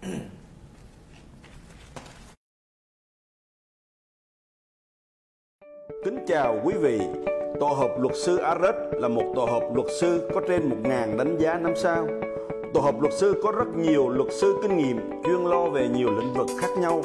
Kính 6.06 6.26
chào 6.28 6.62
quý 6.64 6.74
vị. 6.74 7.00
Tổ 7.60 7.68
hợp 7.68 7.96
luật 8.00 8.16
sư 8.26 8.38
Ares 8.38 8.76
là 8.92 9.08
một 9.08 9.34
tổ 9.36 9.46
hợp 9.46 9.64
luật 9.76 9.88
sư 10.02 10.30
có 10.34 10.42
trên 10.48 10.70
1.000 10.84 11.18
đánh 11.18 11.38
giá 11.38 11.60
năm 11.60 11.74
sao 11.76 12.08
Tổ 12.74 12.80
hợp 12.80 13.02
luật 13.02 13.14
sư 13.14 13.42
có 13.44 13.52
rất 13.52 13.68
nhiều 13.78 14.10
luật 14.10 14.28
sư 14.42 14.56
kinh 14.62 14.78
nghiệm 14.78 15.00
chuyên 15.24 15.46
lo 15.46 15.66
về 15.66 15.88
nhiều 15.88 16.10
lĩnh 16.20 16.34
vực 16.34 16.48
khác 16.60 16.68
nhau. 16.78 17.04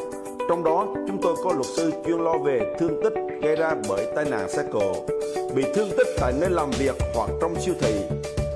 Trong 0.48 0.64
đó, 0.64 0.86
chúng 1.06 1.18
tôi 1.22 1.34
có 1.44 1.52
luật 1.52 1.66
sư 1.66 1.92
chuyên 2.06 2.18
lo 2.18 2.38
về 2.38 2.76
thương 2.78 3.02
tích 3.02 3.12
gây 3.42 3.56
ra 3.56 3.74
bởi 3.88 4.06
tai 4.16 4.24
nạn 4.24 4.48
xe 4.48 4.64
cộ, 4.72 4.92
bị 5.54 5.64
thương 5.74 5.88
tích 5.96 6.06
tại 6.20 6.32
nơi 6.40 6.50
làm 6.50 6.70
việc 6.70 6.96
hoặc 7.14 7.30
trong 7.40 7.54
siêu 7.60 7.74
thị, 7.80 7.94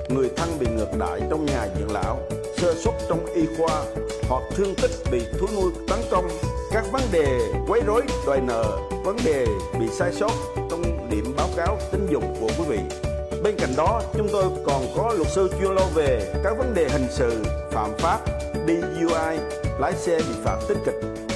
người 0.09 0.29
thân 0.35 0.49
bị 0.59 0.67
ngược 0.77 0.97
đãi 0.99 1.21
trong 1.29 1.45
nhà 1.45 1.67
dưỡng 1.79 1.91
lão, 1.91 2.17
sơ 2.57 2.73
suất 2.73 2.93
trong 3.09 3.25
y 3.25 3.41
khoa 3.57 3.83
hoặc 4.29 4.43
thương 4.55 4.75
tích 4.81 4.91
bị 5.11 5.21
thú 5.39 5.47
nuôi 5.55 5.71
tấn 5.89 5.99
công, 6.11 6.27
các 6.71 6.83
vấn 6.91 7.01
đề 7.11 7.39
quấy 7.67 7.81
rối 7.85 8.01
đòi 8.27 8.41
nợ, 8.41 8.77
vấn 9.03 9.17
đề 9.25 9.45
bị 9.79 9.87
sai 9.91 10.11
sót 10.13 10.31
trong 10.69 10.81
điểm 11.09 11.25
báo 11.37 11.47
cáo 11.57 11.77
tín 11.91 12.07
dụng 12.11 12.35
của 12.41 12.47
quý 12.57 12.65
vị. 12.69 13.08
Bên 13.43 13.55
cạnh 13.57 13.75
đó, 13.77 14.01
chúng 14.13 14.27
tôi 14.31 14.43
còn 14.65 14.83
có 14.95 15.13
luật 15.17 15.27
sư 15.31 15.49
chuyên 15.59 15.75
lo 15.75 15.85
về 15.95 16.33
các 16.43 16.57
vấn 16.57 16.73
đề 16.73 16.89
hình 16.89 17.07
sự, 17.09 17.43
phạm 17.71 17.97
pháp, 17.97 18.19
DUI, 18.67 19.37
lái 19.79 19.93
xe 19.93 20.19
bị 20.19 20.33
phạt 20.43 20.57
tích 20.67 20.77
kịch, 20.85 20.95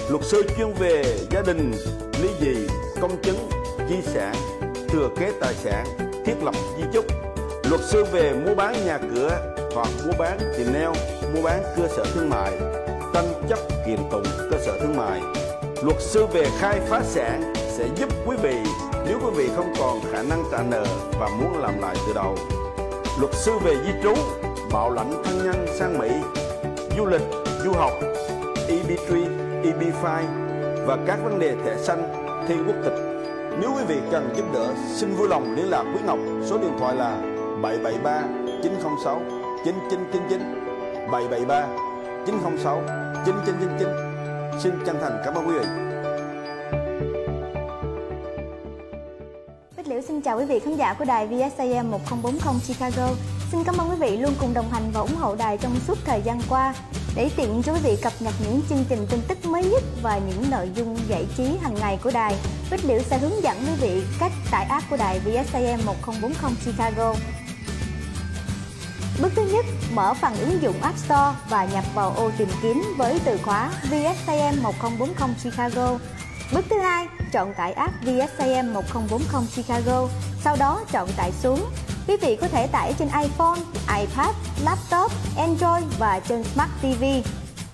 luật 0.09 0.23
sư 0.23 0.43
chuyên 0.57 0.73
về 0.73 1.03
gia 1.29 1.41
đình, 1.41 1.71
ly 2.21 2.29
dị, 2.41 2.67
công 3.01 3.21
chứng, 3.21 3.49
di 3.89 4.01
sản, 4.01 4.35
thừa 4.89 5.09
kế 5.19 5.31
tài 5.41 5.53
sản, 5.53 5.85
thiết 6.25 6.35
lập 6.43 6.55
di 6.77 6.83
chúc, 6.93 7.05
luật 7.69 7.81
sư 7.81 8.03
về 8.11 8.33
mua 8.33 8.55
bán 8.55 8.85
nhà 8.85 8.99
cửa 9.15 9.55
hoặc 9.75 9.87
mua 10.05 10.13
bán 10.19 10.37
tiền 10.57 10.73
neo, 10.73 10.93
mua 11.35 11.41
bán 11.41 11.63
cơ 11.77 11.87
sở 11.87 12.05
thương 12.13 12.29
mại, 12.29 12.51
tranh 13.13 13.33
chấp 13.49 13.59
kiện 13.85 13.97
tụng 14.11 14.23
cơ 14.51 14.57
sở 14.65 14.79
thương 14.79 14.97
mại. 14.97 15.21
Luật 15.83 15.97
sư 15.99 16.25
về 16.33 16.47
khai 16.59 16.79
phá 16.87 17.01
sản 17.03 17.53
sẽ 17.77 17.87
giúp 17.95 18.09
quý 18.25 18.35
vị 18.43 18.55
nếu 19.05 19.19
quý 19.19 19.29
vị 19.35 19.49
không 19.55 19.73
còn 19.79 19.99
khả 20.11 20.21
năng 20.21 20.43
trả 20.51 20.63
nợ 20.63 20.85
và 21.19 21.29
muốn 21.39 21.57
làm 21.57 21.79
lại 21.81 21.95
từ 22.07 22.13
đầu. 22.13 22.35
Luật 23.19 23.33
sư 23.33 23.51
về 23.63 23.75
di 23.85 23.91
trú, 24.03 24.13
bảo 24.71 24.91
lãnh 24.91 25.23
thân 25.23 25.37
nhân 25.43 25.65
sang 25.79 25.97
Mỹ, 25.97 26.09
du 26.97 27.05
lịch, 27.05 27.21
du 27.63 27.71
học, 27.71 27.91
EB3, 28.67 29.27
EB5 29.63 30.23
và 30.85 30.97
các 31.07 31.19
vấn 31.23 31.39
đề 31.39 31.55
thẻ 31.65 31.77
xanh, 31.77 32.13
thi 32.47 32.55
quốc 32.67 32.75
tịch, 32.83 32.93
Nếu 33.61 33.71
quý 33.75 33.83
vị 33.87 33.95
cần 34.11 34.33
giúp 34.35 34.45
đỡ, 34.53 34.73
xin 34.95 35.15
vui 35.15 35.27
lòng 35.27 35.55
liên 35.55 35.69
lạc 35.69 35.83
quý 35.83 35.99
Ngọc. 36.05 36.19
Số 36.45 36.57
điện 36.57 36.71
thoại 36.79 36.95
là 36.95 37.17
773 37.61 38.21
906 38.63 39.21
9999 39.65 40.39
773 41.11 41.67
906 42.25 42.81
9999. 43.25 43.87
Xin 44.59 44.73
chân 44.85 44.97
thành 45.01 45.21
cảm 45.25 45.33
ơn 45.33 45.47
quý 45.47 45.53
vị. 45.59 45.92
Chào 50.23 50.37
quý 50.37 50.45
vị 50.45 50.59
khán 50.59 50.75
giả 50.75 50.93
của 50.93 51.05
đài 51.05 51.27
VSAM 51.27 51.91
1040 51.91 52.61
Chicago. 52.67 53.09
Xin 53.51 53.63
cảm 53.63 53.77
ơn 53.77 53.89
quý 53.89 53.95
vị 53.99 54.17
luôn 54.17 54.33
cùng 54.39 54.53
đồng 54.53 54.71
hành 54.71 54.91
và 54.93 54.99
ủng 54.99 55.15
hộ 55.15 55.35
đài 55.35 55.57
trong 55.57 55.75
suốt 55.87 55.97
thời 56.05 56.21
gian 56.21 56.41
qua. 56.49 56.75
Để 57.15 57.29
tiện 57.35 57.61
cho 57.63 57.73
quý 57.73 57.79
vị 57.83 57.97
cập 58.01 58.13
nhật 58.19 58.33
những 58.43 58.61
chương 58.69 58.85
trình 58.89 59.07
tin 59.09 59.19
tức 59.27 59.45
mới 59.45 59.63
nhất 59.63 59.83
và 60.01 60.19
những 60.27 60.51
nội 60.51 60.69
dung 60.75 60.97
giải 61.07 61.25
trí 61.37 61.57
hàng 61.61 61.75
ngày 61.75 61.99
của 62.03 62.11
đài, 62.13 62.35
Bích 62.71 62.85
Liễu 62.85 62.99
sẽ 62.99 63.17
hướng 63.17 63.43
dẫn 63.43 63.57
quý 63.57 63.73
vị 63.81 64.03
cách 64.19 64.31
tải 64.51 64.65
app 64.65 64.89
của 64.89 64.97
đài 64.97 65.19
VSAM 65.19 65.85
1040 65.85 66.51
Chicago. 66.65 67.15
Bước 69.21 69.31
thứ 69.35 69.49
nhất, 69.53 69.65
mở 69.93 70.13
phần 70.13 70.37
ứng 70.37 70.61
dụng 70.61 70.81
App 70.81 70.97
Store 70.97 71.31
và 71.49 71.65
nhập 71.73 71.83
vào 71.95 72.13
ô 72.17 72.31
tìm 72.37 72.47
kiếm 72.61 72.83
với 72.97 73.19
từ 73.25 73.37
khóa 73.37 73.71
VSAM 73.83 74.63
1040 74.63 75.35
Chicago. 75.43 75.97
Bước 76.51 76.65
thứ 76.69 76.79
hai, 76.79 77.07
chọn 77.31 77.53
tải 77.53 77.73
app 77.73 77.93
VSAM 78.01 78.73
1040 78.73 79.47
Chicago, 79.55 80.07
sau 80.43 80.55
đó 80.55 80.81
chọn 80.91 81.09
tải 81.17 81.31
xuống. 81.31 81.65
Quý 82.07 82.17
vị 82.21 82.37
có 82.41 82.47
thể 82.47 82.67
tải 82.67 82.93
trên 82.99 83.07
iPhone, 83.21 83.59
iPad, 83.99 84.35
laptop, 84.63 85.11
Android 85.37 85.83
và 85.99 86.19
trên 86.19 86.43
Smart 86.43 86.71
TV. 86.81 87.03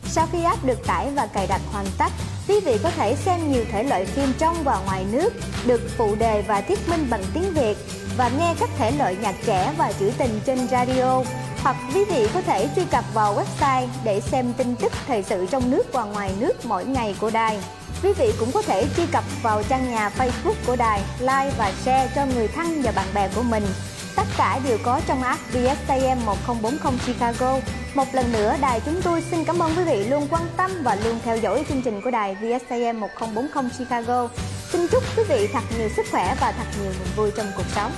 Sau 0.03 0.27
khi 0.31 0.43
app 0.43 0.65
được 0.65 0.87
tải 0.87 1.11
và 1.15 1.27
cài 1.27 1.47
đặt 1.47 1.61
hoàn 1.71 1.85
tất, 1.97 2.11
quý 2.47 2.59
vị 2.59 2.77
có 2.83 2.91
thể 2.91 3.15
xem 3.15 3.51
nhiều 3.51 3.65
thể 3.71 3.83
loại 3.83 4.05
phim 4.05 4.33
trong 4.39 4.55
và 4.63 4.79
ngoài 4.85 5.05
nước, 5.11 5.33
được 5.65 5.81
phụ 5.97 6.15
đề 6.15 6.41
và 6.41 6.61
thuyết 6.61 6.89
minh 6.89 7.07
bằng 7.09 7.23
tiếng 7.33 7.53
Việt 7.53 7.77
và 8.17 8.29
nghe 8.39 8.55
các 8.59 8.69
thể 8.77 8.91
loại 8.91 9.17
nhạc 9.21 9.35
trẻ 9.45 9.73
và 9.77 9.91
trữ 9.99 10.11
tình 10.17 10.39
trên 10.45 10.67
radio. 10.67 11.21
Hoặc 11.63 11.75
quý 11.93 12.05
vị 12.05 12.27
có 12.33 12.41
thể 12.41 12.69
truy 12.75 12.83
cập 12.91 13.03
vào 13.13 13.35
website 13.35 13.87
để 14.03 14.21
xem 14.21 14.53
tin 14.53 14.75
tức 14.75 14.91
thời 15.07 15.23
sự 15.23 15.45
trong 15.45 15.71
nước 15.71 15.93
và 15.93 16.03
ngoài 16.03 16.31
nước 16.39 16.65
mỗi 16.65 16.85
ngày 16.85 17.15
của 17.19 17.29
đài. 17.29 17.59
Quý 18.03 18.13
vị 18.13 18.31
cũng 18.39 18.51
có 18.51 18.61
thể 18.61 18.87
truy 18.97 19.03
cập 19.11 19.23
vào 19.43 19.63
trang 19.63 19.91
nhà 19.91 20.11
Facebook 20.17 20.53
của 20.67 20.75
đài, 20.75 21.01
like 21.19 21.53
và 21.57 21.71
share 21.85 22.11
cho 22.15 22.25
người 22.25 22.47
thân 22.47 22.81
và 22.81 22.91
bạn 22.91 23.07
bè 23.13 23.29
của 23.35 23.41
mình. 23.41 23.63
Tất 24.15 24.23
cả 24.37 24.59
đều 24.67 24.77
có 24.83 25.01
trong 25.07 25.23
app 25.23 25.41
VSTM 25.51 26.25
1040 26.25 26.93
Chicago. 27.05 27.59
Một 27.93 28.05
lần 28.13 28.31
nữa, 28.31 28.55
đài 28.61 28.81
chúng 28.85 29.01
tôi 29.01 29.21
xin 29.21 29.45
cảm 29.45 29.59
ơn 29.59 29.71
quý 29.77 29.83
vị 29.83 30.03
luôn 30.03 30.27
quan 30.31 30.43
tâm 30.57 30.71
và 30.83 30.95
luôn 30.95 31.19
theo 31.23 31.37
dõi 31.37 31.65
chương 31.69 31.81
trình 31.81 32.01
của 32.01 32.11
đài 32.11 32.35
VSTM 32.35 32.99
1040 32.99 33.69
Chicago. 33.77 34.27
Xin 34.71 34.87
chúc 34.87 35.03
quý 35.17 35.23
vị 35.29 35.47
thật 35.53 35.63
nhiều 35.77 35.89
sức 35.95 36.05
khỏe 36.11 36.35
và 36.41 36.51
thật 36.51 36.65
nhiều 36.81 36.91
niềm 36.91 37.07
vui 37.15 37.31
trong 37.37 37.47
cuộc 37.57 37.65
sống. 37.75 37.91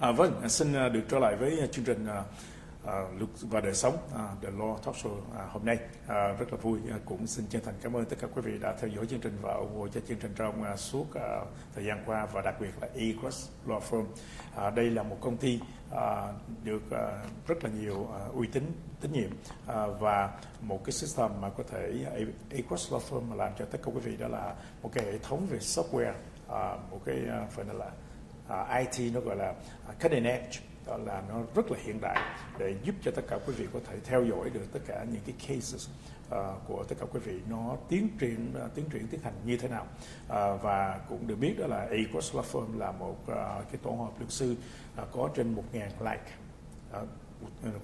À, 0.00 0.12
vâng, 0.12 0.40
à, 0.42 0.48
xin 0.48 0.72
à, 0.72 0.88
được 0.88 1.00
trở 1.08 1.18
lại 1.18 1.36
với 1.36 1.60
à, 1.60 1.66
chương 1.66 1.84
trình 1.84 2.06
à, 2.06 2.22
à, 2.86 2.92
luật 3.18 3.30
và 3.40 3.60
đời 3.60 3.74
sống 3.74 3.96
à, 4.14 4.28
The 4.42 4.48
Law 4.50 4.78
Talk 4.78 4.96
Show 4.96 5.16
à, 5.36 5.46
hôm 5.50 5.64
nay. 5.64 5.78
À, 6.06 6.32
rất 6.38 6.52
là 6.52 6.58
vui 6.62 6.78
à, 6.90 6.96
cũng 7.04 7.26
xin 7.26 7.44
chân 7.50 7.62
thành 7.64 7.74
cảm 7.82 7.96
ơn 7.96 8.04
tất 8.04 8.16
cả 8.20 8.28
quý 8.34 8.42
vị 8.42 8.58
đã 8.60 8.74
theo 8.80 8.90
dõi 8.90 9.06
chương 9.06 9.20
trình 9.20 9.38
và 9.42 9.54
ủng 9.54 9.78
hộ 9.78 9.88
cho 9.88 10.00
chương 10.08 10.18
trình 10.18 10.32
trong 10.36 10.62
à, 10.62 10.76
suốt 10.76 11.14
à, 11.14 11.40
thời 11.74 11.84
gian 11.84 12.02
qua 12.06 12.26
và 12.26 12.42
đặc 12.42 12.54
biệt 12.60 12.70
là 12.80 12.88
Egress 12.94 13.48
Law 13.66 13.80
Firm. 13.90 14.04
À, 14.56 14.70
đây 14.70 14.90
là 14.90 15.02
một 15.02 15.16
công 15.20 15.36
ty 15.36 15.60
à, 15.90 16.32
được 16.64 16.90
à, 16.90 17.24
rất 17.46 17.64
là 17.64 17.70
nhiều 17.80 18.08
à, 18.14 18.20
uy 18.34 18.46
tín 18.46 18.72
tín 19.00 19.12
nhiệm 19.12 19.30
à, 19.66 19.86
và 19.86 20.30
một 20.60 20.84
cái 20.84 20.92
system 20.92 21.30
mà 21.40 21.50
có 21.50 21.64
thể 21.70 22.06
Egress 22.50 22.92
Law 22.92 23.00
Firm 23.10 23.20
mà 23.20 23.36
làm 23.36 23.52
cho 23.58 23.64
tất 23.64 23.78
cả 23.82 23.92
quý 23.94 24.00
vị 24.00 24.16
đó 24.16 24.28
là 24.28 24.54
một 24.82 24.90
cái 24.92 25.04
hệ 25.04 25.18
thống 25.18 25.46
về 25.50 25.58
software 25.58 26.12
à, 26.48 26.76
một 26.90 27.00
cái 27.04 27.16
à, 27.30 27.46
phải 27.50 27.64
là 27.64 27.90
Ờ, 28.48 28.62
uh, 28.62 28.88
IT 28.88 29.14
nó 29.14 29.20
gọi 29.20 29.36
là 29.36 29.54
à, 29.88 29.94
cutting 30.02 30.24
edge 30.24 30.60
đó 30.86 30.96
là 30.96 31.22
nó 31.28 31.42
rất 31.54 31.70
là 31.70 31.78
hiện 31.82 32.00
đại 32.00 32.16
để 32.58 32.74
giúp 32.84 32.94
cho 33.02 33.10
tất 33.10 33.22
cả 33.28 33.38
quý 33.46 33.52
vị 33.52 33.66
có 33.72 33.80
thể 33.86 33.96
theo 34.04 34.24
dõi 34.24 34.50
được 34.50 34.72
tất 34.72 34.80
cả 34.86 35.04
những 35.12 35.22
cái 35.26 35.34
cases 35.48 35.88
uh, 36.28 36.34
của 36.68 36.84
tất 36.88 36.96
cả 37.00 37.06
quý 37.12 37.20
vị. 37.20 37.40
Nó 37.48 37.76
tiến 37.88 38.08
triển 38.18 38.52
uh, 38.64 38.74
tiến 38.74 38.84
triển 38.90 39.06
tiến 39.08 39.20
hành 39.20 39.34
như 39.44 39.56
thế 39.56 39.68
nào? 39.68 39.86
Uh, 40.26 40.62
và 40.62 41.00
cũng 41.08 41.26
được 41.26 41.36
biết 41.36 41.54
đó 41.58 41.66
là 41.66 41.86
Equus 41.90 42.36
Law 42.36 42.42
Firm 42.52 42.78
là 42.78 42.92
một 42.92 43.16
uh, 43.22 43.26
cái 43.72 43.76
tổ 43.82 43.90
hợp 43.90 44.12
luật 44.18 44.30
sư 44.30 44.56
uh, 45.02 45.08
có 45.12 45.28
trên 45.34 45.54
1.000 45.72 46.10
like. 46.10 46.30
Uh, 47.02 47.08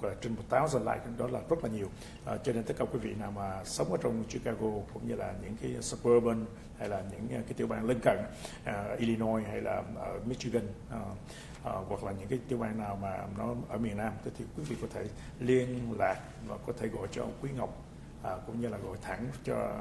gọi 0.03 0.11
là 0.13 0.17
trên 0.21 0.35
một 0.35 0.43
thousand 0.51 0.87
like 0.87 1.01
đó 1.19 1.27
là 1.27 1.41
rất 1.49 1.65
là 1.65 1.71
nhiều. 1.71 1.89
À, 2.25 2.37
cho 2.37 2.53
nên 2.53 2.65
tất 2.65 2.75
cả 2.79 2.85
quý 2.93 2.99
vị 2.99 3.15
nào 3.15 3.31
mà 3.31 3.65
sống 3.65 3.93
ở 3.93 3.99
trong 4.03 4.25
Chicago 4.29 4.71
cũng 4.95 5.09
như 5.09 5.15
là 5.15 5.35
những 5.43 5.57
cái 5.63 5.83
suburban 5.83 6.45
hay 6.79 6.89
là 6.89 7.03
những 7.11 7.39
à, 7.39 7.43
cái 7.47 7.55
tiểu 7.57 7.67
bang 7.67 7.85
lân 7.85 8.01
cận 8.03 8.19
uh, 8.63 8.99
Illinois 8.99 9.47
hay 9.47 9.61
là 9.61 9.79
uh, 9.79 10.27
Michigan 10.27 10.63
uh, 10.65 10.97
uh, 10.97 11.89
hoặc 11.89 12.05
là 12.05 12.13
những 12.13 12.29
cái 12.29 12.39
tiểu 12.49 12.59
bang 12.59 12.79
nào 12.79 12.99
mà 13.03 13.27
nó 13.39 13.55
ở 13.69 13.79
miền 13.79 13.97
Nam 13.97 14.13
thì 14.39 14.45
quý 14.57 14.65
vị 14.69 14.77
có 14.83 14.87
thể 14.95 15.05
liên 15.41 15.95
lạc 15.99 16.21
và 16.47 16.57
có 16.67 16.73
thể 16.79 16.89
gọi 16.89 17.09
cho 17.11 17.23
ông 17.23 17.33
Quý 17.43 17.51
Ngọc 17.57 17.85
uh, 18.21 18.29
cũng 18.47 18.61
như 18.61 18.69
là 18.69 18.79
gọi 18.79 18.97
thẳng 19.03 19.27
cho 19.45 19.81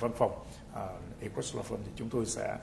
văn 0.00 0.12
phòng 0.16 0.44
uh, 0.72 1.20
Equus 1.20 1.56
Law 1.56 1.62
Firm. 1.62 1.78
Thì 1.84 1.92
chúng 1.96 2.10
tôi 2.10 2.26
sẽ 2.26 2.58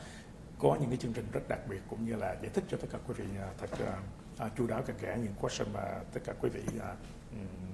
có 0.59 0.77
những 0.81 0.89
cái 0.89 0.97
chương 0.97 1.13
trình 1.13 1.25
rất 1.31 1.41
đặc 1.47 1.59
biệt 1.69 1.79
cũng 1.89 2.05
như 2.05 2.15
là 2.15 2.35
giải 2.41 2.49
thích 2.53 2.63
cho 2.69 2.77
tất 2.77 2.87
cả 2.91 2.97
quý 3.07 3.13
vị 3.17 3.25
uh, 3.25 3.57
thật 3.57 3.83
uh, 3.83 4.20
uh, 4.39 4.51
chu 4.57 4.67
đáo 4.67 4.81
cặn 4.81 4.95
kẽ 5.01 5.17
những 5.23 5.33
question 5.41 5.67
mà 5.73 5.81
tất 6.13 6.21
cả 6.25 6.33
quý 6.41 6.49
vị 6.49 6.61
uh, 6.77 6.83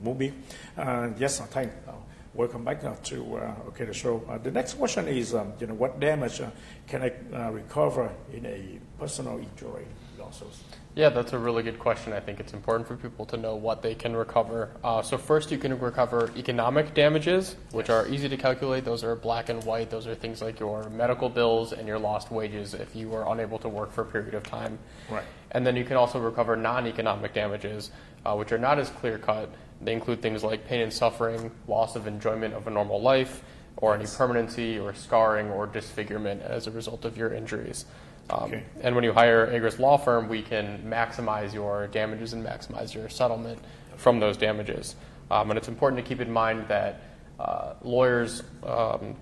muốn 0.03 0.17
biết. 0.17 0.31
Uh, 0.77 1.21
yes, 1.21 1.41
thank 1.51 1.69
you. 1.87 1.93
Welcome 2.37 2.63
back 2.65 2.83
uh, 2.83 2.93
to 3.05 3.37
uh, 3.37 3.67
okay 3.69 3.85
the 3.85 3.93
show. 3.93 4.21
Uh, 4.29 4.37
the 4.37 4.51
next 4.51 4.75
question 4.75 5.07
is, 5.07 5.33
um, 5.33 5.53
you 5.59 5.65
know, 5.65 5.73
what 5.73 5.99
damage 5.99 6.39
uh, 6.39 6.49
can 6.87 7.01
I 7.01 7.11
uh, 7.33 7.49
recover 7.49 8.11
in 8.31 8.45
a 8.45 8.79
personal 8.99 9.39
injury 9.39 9.87
lawsuit? 10.19 10.49
Yeah, 10.93 11.09
that's 11.09 11.33
a 11.33 11.39
really 11.39 11.63
good 11.63 11.79
question. 11.79 12.13
I 12.13 12.19
think 12.19 12.39
it's 12.39 12.53
important 12.53 12.87
for 12.87 12.95
people 12.95 13.25
to 13.27 13.37
know 13.37 13.55
what 13.55 13.81
they 13.81 13.95
can 13.95 14.15
recover. 14.15 14.69
Uh, 14.83 15.01
so, 15.01 15.17
first, 15.17 15.51
you 15.51 15.57
can 15.57 15.79
recover 15.79 16.31
economic 16.35 16.93
damages, 16.93 17.55
which 17.71 17.89
are 17.89 18.07
easy 18.07 18.29
to 18.29 18.37
calculate. 18.37 18.85
Those 18.85 19.03
are 19.03 19.15
black 19.15 19.49
and 19.49 19.63
white. 19.63 19.89
Those 19.89 20.05
are 20.05 20.13
things 20.13 20.39
like 20.39 20.59
your 20.59 20.89
medical 20.89 21.29
bills 21.29 21.73
and 21.73 21.87
your 21.87 21.97
lost 21.97 22.31
wages 22.31 22.75
if 22.75 22.95
you 22.95 23.09
were 23.09 23.25
unable 23.31 23.57
to 23.59 23.69
work 23.69 23.91
for 23.91 24.01
a 24.01 24.05
period 24.05 24.35
of 24.35 24.43
time. 24.43 24.77
Right. 25.09 25.23
And 25.51 25.65
then 25.65 25.75
you 25.75 25.85
can 25.85 25.97
also 25.97 26.19
recover 26.19 26.55
non 26.55 26.87
economic 26.87 27.33
damages, 27.33 27.91
uh, 28.25 28.35
which 28.35 28.51
are 28.51 28.57
not 28.57 28.79
as 28.79 28.89
clear 28.89 29.17
cut. 29.17 29.49
They 29.81 29.93
include 29.93 30.21
things 30.21 30.43
like 30.43 30.65
pain 30.67 30.81
and 30.81 30.91
suffering, 30.91 31.51
loss 31.67 31.95
of 31.95 32.07
enjoyment 32.07 32.53
of 32.53 32.67
a 32.67 32.69
normal 32.69 33.01
life, 33.01 33.43
or 33.77 33.95
any 33.95 34.05
permanency 34.05 34.79
or 34.79 34.93
scarring 34.93 35.49
or 35.49 35.67
disfigurement 35.67 36.41
as 36.41 36.67
a 36.67 36.71
result 36.71 37.05
of 37.05 37.17
your 37.17 37.33
injuries. 37.33 37.85
Um, 38.29 38.43
Okay. 38.45 38.63
And 38.81 38.95
when 38.95 39.03
you 39.03 39.13
hire 39.13 39.47
Agris 39.47 39.79
Law 39.79 39.97
Firm, 39.97 40.27
we 40.27 40.41
can 40.41 40.83
maximize 40.83 41.53
your 41.53 41.87
damages 41.87 42.33
and 42.33 42.45
maximize 42.45 42.93
your 42.93 43.07
settlement 43.09 43.59
from 43.95 44.19
those 44.19 44.37
damages. 44.37 44.95
Um, 45.29 45.51
and 45.51 45.57
it's 45.57 45.67
important 45.67 46.03
to 46.03 46.07
keep 46.07 46.21
in 46.21 46.31
mind 46.31 46.67
that 46.67 47.01
uh, 47.39 47.73
lawyers 47.83 48.43
um, 48.63 49.15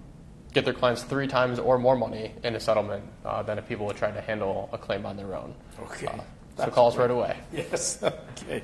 get 0.55 0.63
their 0.63 0.73
clients 0.73 1.03
three 1.03 1.27
times 1.27 1.59
or 1.59 1.77
more 1.77 1.97
money 1.97 2.31
in 2.43 2.55
a 2.55 2.59
settlement 2.59 3.03
uh, 3.25 3.43
than 3.43 3.59
if 3.59 3.67
people 3.67 3.85
would 3.85 3.97
try 3.97 4.09
to 4.09 4.21
handle 4.21 4.69
a 4.71 4.77
claim 4.77 5.05
on 5.05 5.17
their 5.17 5.35
own. 5.35 5.53
Okay. 5.83 6.07
Uh, 6.07 6.21
so 6.57 6.71
call 6.71 6.87
us 6.87 6.95
right 6.95 7.11
away. 7.11 7.37
Yes, 7.53 8.01
okay. 8.03 8.63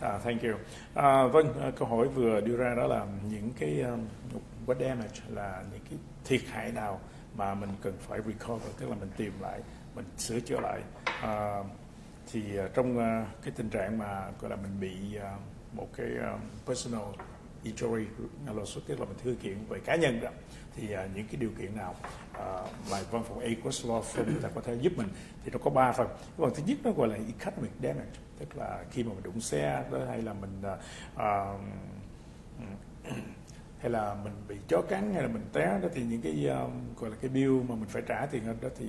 À, 0.00 0.18
thank 0.18 0.42
you. 0.42 0.56
À, 0.94 1.26
vâng, 1.26 1.54
à, 1.60 1.70
câu 1.76 1.88
hỏi 1.88 2.08
vừa 2.08 2.40
đưa 2.40 2.56
ra 2.56 2.74
đó 2.74 2.86
là 2.86 3.06
những 3.30 3.50
cái 3.58 3.80
um, 3.80 4.00
what 4.66 4.80
damage 4.80 5.20
là 5.28 5.62
những 5.72 5.80
cái 5.90 5.98
thiệt 6.24 6.40
hại 6.50 6.72
nào 6.72 7.00
mà 7.36 7.54
mình 7.54 7.70
cần 7.82 7.94
phải 8.00 8.20
recover, 8.26 8.68
tức 8.80 8.88
là 8.88 8.96
mình 9.00 9.10
tìm 9.16 9.32
lại, 9.40 9.60
mình 9.94 10.04
sửa 10.16 10.40
chữa 10.40 10.60
lại. 10.60 10.80
À, 11.22 11.56
thì 12.32 12.56
à, 12.56 12.68
trong 12.74 12.98
à, 12.98 13.26
cái 13.42 13.52
tình 13.56 13.70
trạng 13.70 13.98
mà 13.98 14.30
gọi 14.40 14.50
là 14.50 14.56
mình 14.56 14.80
bị 14.80 15.16
à, 15.22 15.36
một 15.72 15.88
cái 15.96 16.06
um, 16.06 16.40
personal 16.66 17.08
injury 17.64 18.04
lawsuit 18.46 18.80
tức 18.86 19.00
là 19.00 19.06
mình 19.06 19.18
thư 19.24 19.34
kiện 19.42 19.56
về 19.68 19.80
cá 19.84 19.96
nhân 19.96 20.20
đó 20.20 20.28
thì 20.78 20.94
uh, 20.94 21.00
những 21.14 21.26
cái 21.26 21.36
điều 21.40 21.50
kiện 21.58 21.76
nào 21.76 21.94
uh, 22.30 22.68
mà 22.90 22.98
văn 23.10 23.24
phòng 23.28 23.38
Aquas 23.38 23.86
Law 23.86 24.02
Firm 24.02 24.24
người 24.24 24.42
ta 24.42 24.48
có 24.54 24.60
thể 24.60 24.74
giúp 24.74 24.92
mình 24.96 25.08
thì 25.44 25.50
nó 25.50 25.58
có 25.58 25.70
ba 25.70 25.92
phần. 25.92 26.08
Cái 26.08 26.36
phần 26.38 26.52
thứ 26.54 26.62
nhất 26.66 26.78
nó 26.84 26.90
gọi 26.90 27.08
là 27.08 27.14
economic 27.14 27.72
damage 27.82 28.18
tức 28.38 28.56
là 28.56 28.84
khi 28.90 29.04
mà 29.04 29.12
mình 29.14 29.22
đụng 29.22 29.40
xe 29.40 29.84
đó 29.90 29.98
hay 30.08 30.22
là 30.22 30.32
mình 30.32 30.62
uh, 30.62 31.60
hay 33.80 33.90
là 33.90 34.14
mình 34.24 34.32
bị 34.48 34.56
chó 34.68 34.82
cắn 34.82 35.12
hay 35.14 35.22
là 35.22 35.28
mình 35.28 35.44
té 35.52 35.78
đó 35.82 35.88
thì 35.94 36.02
những 36.02 36.22
cái 36.22 36.46
um, 36.46 36.70
gọi 37.00 37.10
là 37.10 37.16
cái 37.20 37.30
bill 37.30 37.60
mà 37.68 37.74
mình 37.74 37.88
phải 37.88 38.02
trả 38.06 38.26
tiền 38.26 38.42
đó 38.60 38.68
thì 38.78 38.86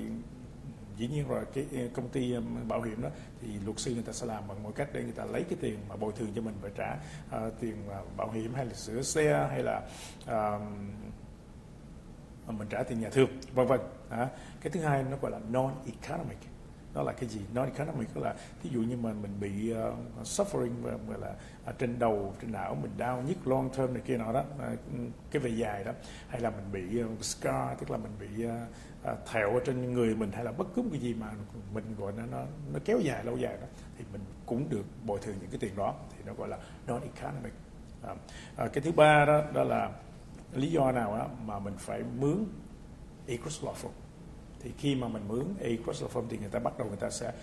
dĩ 0.97 1.07
nhiên 1.07 1.27
rồi 1.27 1.45
cái 1.53 1.89
công 1.93 2.09
ty 2.09 2.35
bảo 2.67 2.81
hiểm 2.81 3.01
đó 3.01 3.09
thì 3.41 3.47
luật 3.65 3.79
sư 3.79 3.93
người 3.93 4.03
ta 4.03 4.13
sẽ 4.13 4.25
làm 4.25 4.47
bằng 4.47 4.63
mọi 4.63 4.71
cách 4.75 4.89
để 4.93 5.03
người 5.03 5.11
ta 5.11 5.25
lấy 5.25 5.43
cái 5.43 5.57
tiền 5.61 5.79
mà 5.89 5.95
bồi 5.95 6.11
thường 6.17 6.31
cho 6.35 6.41
mình 6.41 6.55
phải 6.61 6.71
trả 6.77 6.93
uh, 7.37 7.53
tiền 7.59 7.75
bảo 8.17 8.31
hiểm 8.31 8.53
hay 8.53 8.65
là 8.65 8.73
sửa 8.73 9.01
xe 9.01 9.47
hay 9.49 9.63
là 9.63 9.81
uh, 10.23 10.61
mà 12.49 12.55
mình 12.59 12.67
trả 12.67 12.83
tiền 12.83 12.99
nhà 12.99 13.09
thương. 13.09 13.29
Vân 13.53 13.67
vân 13.67 13.79
à, 14.09 14.27
cái 14.61 14.71
thứ 14.71 14.81
hai 14.81 15.03
nó 15.03 15.17
gọi 15.21 15.31
là 15.31 15.39
non 15.51 15.75
economic 15.85 16.37
nó 16.93 17.03
là 17.03 17.11
cái 17.11 17.29
gì? 17.29 17.41
Non-economic 17.53 18.17
là 18.17 18.35
ví 18.63 18.69
dụ 18.69 18.81
như 18.81 18.97
mà 18.97 19.13
mình 19.13 19.31
bị 19.39 19.73
uh, 19.73 20.23
suffering 20.23 20.71
và 20.81 20.91
gọi 21.07 21.19
là 21.19 21.33
ở 21.65 21.73
trên 21.79 21.99
đầu 21.99 22.33
trên 22.41 22.51
não 22.51 22.75
mình 22.75 22.91
đau 22.97 23.21
nhức 23.21 23.47
long 23.47 23.69
term 23.69 23.93
này 23.93 24.01
kia 24.05 24.17
nọ 24.17 24.33
đó 24.33 24.39
uh, 24.73 24.79
cái 25.31 25.41
về 25.41 25.49
dài 25.49 25.83
đó. 25.83 25.91
Hay 26.27 26.41
là 26.41 26.49
mình 26.49 26.71
bị 26.71 27.03
uh, 27.03 27.23
scar 27.23 27.79
tức 27.79 27.91
là 27.91 27.97
mình 27.97 28.11
bị 28.19 28.45
uh, 28.45 28.51
uh, 29.11 29.29
thẹo 29.31 29.53
ở 29.53 29.59
trên 29.65 29.93
người 29.93 30.15
mình 30.15 30.31
hay 30.31 30.43
là 30.43 30.51
bất 30.51 30.67
cứ 30.75 30.83
cái 30.91 30.99
gì 30.99 31.13
mà 31.13 31.31
mình 31.73 31.95
gọi 31.97 32.13
nó 32.17 32.23
nó 32.31 32.43
nó 32.73 32.79
kéo 32.85 32.99
dài 32.99 33.23
lâu 33.23 33.37
dài 33.37 33.57
đó 33.61 33.67
thì 33.97 34.05
mình 34.11 34.21
cũng 34.45 34.69
được 34.69 34.85
bồi 35.05 35.19
thường 35.21 35.35
những 35.41 35.49
cái 35.49 35.59
tiền 35.59 35.75
đó. 35.75 35.95
Thì 36.17 36.23
nó 36.25 36.33
gọi 36.33 36.49
là 36.49 36.57
non-economic. 36.87 37.51
À, 38.03 38.15
à, 38.57 38.67
cái 38.73 38.81
thứ 38.81 38.91
ba 38.91 39.25
đó 39.25 39.43
đó 39.53 39.63
là 39.63 39.91
lý 40.53 40.71
do 40.71 40.91
nào 40.91 41.17
đó 41.17 41.27
mà 41.45 41.59
mình 41.59 41.73
phải 41.77 42.03
mướn 42.19 42.45
Equus 43.27 43.63
Law 43.63 43.73
Firm 43.73 43.91
thì 44.59 44.71
khi 44.77 44.95
mà 44.95 45.07
mình 45.07 45.27
mướn 45.27 45.45
Equus 45.59 46.03
Law 46.03 46.07
Firm 46.07 46.27
thì 46.29 46.37
người 46.37 46.49
ta 46.49 46.59
bắt 46.59 46.77
đầu 46.77 46.87
người 46.87 46.97
ta 46.97 47.09
sẽ 47.09 47.33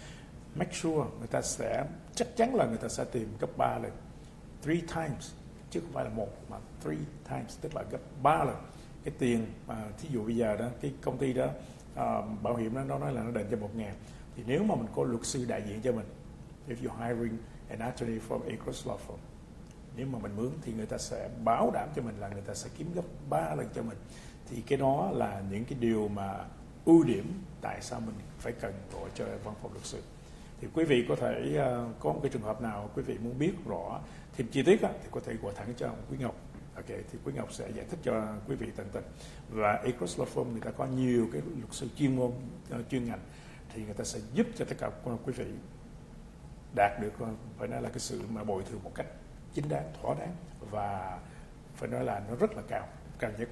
make 0.54 0.72
sure 0.72 1.04
người 1.18 1.28
ta 1.30 1.42
sẽ 1.42 1.84
chắc 2.14 2.36
chắn 2.36 2.54
là 2.54 2.66
người 2.66 2.78
ta 2.78 2.88
sẽ 2.88 3.04
tìm 3.04 3.28
gấp 3.40 3.56
3 3.56 3.78
lần. 3.78 3.92
Three 4.62 4.80
times 4.80 5.32
chứ 5.70 5.80
không 5.80 5.92
phải 5.92 6.04
là 6.04 6.10
một 6.10 6.28
mà 6.50 6.56
three 6.84 7.04
times 7.30 7.58
tức 7.60 7.74
là 7.74 7.82
gấp 7.90 7.98
3 8.22 8.44
lần. 8.44 8.56
Cái 9.04 9.14
tiền 9.18 9.46
mà 9.66 9.84
thí 9.98 10.08
dụ 10.12 10.24
bây 10.24 10.36
giờ 10.36 10.56
đó 10.56 10.68
cái 10.80 10.92
công 11.02 11.18
ty 11.18 11.32
đó 11.32 11.44
uh, 11.92 12.42
bảo 12.42 12.56
hiểm 12.56 12.74
đó 12.74 12.84
nó 12.84 12.98
nói 12.98 13.12
là 13.12 13.22
nó 13.22 13.30
đền 13.30 13.46
cho 13.50 13.56
một 13.56 13.70
ngàn. 13.76 13.94
Thì 14.36 14.42
nếu 14.46 14.64
mà 14.64 14.74
mình 14.74 14.88
có 14.94 15.04
luật 15.04 15.26
sư 15.26 15.44
đại 15.48 15.62
diện 15.68 15.80
cho 15.82 15.92
mình 15.92 16.06
if 16.68 16.76
you 16.88 16.96
hiring 16.98 17.38
an 17.68 17.78
attorney 17.78 18.18
from 18.28 18.40
Equus 18.48 18.86
Law 18.86 18.96
Firm 18.96 19.18
nếu 19.96 20.06
mà 20.06 20.18
mình 20.18 20.37
mướn 20.37 20.50
thì 20.62 20.72
người 20.72 20.87
ta 20.87 20.98
sẽ 20.98 21.28
bảo 21.44 21.70
đảm 21.74 21.88
cho 21.96 22.02
mình 22.02 22.14
là 22.20 22.28
người 22.28 22.42
ta 22.42 22.54
sẽ 22.54 22.70
kiếm 22.78 22.92
gấp 22.94 23.04
3 23.30 23.54
lần 23.54 23.68
cho 23.74 23.82
mình. 23.82 23.98
Thì 24.50 24.62
cái 24.66 24.78
đó 24.78 25.11
là 25.14 25.42
những 25.50 25.64
cái 25.64 25.78
điều 25.80 26.09
mà 26.09 26.44
ưu 26.85 27.04
điểm 27.04 27.42
tại 27.61 27.82
sao 27.82 28.00
mình 28.00 28.14
phải 28.38 28.52
cần 28.52 28.72
gọi 28.92 29.11
cho 29.14 29.24
văn 29.44 29.54
phòng 29.62 29.72
luật 29.72 29.85
sư. 29.85 30.02
Thì 30.61 30.68
quý 30.74 30.85
vị 30.85 31.04
có 31.09 31.16
thể 31.16 31.59
uh, 31.59 32.00
có 32.00 32.12
một 32.12 32.20
cái 32.22 32.30
trường 32.30 32.42
hợp 32.42 32.62
nào 32.62 32.90
quý 32.94 33.02
vị 33.02 33.18
muốn 33.18 33.38
biết 33.38 33.52
rõ 33.66 34.00
thêm 34.37 34.46
chi 34.46 34.62
tiết 34.62 34.82
á, 34.82 34.90
thì 35.02 35.09
có 35.11 35.20
thể 35.20 35.35
gọi 35.42 35.52
thẳng 35.56 35.72
cho 35.76 35.87
ông 35.87 35.98
Quý 36.11 36.16
Ngọc. 36.20 36.35
Ok 36.74 36.87
thì 36.88 37.18
Quý 37.24 37.32
Ngọc 37.37 37.52
sẽ 37.52 37.70
giải 37.72 37.85
thích 37.90 37.98
cho 38.02 38.26
quý 38.48 38.54
vị 38.54 38.66
tận 38.76 38.87
tình. 38.92 39.04
Và 39.50 39.72
Ecos 39.72 40.20
Law 40.20 40.26
Firm 40.35 40.44
người 40.44 40.61
ta 40.61 40.70
có 40.70 40.87
nhiều 40.87 41.28
cái 41.32 41.42
luật 41.59 41.72
sư 41.72 41.88
chuyên 41.96 42.16
môn 42.16 42.30
uh, 42.80 42.90
chuyên 42.90 43.04
ngành 43.04 43.20
thì 43.74 43.85
người 43.85 43.94
ta 43.94 44.04
sẽ 44.04 44.20
giúp 44.35 44.46
cho 44.56 44.64
tất 44.64 44.76
cả 44.78 44.90
quý 45.24 45.32
vị 45.32 45.46
đạt 46.76 47.00
được 47.00 47.12
ờ, 47.18 47.26
phải 47.59 47.68
nói 47.68 47.82
là 47.82 47.88
cái 47.88 47.98
sự 47.98 48.20
mà 48.30 48.44
bồi 48.44 48.62
thường 48.70 48.80
một 48.85 48.92
cách 48.94 49.06
chính 49.56 49.68
đáng 49.68 49.92
thỏa 50.02 50.14
đáng 50.14 50.36
và 50.70 51.18
phải 51.74 51.88
nói 51.88 52.04
là 52.04 52.22
nó 52.28 52.36
rất 52.36 52.56
là 52.56 52.62
cao 52.68 52.88
cao 53.18 53.30
nhất. 53.38 53.48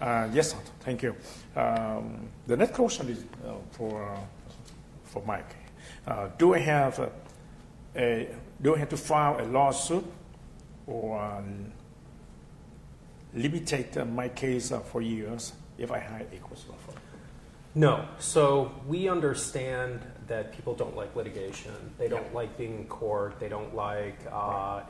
Uh, 0.00 0.34
yes 0.34 0.54
thank 0.84 1.00
you. 1.02 1.12
Um, 1.54 2.28
the 2.48 2.56
next 2.56 2.76
question 2.76 3.08
is 3.08 3.18
uh, 3.18 3.54
for 3.78 4.18
for 5.12 5.22
Mike. 5.26 5.56
Uh, 6.06 6.28
do 6.38 6.54
I 6.54 6.60
have 6.60 6.98
a, 6.98 7.08
a, 7.96 8.26
do 8.60 8.74
I 8.74 8.78
have 8.78 8.90
to 8.90 8.96
file 8.96 9.36
a 9.38 9.46
lawsuit 9.52 10.04
or 10.86 11.20
um, 11.20 11.72
limitate 13.34 13.96
uh, 13.96 14.04
my 14.04 14.28
case 14.28 14.74
uh, 14.74 14.80
for 14.80 15.02
years 15.02 15.52
if 15.78 15.90
I 15.90 15.98
hire 15.98 16.26
Equals 16.32 16.66
Law? 16.68 16.76
No. 17.74 18.04
So 18.18 18.70
we 18.88 19.08
understand 19.08 20.00
that 20.28 20.52
people 20.52 20.74
don't 20.74 20.96
like 20.96 21.14
litigation. 21.16 21.72
They 21.98 22.08
don't 22.08 22.24
Yeah. 22.26 22.34
like 22.34 22.56
being 22.56 22.76
in 22.78 22.86
court. 22.86 23.38
They 23.38 23.48
don't 23.48 23.74
like 23.74 24.18
uh, 24.30 24.80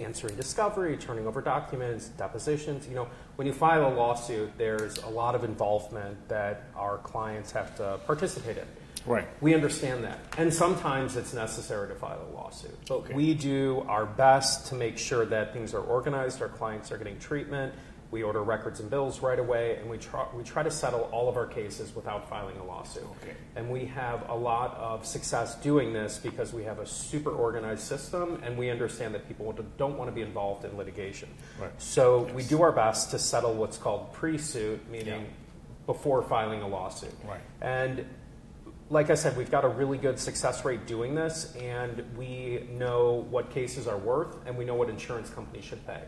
answering 0.00 0.34
discovery, 0.36 0.96
turning 0.96 1.26
over 1.26 1.40
documents, 1.40 2.08
depositions. 2.08 2.88
You 2.88 2.94
know, 2.94 3.08
when 3.36 3.46
you 3.46 3.52
file 3.52 3.86
a 3.86 3.92
lawsuit, 3.94 4.50
there's 4.58 4.98
a 4.98 5.08
lot 5.08 5.34
of 5.34 5.44
involvement 5.44 6.28
that 6.28 6.64
our 6.76 6.98
clients 6.98 7.52
have 7.52 7.76
to 7.76 7.98
participate 8.06 8.58
in. 8.58 8.66
Right. 9.04 9.26
We 9.40 9.52
understand 9.54 10.04
that. 10.04 10.18
And 10.38 10.52
sometimes 10.54 11.16
it's 11.16 11.32
necessary 11.34 11.88
to 11.88 11.94
file 11.94 12.20
a 12.30 12.34
lawsuit. 12.36 12.76
But 12.88 12.94
Okay. 12.98 13.14
we 13.14 13.34
do 13.34 13.84
our 13.88 14.06
best 14.06 14.68
to 14.68 14.76
make 14.76 14.96
sure 14.96 15.26
that 15.26 15.52
things 15.52 15.74
are 15.74 15.80
organized, 15.82 16.40
our 16.40 16.48
clients 16.48 16.92
are 16.92 16.98
getting 16.98 17.18
treatment, 17.18 17.74
we 18.12 18.22
order 18.22 18.42
records 18.42 18.78
and 18.78 18.90
bills 18.90 19.20
right 19.20 19.38
away, 19.38 19.76
and 19.76 19.88
we 19.88 19.96
try, 19.96 20.26
we 20.36 20.44
try 20.44 20.62
to 20.62 20.70
settle 20.70 21.08
all 21.12 21.30
of 21.30 21.36
our 21.38 21.46
cases 21.46 21.96
without 21.96 22.28
filing 22.28 22.56
a 22.58 22.64
lawsuit. 22.64 23.04
Okay. 23.22 23.32
And 23.56 23.70
we 23.70 23.86
have 23.86 24.28
a 24.28 24.36
lot 24.36 24.76
of 24.76 25.06
success 25.06 25.54
doing 25.56 25.94
this 25.94 26.18
because 26.18 26.52
we 26.52 26.62
have 26.64 26.78
a 26.78 26.86
super 26.86 27.30
organized 27.30 27.82
system 27.82 28.38
and 28.44 28.56
we 28.56 28.68
understand 28.68 29.14
that 29.14 29.26
people 29.26 29.52
don't 29.78 29.96
want 29.96 30.08
to 30.10 30.14
be 30.14 30.20
involved 30.20 30.66
in 30.66 30.76
litigation. 30.76 31.30
Right. 31.58 31.70
So 31.80 32.24
we 32.34 32.42
do 32.42 32.60
our 32.60 32.70
best 32.70 33.10
to 33.12 33.18
settle 33.18 33.54
what's 33.54 33.78
called 33.78 34.12
pre 34.12 34.36
suit, 34.36 34.86
meaning 34.90 35.22
Yeah. 35.22 35.26
before 35.86 36.22
filing 36.22 36.60
a 36.60 36.68
lawsuit. 36.68 37.14
Right. 37.26 37.40
And 37.62 38.04
like 38.90 39.08
I 39.08 39.14
said, 39.14 39.38
we've 39.38 39.50
got 39.50 39.64
a 39.64 39.68
really 39.68 39.96
good 39.96 40.18
success 40.18 40.66
rate 40.66 40.86
doing 40.86 41.14
this, 41.14 41.56
and 41.56 42.04
we 42.14 42.68
know 42.72 43.26
what 43.30 43.50
cases 43.50 43.88
are 43.88 43.96
worth, 43.96 44.36
and 44.44 44.58
we 44.58 44.66
know 44.66 44.74
what 44.74 44.90
insurance 44.90 45.30
companies 45.30 45.64
should 45.64 45.86
pay. 45.86 46.02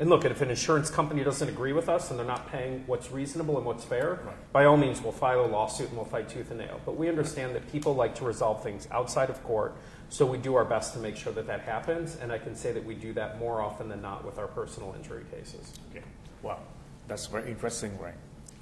And 0.00 0.08
look, 0.08 0.24
if 0.24 0.40
an 0.40 0.48
insurance 0.48 0.88
company 0.88 1.22
doesn't 1.22 1.46
agree 1.48 1.74
with 1.74 1.90
us 1.90 2.10
and 2.10 2.18
they're 2.18 2.26
not 2.26 2.50
paying 2.50 2.84
what's 2.86 3.10
reasonable 3.12 3.58
and 3.58 3.66
what's 3.66 3.84
fair, 3.84 4.14
Right. 4.24 4.52
by 4.52 4.64
all 4.64 4.78
means, 4.78 5.02
we'll 5.02 5.12
file 5.12 5.44
a 5.44 5.46
lawsuit 5.46 5.88
and 5.88 5.96
we'll 5.96 6.06
fight 6.06 6.26
tooth 6.30 6.50
and 6.50 6.58
nail. 6.58 6.80
But 6.86 6.96
we 6.96 7.10
understand 7.10 7.54
that 7.54 7.70
people 7.70 7.94
like 7.94 8.14
to 8.14 8.24
resolve 8.24 8.62
things 8.62 8.88
outside 8.90 9.28
of 9.28 9.44
court, 9.44 9.74
so 10.08 10.24
we 10.24 10.38
do 10.38 10.54
our 10.54 10.64
best 10.64 10.94
to 10.94 10.98
make 11.00 11.16
sure 11.16 11.34
that 11.34 11.46
that 11.48 11.60
happens, 11.60 12.16
and 12.16 12.32
I 12.32 12.38
can 12.38 12.56
say 12.56 12.72
that 12.72 12.82
we 12.84 12.94
do 12.94 13.12
that 13.12 13.38
more 13.38 13.60
often 13.60 13.90
than 13.90 14.00
not 14.00 14.24
with 14.24 14.38
our 14.38 14.48
personal 14.48 14.94
injury 14.96 15.24
cases. 15.30 15.74
Okay. 15.90 16.02
Wow, 16.42 16.60
that's 17.06 17.26
very 17.26 17.50
interesting, 17.50 17.96
right? 18.00 18.14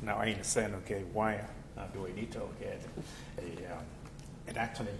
Now 0.02 0.16
I 0.18 0.30
understand. 0.30 0.74
Okay, 0.84 1.04
why 1.12 1.40
uh, 1.76 1.86
do 1.92 2.04
I 2.04 2.12
need 2.18 2.32
to 2.32 2.40
get 2.58 2.82
a 3.38 3.72
um, 3.72 3.84
an 4.48 4.56
attorney? 4.58 4.90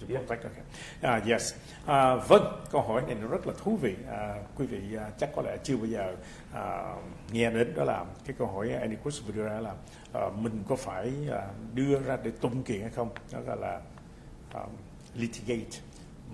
Chúng 0.00 0.10
Yeah. 0.10 0.28
contact 0.28 0.44
Okay. 0.44 1.18
Uh, 1.18 1.28
yes. 1.28 1.54
À, 1.86 2.14
vâng, 2.14 2.62
câu 2.70 2.82
hỏi 2.82 3.02
này 3.06 3.14
nó 3.14 3.28
rất 3.28 3.46
là 3.46 3.54
thú 3.62 3.76
vị. 3.76 3.94
À, 4.10 4.34
quý 4.56 4.66
vị 4.66 4.96
à, 4.96 5.10
chắc 5.18 5.30
có 5.36 5.42
lẽ 5.42 5.56
chưa 5.62 5.76
bao 5.76 5.86
giờ 5.86 6.16
à, 6.54 6.94
nghe 7.32 7.50
đến 7.50 7.74
đó 7.74 7.84
là 7.84 8.04
cái 8.26 8.36
câu 8.38 8.46
hỏi 8.46 8.72
Andy 8.72 8.96
Cruz 9.04 9.26
vừa 9.26 9.32
đưa 9.32 9.44
ra 9.44 9.60
là 9.60 9.74
à, 10.12 10.20
mình 10.38 10.62
có 10.68 10.76
phải 10.76 11.12
à, 11.30 11.48
đưa 11.74 12.00
ra 12.00 12.18
để 12.22 12.30
tung 12.40 12.62
kiện 12.62 12.80
hay 12.80 12.90
không? 12.90 13.08
Đó 13.32 13.40
gọi 13.46 13.56
là 13.60 13.80
um, 14.54 14.70
litigate 15.14 15.78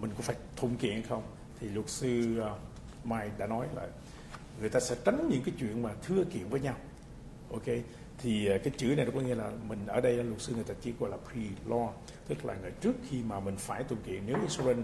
mình 0.00 0.10
có 0.16 0.22
phải 0.22 0.36
thủng 0.56 0.76
kiện 0.76 0.92
hay 0.92 1.02
không 1.02 1.22
thì 1.60 1.68
luật 1.68 1.88
sư 1.88 2.42
uh, 2.42 3.06
Mai 3.06 3.30
đã 3.38 3.46
nói 3.46 3.66
là 3.74 3.82
người 4.60 4.68
ta 4.68 4.80
sẽ 4.80 4.96
tránh 5.04 5.28
những 5.28 5.42
cái 5.42 5.54
chuyện 5.58 5.82
mà 5.82 5.90
thưa 6.02 6.24
kiện 6.24 6.48
với 6.48 6.60
nhau 6.60 6.74
ok 7.50 7.66
thì 8.18 8.46
à, 8.46 8.58
cái 8.64 8.72
chữ 8.76 8.94
này 8.96 9.04
nó 9.04 9.12
có 9.14 9.20
nghĩa 9.20 9.34
là 9.34 9.50
mình 9.68 9.86
ở 9.86 10.00
đây 10.00 10.24
luật 10.24 10.40
sư 10.40 10.52
người 10.54 10.64
ta 10.64 10.74
chỉ 10.80 10.92
gọi 11.00 11.10
là 11.10 11.16
pre-law 11.16 11.88
tức 12.28 12.44
là 12.44 12.54
người 12.62 12.70
trước 12.70 12.92
khi 13.10 13.22
mà 13.22 13.40
mình 13.40 13.56
phải 13.56 13.84
tụng 13.84 13.98
kiện 14.06 14.22
nếu 14.26 14.36
Israel 14.42 14.78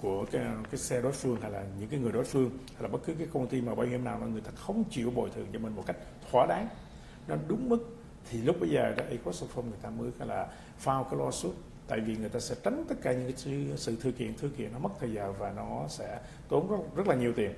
của 0.00 0.24
cái, 0.32 0.42
cái 0.70 0.78
xe 0.78 1.02
đối 1.02 1.12
phương 1.12 1.40
hay 1.40 1.50
là 1.50 1.64
những 1.80 1.88
cái 1.88 2.00
người 2.00 2.12
đối 2.12 2.24
phương 2.24 2.50
hay 2.74 2.82
là 2.82 2.88
bất 2.88 2.98
cứ 3.06 3.14
cái 3.18 3.26
công 3.32 3.46
ty 3.46 3.60
mà 3.60 3.74
bảo 3.74 3.86
hiểm 3.86 4.04
nào 4.04 4.18
mà 4.20 4.26
người 4.26 4.40
ta 4.40 4.50
không 4.54 4.84
chịu 4.90 5.10
bồi 5.10 5.30
thường 5.30 5.46
cho 5.52 5.58
mình 5.58 5.76
một 5.76 5.82
cách 5.86 5.96
thỏa 6.30 6.46
đáng 6.46 6.68
nó 7.28 7.36
đúng 7.48 7.68
mức 7.68 7.96
thì 8.30 8.42
lúc 8.42 8.56
bây 8.60 8.70
giờ 8.70 8.94
đó 8.96 9.04
form 9.54 9.62
người 9.62 9.78
ta 9.82 9.90
mới 9.90 10.10
gọi 10.18 10.28
là 10.28 10.48
file 10.84 11.04
cái 11.04 11.20
lawsuit. 11.20 11.52
Tại 11.88 12.00
vì 12.00 12.16
người 12.16 12.28
ta 12.28 12.40
sẽ 12.40 12.54
tránh 12.64 12.84
tất 12.88 12.94
cả 13.02 13.12
những 13.12 13.24
cái 13.24 13.36
sự, 13.36 13.76
sự 13.76 13.96
thư 14.00 14.12
kiện 14.12 14.34
thư 14.34 14.48
kiện 14.48 14.72
nó 14.72 14.78
mất 14.78 14.88
thời 15.00 15.12
giờ 15.12 15.32
và 15.32 15.52
nó 15.56 15.84
sẽ 15.88 16.20
tốn 16.48 16.70
rất, 16.70 16.76
rất 16.96 17.06
là 17.08 17.14
nhiều 17.14 17.32
tiền. 17.36 17.52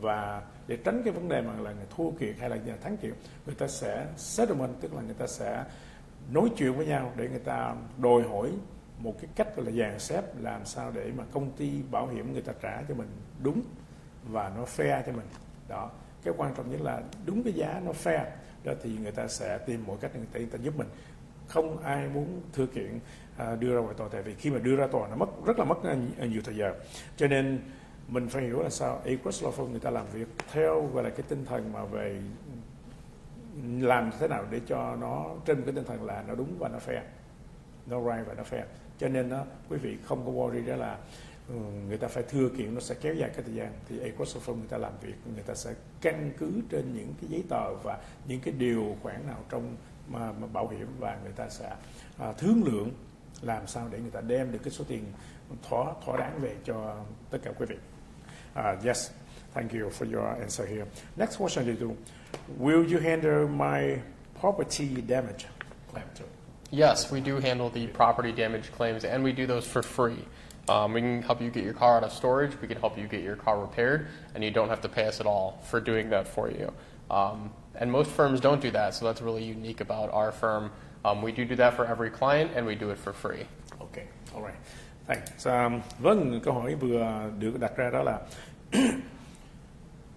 Và 0.00 0.42
để 0.68 0.76
tránh 0.76 1.02
cái 1.04 1.12
vấn 1.12 1.28
đề 1.28 1.42
mà 1.42 1.52
là 1.52 1.72
người 1.72 1.86
thua 1.96 2.10
kiện 2.10 2.36
hay 2.38 2.50
là 2.50 2.56
nhà 2.56 2.76
thắng 2.82 2.96
kiện 2.96 3.12
người 3.46 3.54
ta 3.54 3.68
sẽ 3.68 4.06
settlement 4.16 4.70
tức 4.80 4.94
là 4.94 5.02
người 5.02 5.14
ta 5.14 5.26
sẽ 5.26 5.64
nói 6.32 6.48
chuyện 6.56 6.74
với 6.74 6.86
nhau 6.86 7.12
để 7.16 7.28
người 7.28 7.38
ta 7.38 7.74
đòi 7.98 8.22
hỏi 8.22 8.52
một 8.98 9.14
cái 9.20 9.30
cách 9.36 9.56
gọi 9.56 9.66
là 9.66 9.72
dàn 9.72 9.98
xếp 9.98 10.22
làm 10.40 10.64
sao 10.64 10.90
để 10.94 11.12
mà 11.16 11.24
công 11.32 11.50
ty 11.50 11.82
bảo 11.90 12.06
hiểm 12.06 12.32
người 12.32 12.42
ta 12.42 12.52
trả 12.62 12.82
cho 12.88 12.94
mình 12.94 13.08
đúng 13.42 13.62
và 14.28 14.52
nó 14.56 14.64
fair 14.64 15.02
cho 15.06 15.12
mình. 15.12 15.26
Đó 15.68 15.90
cái 16.24 16.34
quan 16.36 16.54
trọng 16.54 16.70
nhất 16.70 16.80
là 16.80 17.02
đúng 17.26 17.42
cái 17.42 17.52
giá 17.52 17.80
nó 17.84 17.92
fair 18.04 18.24
đó 18.64 18.72
thì 18.82 18.98
người 19.02 19.12
ta 19.12 19.28
sẽ 19.28 19.58
tìm 19.58 19.84
mọi 19.86 19.96
cách 20.00 20.10
để 20.14 20.20
người 20.20 20.28
ta, 20.32 20.38
người 20.38 20.48
ta 20.48 20.58
giúp 20.64 20.74
mình. 20.78 20.88
Không 21.48 21.78
ai 21.82 22.08
muốn 22.08 22.40
thư 22.52 22.66
kiện 22.66 22.98
à, 23.36 23.56
đưa 23.56 23.74
ra 23.74 23.80
ngoài 23.80 23.94
tòa 23.98 24.08
tại 24.12 24.22
vì 24.22 24.34
khi 24.34 24.50
mà 24.50 24.58
đưa 24.58 24.76
ra 24.76 24.86
tòa 24.86 25.08
nó 25.08 25.16
mất 25.16 25.28
rất 25.46 25.58
là 25.58 25.64
mất 25.64 25.76
nhiều 26.30 26.40
thời 26.44 26.56
giờ 26.56 26.74
cho 27.16 27.26
nên 27.26 27.60
mình 28.08 28.28
phải 28.28 28.42
hiểu 28.42 28.62
là 28.62 28.70
sao. 28.70 29.00
Equus 29.04 29.44
Law 29.44 29.52
Firm 29.52 29.68
người 29.68 29.80
ta 29.80 29.90
làm 29.90 30.06
việc 30.12 30.28
theo 30.52 30.90
gọi 30.94 31.04
là 31.04 31.10
cái 31.10 31.22
tinh 31.28 31.44
thần 31.44 31.72
mà 31.72 31.84
về 31.84 32.20
làm 33.80 34.10
thế 34.18 34.28
nào 34.28 34.44
để 34.50 34.60
cho 34.66 34.96
nó 34.96 35.26
trên 35.44 35.62
cái 35.62 35.74
tinh 35.74 35.84
thần 35.84 36.04
là 36.04 36.24
nó 36.28 36.34
đúng 36.34 36.58
và 36.58 36.68
nó 36.68 36.78
fair. 36.86 37.02
Nó 37.86 38.00
right 38.00 38.26
và 38.28 38.34
nó 38.34 38.42
fair. 38.42 38.64
Cho 38.98 39.08
nên 39.08 39.30
đó 39.30 39.44
quý 39.68 39.76
vị 39.76 39.96
không 40.04 40.26
có 40.26 40.32
worry 40.32 40.66
đó 40.66 40.76
là 40.76 40.98
ừ, 41.48 41.54
người 41.88 41.98
ta 41.98 42.08
phải 42.08 42.22
thưa 42.22 42.48
kiện 42.48 42.74
nó 42.74 42.80
sẽ 42.80 42.94
kéo 43.00 43.14
dài 43.14 43.30
cái 43.34 43.42
thời 43.42 43.54
gian. 43.54 43.72
Thì 43.88 43.98
Equus 44.00 44.36
Law 44.36 44.40
Firm 44.40 44.56
người 44.56 44.68
ta 44.68 44.78
làm 44.78 44.92
việc 45.00 45.14
người 45.34 45.42
ta 45.42 45.54
sẽ 45.54 45.74
căn 46.00 46.32
cứ 46.38 46.52
trên 46.70 46.94
những 46.94 47.14
cái 47.20 47.30
giấy 47.30 47.44
tờ 47.48 47.74
và 47.74 47.98
những 48.28 48.40
cái 48.40 48.54
điều 48.58 48.96
khoản 49.02 49.26
nào 49.26 49.38
trong 49.50 49.76
mà, 50.08 50.32
mà 50.32 50.46
bảo 50.46 50.68
hiểm 50.68 50.86
và 50.98 51.18
người 51.22 51.32
ta 51.32 51.48
sẽ 51.48 51.76
à, 52.18 52.32
thương 52.32 52.64
lượng 52.64 52.90
làm 53.42 53.66
sao 53.66 53.88
để 53.92 53.98
người 53.98 54.10
ta 54.10 54.20
đem 54.20 54.52
được 54.52 54.58
cái 54.62 54.70
số 54.70 54.84
tiền 54.88 55.04
thỏa 55.68 55.94
thỏa 56.04 56.16
đáng 56.16 56.38
về 56.40 56.56
cho 56.64 56.96
tất 57.30 57.38
cả 57.42 57.52
quý 57.58 57.66
vị. 57.66 57.76
Uh, 58.56 58.74
yes, 58.82 59.10
thank 59.52 59.72
you 59.74 59.90
for 59.90 60.06
your 60.06 60.26
answer 60.40 60.66
here. 60.66 60.86
Next 61.16 61.36
question 61.36 61.68
is, 61.68 61.78
will 62.56 62.84
you 62.84 62.98
handle 62.98 63.46
my 63.46 64.00
property 64.40 65.02
damage 65.02 65.46
claim 65.88 66.04
too? 66.14 66.24
Yes, 66.70 67.12
we 67.12 67.20
do 67.20 67.36
handle 67.36 67.68
the 67.68 67.86
property 67.88 68.32
damage 68.32 68.72
claims, 68.72 69.04
and 69.04 69.22
we 69.22 69.32
do 69.32 69.46
those 69.46 69.66
for 69.66 69.82
free. 69.82 70.24
Um, 70.68 70.94
we 70.94 71.00
can 71.00 71.22
help 71.22 71.40
you 71.40 71.50
get 71.50 71.62
your 71.62 71.74
car 71.74 71.98
out 71.98 72.04
of 72.04 72.12
storage. 72.12 72.60
We 72.60 72.66
can 72.66 72.78
help 72.80 72.98
you 72.98 73.06
get 73.06 73.22
your 73.22 73.36
car 73.36 73.60
repaired, 73.60 74.08
and 74.34 74.42
you 74.42 74.50
don't 74.50 74.68
have 74.68 74.80
to 74.80 74.88
pay 74.88 75.06
us 75.06 75.20
at 75.20 75.26
all 75.26 75.62
for 75.68 75.80
doing 75.80 76.10
that 76.10 76.26
for 76.26 76.50
you. 76.50 76.72
Um, 77.10 77.52
and 77.76 77.92
most 77.92 78.10
firms 78.10 78.40
don't 78.40 78.60
do 78.60 78.70
that, 78.72 78.94
so 78.94 79.04
that's 79.04 79.20
really 79.20 79.44
unique 79.44 79.80
about 79.80 80.10
our 80.12 80.32
firm. 80.32 80.72
Um, 81.04 81.22
we 81.22 81.30
do 81.30 81.44
do 81.44 81.54
that 81.56 81.74
for 81.74 81.84
every 81.84 82.10
client, 82.10 82.52
and 82.56 82.66
we 82.66 82.74
do 82.74 82.90
it 82.90 82.98
for 82.98 83.12
free. 83.12 83.46
Ok, 83.80 84.08
alright. 84.34 84.56
Thanks. 85.06 85.46
Um, 85.46 85.80
vâng, 85.98 86.40
câu 86.44 86.54
hỏi 86.54 86.74
vừa 86.74 87.30
được 87.38 87.60
đặt 87.60 87.76
ra 87.76 87.90
đó 87.90 88.02
là 88.02 88.20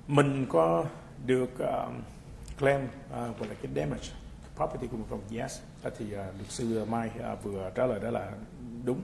mình 0.08 0.46
có 0.50 0.86
được 1.26 1.60
um, 1.60 2.02
claim 2.60 2.84
uh, 2.84 3.40
gọi 3.40 3.50
là 3.50 3.56
cái 3.62 3.72
damage 3.76 4.10
property 4.56 4.88
của 4.88 4.98
một 4.98 5.06
phòng 5.10 5.22
Yes. 5.32 5.60
À, 5.84 5.92
thì 5.98 6.06
uh, 6.06 6.12
luật 6.12 6.50
sư 6.50 6.86
Mai 6.86 7.10
uh, 7.34 7.44
vừa 7.44 7.72
trả 7.76 7.86
lời 7.86 8.00
đó 8.00 8.12
là 8.12 8.32
đúng. 8.86 9.02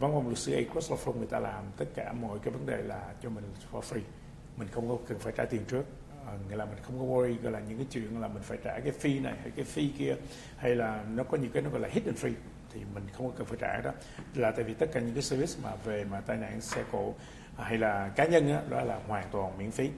Văn 0.00 0.12
phòng 0.12 0.26
luật 0.26 0.38
sư 0.38 0.52
A 0.52 0.72
Cross 0.72 0.92
Law 0.92 0.96
Firm 0.96 1.18
người 1.18 1.26
ta 1.26 1.38
làm 1.38 1.64
tất 1.76 1.86
cả 1.94 2.12
mọi 2.12 2.38
cái 2.38 2.54
vấn 2.54 2.66
đề 2.66 2.82
là 2.82 3.12
cho 3.22 3.30
mình 3.30 3.44
for 3.72 3.80
free. 3.80 4.02
Mình 4.56 4.68
không 4.72 4.88
có 4.88 4.96
cần 5.08 5.18
phải 5.18 5.32
trả 5.36 5.44
tiền 5.44 5.64
trước. 5.68 5.84
À, 6.26 6.32
nghĩa 6.48 6.56
là 6.56 6.64
mình 6.64 6.78
không 6.82 6.98
có 6.98 7.04
worry 7.04 7.42
gọi 7.42 7.52
là 7.52 7.60
những 7.60 7.78
cái 7.78 7.86
chuyện 7.90 8.20
là 8.20 8.28
mình 8.28 8.42
phải 8.42 8.58
trả 8.64 8.80
cái 8.80 8.92
fee 9.02 9.22
này 9.22 9.34
hay 9.40 9.50
cái 9.56 9.64
fee 9.74 9.88
kia 9.98 10.16
hay 10.56 10.74
là 10.74 11.04
nó 11.14 11.24
có 11.24 11.38
những 11.38 11.50
cái 11.50 11.62
nó 11.62 11.70
gọi 11.70 11.80
là 11.80 11.88
hidden 11.92 12.14
fee 12.14 12.32
thì 12.74 12.80
mình 12.94 13.04
không 13.12 13.32
cần 13.36 13.46
phải 13.46 13.58
trả 13.60 13.80
đó. 13.80 13.90
Là 14.34 14.50
tại 14.50 14.64
vì 14.64 14.74
tất 14.74 14.86
cả 14.92 15.00
những 15.00 15.14
cái 15.14 15.22
service 15.22 15.52
mà 15.62 15.74
về 15.84 16.04
mà 16.04 16.20
tai 16.20 16.36
nạn 16.36 16.60
xe 16.60 16.84
cộ 16.92 17.14
à, 17.56 17.64
hay 17.64 17.78
là 17.78 18.08
cá 18.08 18.24
nhân 18.26 18.48
đó, 18.48 18.60
đó 18.68 18.84
là 18.84 19.00
hoàn 19.06 19.24
toàn 19.32 19.58
miễn 19.58 19.70
phí. 19.70 19.90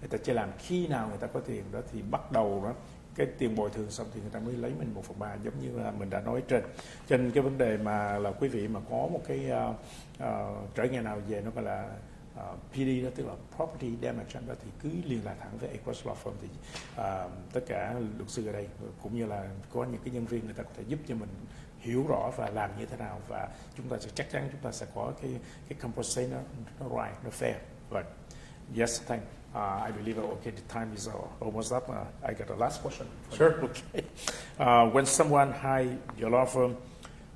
Người 0.00 0.08
ta 0.08 0.18
chỉ 0.24 0.32
làm 0.32 0.50
khi 0.58 0.86
nào 0.86 1.08
người 1.08 1.18
ta 1.18 1.26
có 1.26 1.40
tiền 1.40 1.64
đó 1.72 1.80
thì 1.92 2.02
bắt 2.02 2.32
đầu 2.32 2.60
đó 2.64 2.74
cái 3.14 3.26
tiền 3.38 3.56
bồi 3.56 3.70
thường 3.70 3.90
xong 3.90 4.06
thì 4.14 4.20
người 4.20 4.30
ta 4.30 4.40
mới 4.40 4.54
lấy 4.54 4.72
mình 4.78 4.94
một 4.94 5.04
phần 5.04 5.18
ba 5.18 5.34
giống 5.34 5.54
như 5.60 5.78
là 5.78 5.90
mình 5.90 6.10
đã 6.10 6.20
nói 6.20 6.42
trên. 6.48 6.62
Trên 7.08 7.30
cái 7.30 7.42
vấn 7.42 7.58
đề 7.58 7.76
mà 7.76 8.18
là 8.18 8.30
quý 8.30 8.48
vị 8.48 8.68
mà 8.68 8.80
có 8.90 8.96
một 8.96 9.20
cái 9.28 9.50
uh, 9.50 9.76
uh, 10.16 10.74
trở 10.74 10.84
ngại 10.84 11.02
nào 11.02 11.20
về 11.28 11.40
nó 11.40 11.50
gọi 11.50 11.64
là 11.64 11.88
uh, 12.34 12.58
PD 12.72 13.04
đó 13.04 13.10
tức 13.14 13.26
là 13.26 13.34
property 13.56 13.96
damage 14.02 14.40
đó 14.48 14.54
thì 14.64 14.70
cứ 14.82 14.88
liên 15.04 15.20
lạc 15.24 15.34
thẳng 15.40 15.58
với 15.60 15.68
Equus 15.70 16.06
Law 16.06 16.14
Firm 16.24 16.32
thì 16.42 16.48
uh, 16.94 17.30
tất 17.52 17.60
cả 17.66 17.94
luật 18.16 18.30
sư 18.30 18.46
ở 18.46 18.52
đây 18.52 18.68
cũng 19.02 19.16
như 19.16 19.26
là 19.26 19.48
có 19.72 19.84
những 19.84 20.00
cái 20.04 20.14
nhân 20.14 20.24
viên 20.24 20.44
người 20.44 20.54
ta 20.54 20.62
có 20.62 20.70
thể 20.76 20.82
giúp 20.88 20.98
cho 21.08 21.14
mình 21.14 21.28
hiểu 21.84 22.06
rõ 22.08 22.30
và 22.36 22.50
làm 22.54 22.70
như 22.78 22.86
thế 22.86 22.96
nào 22.96 23.20
và 23.28 23.48
chúng 23.76 23.88
ta 23.88 23.96
sẽ 24.00 24.08
chắc 24.14 24.30
chắn 24.30 24.48
chúng 24.52 24.60
ta 24.60 24.72
sẽ 24.72 24.86
có 24.94 25.12
cái 25.22 25.30
cái 25.68 25.78
compensation 25.82 26.30
nó 26.30 26.38
nó 26.80 27.04
right 27.04 27.24
nó 27.24 27.30
fair 27.40 27.54
right 27.90 28.06
yes 28.78 29.02
thank 29.06 29.22
uh, 29.22 29.86
I 29.86 29.92
believe 29.92 30.22
okay 30.22 30.52
the 30.52 30.62
time 30.80 30.86
is 30.94 31.08
uh, 31.08 31.14
almost 31.42 31.74
up 31.74 31.88
uh, 31.88 31.96
I 32.30 32.34
got 32.34 32.48
a 32.48 32.56
last 32.66 32.82
question 32.82 33.06
Sure. 33.38 33.50
okay 33.62 34.02
uh, 34.58 34.94
when 34.94 35.06
someone 35.06 35.52
hire 35.52 35.96
your 36.20 36.30
law 36.30 36.44
firm 36.46 36.74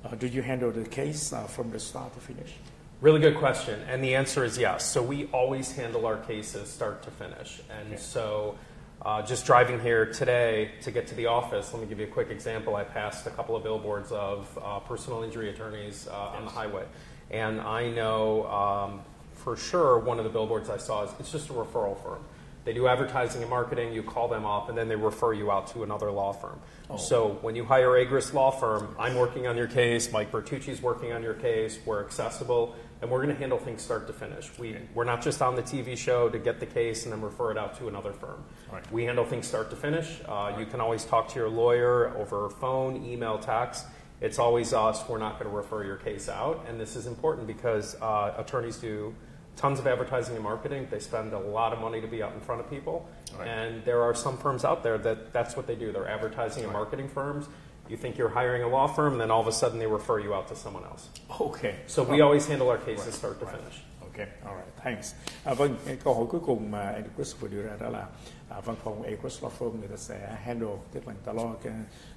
uh, 0.05 0.15
do 0.19 0.27
you 0.27 0.41
handle 0.41 0.71
the 0.71 0.89
case 0.89 1.33
uh, 1.35 1.47
from 1.47 1.71
the 1.71 1.79
start 1.79 2.13
to 2.13 2.19
finish 2.19 2.53
Really 3.01 3.21
good 3.21 3.37
question, 3.39 3.79
and 3.89 4.03
the 4.03 4.13
answer 4.15 4.43
is 4.43 4.57
yes. 4.57 4.83
So 4.83 5.01
we 5.01 5.29
always 5.31 5.71
handle 5.71 6.05
our 6.05 6.17
cases 6.17 6.67
start 6.69 7.01
to 7.03 7.11
finish, 7.11 7.61
and 7.69 7.87
Okay. 7.93 8.01
so 8.01 8.55
uh, 9.01 9.21
just 9.21 9.45
driving 9.45 9.79
here 9.79 10.05
today 10.05 10.71
to 10.81 10.91
get 10.91 11.07
to 11.07 11.15
the 11.15 11.25
office. 11.25 11.73
Let 11.73 11.81
me 11.81 11.87
give 11.87 11.99
you 11.99 12.05
a 12.05 12.09
quick 12.09 12.29
example. 12.29 12.75
I 12.75 12.83
passed 12.83 13.25
a 13.27 13.29
couple 13.29 13.55
of 13.55 13.63
billboards 13.63 14.11
of 14.11 14.59
uh, 14.61 14.79
personal 14.79 15.23
injury 15.23 15.49
attorneys 15.49 16.07
uh, 16.07 16.35
on 16.35 16.45
the 16.45 16.51
highway, 16.51 16.85
and 17.31 17.61
I 17.61 17.89
know 17.89 18.45
um, 18.47 19.01
for 19.33 19.55
sure 19.55 19.99
one 19.99 20.17
of 20.17 20.25
the 20.25 20.29
billboards 20.31 20.69
I 20.69 20.77
saw 20.77 21.03
is 21.03 21.11
it's 21.19 21.31
just 21.31 21.49
a 21.49 21.53
referral 21.53 22.01
firm. 22.03 22.19
They 22.65 22.73
do 22.73 22.87
advertising 22.87 23.41
and 23.41 23.49
marketing. 23.49 23.93
You 23.93 24.03
call 24.03 24.27
them 24.27 24.45
up, 24.45 24.67
and 24.69 24.77
then 24.77 24.89
they 24.89 24.95
refer 24.95 25.33
you 25.33 25.49
out 25.49 25.67
to 25.67 25.83
another 25.83 26.11
law 26.11 26.33
firm. 26.33 26.59
So 26.97 27.37
when 27.41 27.55
you 27.55 27.63
hire 27.63 27.89
Agris 27.89 28.33
Law 28.33 28.51
Firm, 28.51 28.95
I'm 28.99 29.15
working 29.15 29.47
on 29.47 29.55
your 29.55 29.67
case. 29.67 30.11
Mike 30.11 30.31
Bertucci's 30.31 30.81
working 30.81 31.13
on 31.13 31.23
your 31.23 31.35
case. 31.35 31.79
We're 31.85 32.03
accessible, 32.03 32.75
and 33.01 33.09
we're 33.09 33.23
going 33.23 33.33
to 33.33 33.39
handle 33.39 33.57
things 33.57 33.81
start 33.81 34.07
to 34.07 34.13
finish. 34.13 34.49
We 34.57 34.77
we're 34.93 35.05
not 35.05 35.21
just 35.21 35.41
on 35.41 35.55
the 35.55 35.63
TV 35.63 35.97
show 35.97 36.29
to 36.29 36.39
get 36.39 36.59
the 36.59 36.65
case 36.65 37.03
and 37.03 37.13
then 37.13 37.21
refer 37.21 37.51
it 37.51 37.57
out 37.57 37.77
to 37.79 37.87
another 37.87 38.11
firm. 38.11 38.43
Right. 38.71 38.91
We 38.91 39.05
handle 39.05 39.25
things 39.25 39.47
start 39.47 39.69
to 39.69 39.75
finish. 39.75 40.19
Uh, 40.27 40.53
you 40.59 40.65
can 40.65 40.81
always 40.81 41.05
talk 41.05 41.29
to 41.29 41.35
your 41.35 41.49
lawyer 41.49 42.15
over 42.17 42.49
phone, 42.49 43.05
email, 43.05 43.37
text. 43.37 43.85
It's 44.21 44.37
always 44.37 44.73
us. 44.73 45.07
We're 45.07 45.17
not 45.17 45.39
going 45.39 45.49
to 45.49 45.55
refer 45.55 45.85
your 45.85 45.95
case 45.95 46.27
out, 46.27 46.65
and 46.67 46.79
this 46.79 46.97
is 46.97 47.07
important 47.07 47.47
because 47.47 47.95
uh, 48.01 48.33
attorneys 48.37 48.77
do 48.77 49.15
tons 49.55 49.79
of 49.79 49.87
advertising 49.87 50.35
and 50.35 50.43
marketing. 50.43 50.87
They 50.89 50.99
spend 50.99 51.33
a 51.33 51.39
lot 51.39 51.73
of 51.73 51.79
money 51.79 52.01
to 52.01 52.07
be 52.07 52.21
out 52.21 52.33
in 52.33 52.39
front 52.41 52.61
of 52.61 52.69
people. 52.69 53.09
Right. 53.37 53.47
And 53.47 53.83
there 53.85 54.01
are 54.01 54.13
some 54.13 54.37
firms 54.37 54.65
out 54.65 54.83
there 54.83 54.97
that 54.99 55.31
that's 55.31 55.55
what 55.55 55.67
they 55.67 55.75
do. 55.75 55.91
They're 55.91 56.07
advertising 56.07 56.63
and 56.63 56.73
marketing 56.73 57.09
firms. 57.09 57.47
You 57.89 57.97
think 57.97 58.17
you're 58.17 58.33
hiring 58.33 58.63
a 58.63 58.67
law 58.67 58.87
firm, 58.87 59.11
and 59.13 59.19
then 59.21 59.31
all 59.31 59.39
of 59.39 59.47
a 59.47 59.51
sudden 59.51 59.79
they 59.79 59.87
refer 59.91 60.19
you 60.19 60.33
out 60.35 60.47
to 60.49 60.55
someone 60.55 60.83
else. 60.91 61.09
okay 61.41 61.73
So 61.87 62.03
we 62.03 62.21
always 62.21 62.47
handle 62.47 62.69
our 62.69 62.77
cases 62.85 63.13
start 63.15 63.39
to 63.39 63.45
Right. 63.45 63.55
finish. 63.55 63.83
Ok, 64.01 64.27
alright, 64.45 64.67
thanks. 64.83 65.13
À, 65.45 65.53
vâng, 65.53 65.75
câu 66.03 66.13
hỏi 66.13 66.25
cuối 66.29 66.41
cùng 66.45 66.71
mà 66.71 66.81
Andy 66.89 67.09
Chris 67.15 67.35
vừa 67.39 67.47
đưa 67.47 67.61
ra 67.61 67.75
đó 67.79 67.89
là 67.89 68.05
à, 68.49 68.59
văn 68.59 68.75
phòng 68.83 69.03
Across 69.03 69.43
Law 69.43 69.49
Firm 69.59 69.79
người 69.79 69.87
ta 69.87 69.95
sẽ 69.97 70.35
handle, 70.43 70.75
tức 70.91 71.07
là 71.07 71.13
người 71.13 71.21
ta 71.25 71.33
lo 71.33 71.53
cái, 71.63 71.73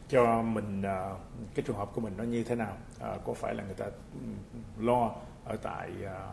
cho 0.09 0.43
mình 0.43 0.83
à, 0.83 1.11
cái 1.55 1.65
trường 1.67 1.77
hợp 1.77 1.89
của 1.95 2.01
mình 2.01 2.15
nó 2.17 2.25
như 2.25 2.45
thế 2.45 2.55
nào. 2.55 2.77
À, 3.01 3.17
có 3.27 3.35
phải 3.35 3.55
là 3.55 3.65
người 3.65 3.75
ta 3.75 3.85
ừm, 3.85 4.37
lo 4.87 5.11
ở 5.45 5.57
tại 5.57 5.91
à, 6.07 6.27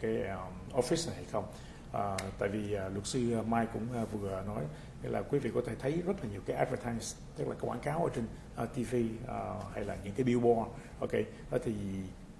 cái 0.00 0.22
à, 0.22 0.36
office 0.72 1.06
này 1.08 1.16
hay 1.16 1.24
không? 1.32 1.44
À, 1.92 2.16
tại 2.38 2.48
vì 2.48 2.74
à, 2.74 2.88
luật 2.88 3.06
sư 3.06 3.42
Mai 3.46 3.66
cũng 3.72 3.86
à, 3.94 4.04
vừa 4.12 4.42
nói 4.46 4.62
nên 5.02 5.12
là 5.12 5.22
quý 5.22 5.38
vị 5.38 5.50
có 5.54 5.60
thể 5.66 5.74
thấy 5.74 6.02
rất 6.06 6.16
là 6.22 6.30
nhiều 6.32 6.40
cái 6.46 6.56
advertise 6.56 7.16
tức 7.36 7.48
là 7.48 7.54
cái 7.54 7.70
quảng 7.70 7.80
cáo 7.80 8.04
ở 8.04 8.10
trên 8.14 8.24
ờ, 8.56 8.64
uh, 8.64 8.74
TV 8.74 8.94
uh, 8.94 9.28
ờ, 9.28 9.60
hay 9.74 9.84
là 9.84 9.96
những 10.04 10.14
cái 10.14 10.24
billboard. 10.24 10.70
Ok 11.00 11.12
đó 11.50 11.58
thì 11.64 11.74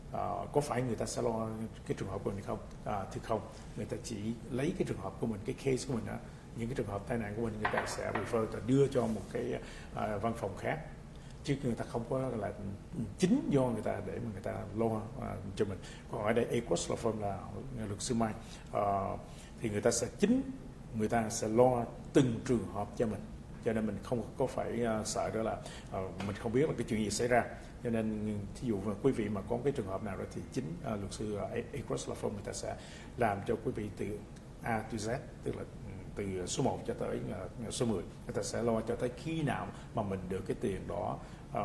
uh, 0.08 0.52
có 0.52 0.60
phải 0.60 0.82
người 0.82 0.96
ta 0.96 1.06
sẽ 1.06 1.22
lo 1.22 1.48
cái 1.86 1.96
trường 1.98 2.08
hợp 2.08 2.20
của 2.24 2.30
mình 2.30 2.44
không? 2.44 2.58
Uh, 2.84 3.12
thì 3.12 3.20
không. 3.24 3.40
Người 3.76 3.86
ta 3.86 3.96
chỉ 4.04 4.16
lấy 4.50 4.74
cái 4.78 4.86
trường 4.88 4.98
hợp 4.98 5.12
của 5.20 5.26
mình 5.26 5.40
cái 5.44 5.54
case 5.64 5.88
của 5.88 5.94
mình 5.94 6.06
đó 6.06 6.16
những 6.56 6.68
cái 6.68 6.74
trường 6.74 6.86
hợp 6.86 7.02
tai 7.08 7.18
nạn 7.18 7.34
của 7.36 7.42
mình 7.42 7.54
người 7.54 7.70
ta 7.72 7.86
sẽ 7.86 8.12
refer 8.12 8.46
và 8.46 8.60
đưa 8.66 8.86
cho 8.86 9.06
một 9.06 9.22
cái 9.32 9.54
uh, 9.92 10.22
văn 10.22 10.32
phòng 10.36 10.56
khác. 10.58 10.78
Chứ 11.44 11.56
người 11.62 11.74
ta 11.74 11.84
không 11.84 12.04
có 12.10 12.18
là 12.18 12.52
chính 13.18 13.48
do 13.50 13.62
người 13.62 13.82
ta 13.82 14.00
để 14.06 14.12
mà 14.12 14.30
người 14.32 14.42
ta 14.42 14.52
lo 14.76 14.86
uh, 14.86 15.02
cho 15.56 15.64
mình. 15.64 15.78
Còn 16.12 16.24
ở 16.24 16.32
đây 16.32 16.44
equus 16.44 16.90
Law 16.90 16.96
Firm 16.96 17.20
là 17.20 17.38
luật 17.88 18.02
sư 18.02 18.14
Mai. 18.14 18.34
Uh, 18.70 19.20
thì 19.60 19.70
người 19.70 19.80
ta 19.80 19.90
sẽ 19.90 20.06
chính 20.18 20.42
người 20.94 21.08
ta 21.08 21.30
sẽ 21.30 21.48
lo 21.48 21.84
từng 22.12 22.40
trường 22.44 22.66
hợp 22.74 22.88
cho 22.96 23.06
mình. 23.06 23.20
Cho 23.64 23.72
nên 23.72 23.86
mình 23.86 23.98
không 24.02 24.22
có 24.38 24.46
phải 24.46 24.80
uh, 25.00 25.06
sợ 25.06 25.30
đó 25.30 25.42
là 25.42 25.56
uh, 26.04 26.26
mình 26.26 26.36
không 26.36 26.52
biết 26.52 26.68
là 26.68 26.74
cái 26.78 26.86
chuyện 26.88 27.04
gì 27.04 27.10
xảy 27.10 27.28
ra. 27.28 27.44
Cho 27.84 27.90
nên 27.90 28.38
thí 28.54 28.68
dụ 28.68 28.80
mà 28.84 28.92
quý 29.02 29.12
vị 29.12 29.28
mà 29.28 29.40
có 29.40 29.58
cái 29.64 29.72
trường 29.72 29.86
hợp 29.86 30.02
nào 30.04 30.16
đó 30.16 30.24
thì 30.34 30.42
chính 30.52 30.64
uh, 30.80 31.00
luật 31.00 31.12
sư 31.12 31.36
à, 31.36 31.48
Across 31.72 32.08
Law 32.08 32.14
Firm 32.22 32.32
người 32.32 32.42
ta 32.44 32.52
sẽ 32.52 32.76
làm 33.16 33.38
cho 33.46 33.56
quý 33.64 33.72
vị 33.72 33.88
từ 33.96 34.18
A 34.62 34.78
to 34.78 34.96
Z 34.98 35.16
tức 35.44 35.56
là 35.56 35.62
ừ, 35.62 35.92
từ 36.14 36.46
số 36.46 36.62
1 36.62 36.78
cho 36.86 36.94
tới 36.94 37.18
à, 37.32 37.70
số 37.70 37.86
10 37.86 37.96
người 37.96 38.34
ta 38.34 38.42
sẽ 38.42 38.62
lo 38.62 38.80
cho 38.80 38.96
tới 38.96 39.10
khi 39.16 39.42
nào 39.42 39.66
mà 39.94 40.02
mình 40.02 40.20
được 40.28 40.46
cái 40.46 40.56
tiền 40.60 40.88
đó 40.88 41.18
à, 41.52 41.62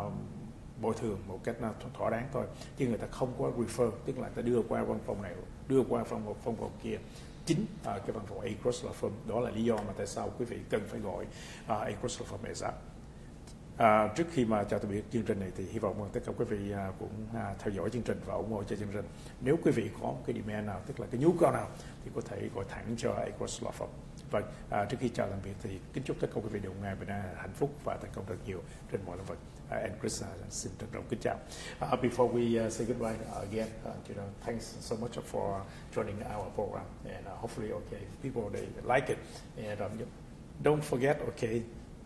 bồi 0.81 0.93
thường 0.99 1.19
một 1.27 1.39
cách 1.43 1.55
thỏa- 1.93 2.09
đáng 2.09 2.29
thôi. 2.33 2.45
Chứ 2.77 2.87
người 2.87 2.97
ta 2.97 3.07
không 3.07 3.33
có 3.37 3.51
refer 3.57 3.91
tức 4.05 4.17
là 4.17 4.27
người 4.27 4.35
ta 4.35 4.41
đưa 4.41 4.61
qua 4.69 4.83
văn 4.83 4.99
phòng 5.05 5.21
này 5.21 5.33
đưa 5.67 5.83
qua 5.83 6.03
phòng 6.03 6.35
phòng 6.43 6.55
phòng 6.55 6.71
kia 6.83 6.97
chính 7.47 7.65
à, 7.85 7.99
cái 7.99 8.11
văn 8.11 8.25
phòng 8.27 8.39
Across 8.39 8.85
Law 8.85 8.91
Firm 9.01 9.11
đó 9.27 9.39
là 9.39 9.49
lý 9.49 9.63
do 9.63 9.75
mà 9.75 9.93
tại 9.97 10.07
sao 10.07 10.31
quý 10.39 10.45
vị 10.45 10.57
cần 10.69 10.81
phải 10.87 10.99
gọi 10.99 11.25
à, 11.67 11.75
Across 11.75 12.21
Law 12.21 12.25
Firm 12.25 12.49
ASAP 12.49 12.73
À, 13.77 14.07
trước 14.15 14.27
khi 14.31 14.45
mà 14.45 14.63
chào 14.63 14.79
tạm 14.79 14.91
biệt 14.91 15.03
chương 15.13 15.23
trình 15.23 15.39
này 15.39 15.51
thì 15.57 15.65
hy 15.71 15.79
vọng 15.79 16.09
tất 16.13 16.19
cả 16.25 16.31
quý 16.37 16.45
vị 16.45 16.71
à, 16.71 16.91
cũng 16.99 17.09
à, 17.33 17.55
theo 17.59 17.73
dõi 17.73 17.89
chương 17.89 18.01
trình 18.01 18.19
và 18.25 18.33
ủng 18.33 18.51
hộ 18.51 18.63
cho 18.63 18.75
chương 18.75 18.87
trình. 18.93 19.03
Nếu 19.41 19.57
quý 19.63 19.71
vị 19.71 19.89
có 20.01 20.07
một 20.07 20.23
cái 20.25 20.35
demand 20.35 20.67
nào, 20.67 20.81
tức 20.87 20.99
là 20.99 21.07
cái 21.11 21.21
nhu 21.21 21.31
cầu 21.39 21.51
nào 21.51 21.67
thì 22.05 22.11
có 22.15 22.21
thể 22.21 22.49
gọi 22.55 22.65
thẳng 22.69 22.95
cho 22.97 23.11
Across 23.11 23.63
Law 23.63 23.71
Firm. 23.79 23.87
Vâng, 24.31 24.43
à, 24.69 24.85
trước 24.85 24.97
khi 24.99 25.09
chào 25.09 25.27
tạm 25.29 25.39
biệt 25.43 25.53
thì 25.63 25.79
kính 25.93 26.03
chúc 26.03 26.17
tất 26.19 26.27
cả 26.35 26.41
quý 26.41 26.49
vị 26.51 26.59
đều 26.59 26.73
ngày 26.81 26.95
bình 26.95 27.09
an, 27.09 27.35
hạnh 27.37 27.53
phúc 27.53 27.71
và 27.83 27.97
thành 28.01 28.11
công 28.13 28.25
thật 28.25 28.35
nhiều 28.45 28.61
trên 28.91 29.01
mọi 29.05 29.17
lĩnh 29.17 29.25
vực. 29.25 29.37
Uh, 29.67 29.73
and 29.73 29.93
Chris 29.99 30.23
uh, 30.23 30.27
xin 30.49 30.71
trân 30.79 30.89
trọng 30.91 31.03
kính 31.09 31.19
chào. 31.19 31.39
Uh, 31.81 32.01
before 32.01 32.33
we 32.33 32.65
uh, 32.65 32.73
say 32.73 32.87
goodbye 32.87 33.15
again, 33.35 33.67
uh, 33.85 34.09
you 34.09 34.15
know, 34.15 34.25
thanks 34.45 34.75
so 34.79 34.95
much 34.95 35.19
for 35.31 35.61
joining 35.95 36.15
our 36.35 36.49
program 36.55 36.85
and 37.05 37.27
uh, 37.27 37.33
hopefully, 37.41 37.71
okay, 37.71 37.99
people 38.23 38.49
they 38.53 38.67
like 38.95 39.13
it 39.13 39.17
and 39.57 39.79
um, 39.79 39.91
don't 40.63 40.81
forget, 40.83 41.19
okay, 41.27 41.61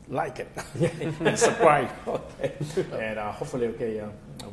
like 0.08 0.40
it 0.40 0.48
and 1.26 1.40
subscribe. 1.40 1.90
Okay, 2.08 2.52
and 3.00 3.20
uh, 3.20 3.32
hopefully, 3.32 3.68
okay, 3.68 4.00
uh, 4.00 4.08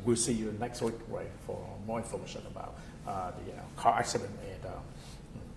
we'll 0.04 0.16
see 0.16 0.34
you 0.34 0.54
next 0.60 0.82
week, 0.82 0.94
right, 1.08 1.30
for 1.46 1.58
more 1.86 1.98
information 1.98 2.42
about 2.46 2.74
uh, 3.06 3.30
the 3.30 3.52
uh, 3.52 3.64
car 3.76 3.98
accident 3.98 4.30
and 4.52 4.66
uh, 4.66 4.78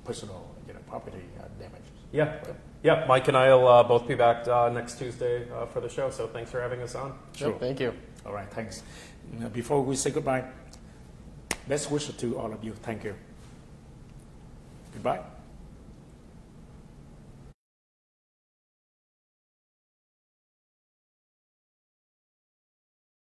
personal, 0.06 0.48
you 0.68 0.74
know, 0.74 0.80
property 0.88 1.24
uh, 1.40 1.44
damage. 1.60 1.91
Yeah. 2.12 2.40
Yeah, 2.84 3.06
Mike 3.08 3.28
and 3.28 3.38
I'll 3.38 3.68
uh, 3.68 3.84
both 3.84 4.08
be 4.08 4.16
back 4.16 4.48
uh, 4.48 4.70
next 4.70 4.98
Tuesday 4.98 5.48
uh, 5.52 5.68
for 5.68 5.82
the 5.82 5.90
show, 5.90 6.10
so 6.10 6.28
thanks 6.28 6.50
for 6.50 6.60
having 6.62 6.82
us 6.82 6.96
on. 6.96 7.14
Sure. 7.36 7.54
Thank 7.60 7.80
you. 7.80 7.94
All 8.26 8.34
right, 8.34 8.50
thanks. 8.52 8.82
Uh, 9.40 9.50
Before 9.50 9.82
we 9.82 9.96
say 9.96 10.10
goodbye, 10.10 10.46
best 11.68 11.92
wishes 11.92 12.16
to 12.18 12.40
all 12.40 12.52
of 12.52 12.64
you. 12.64 12.74
Thank 12.74 13.04
you. 13.04 13.16
Goodbye. 14.94 15.22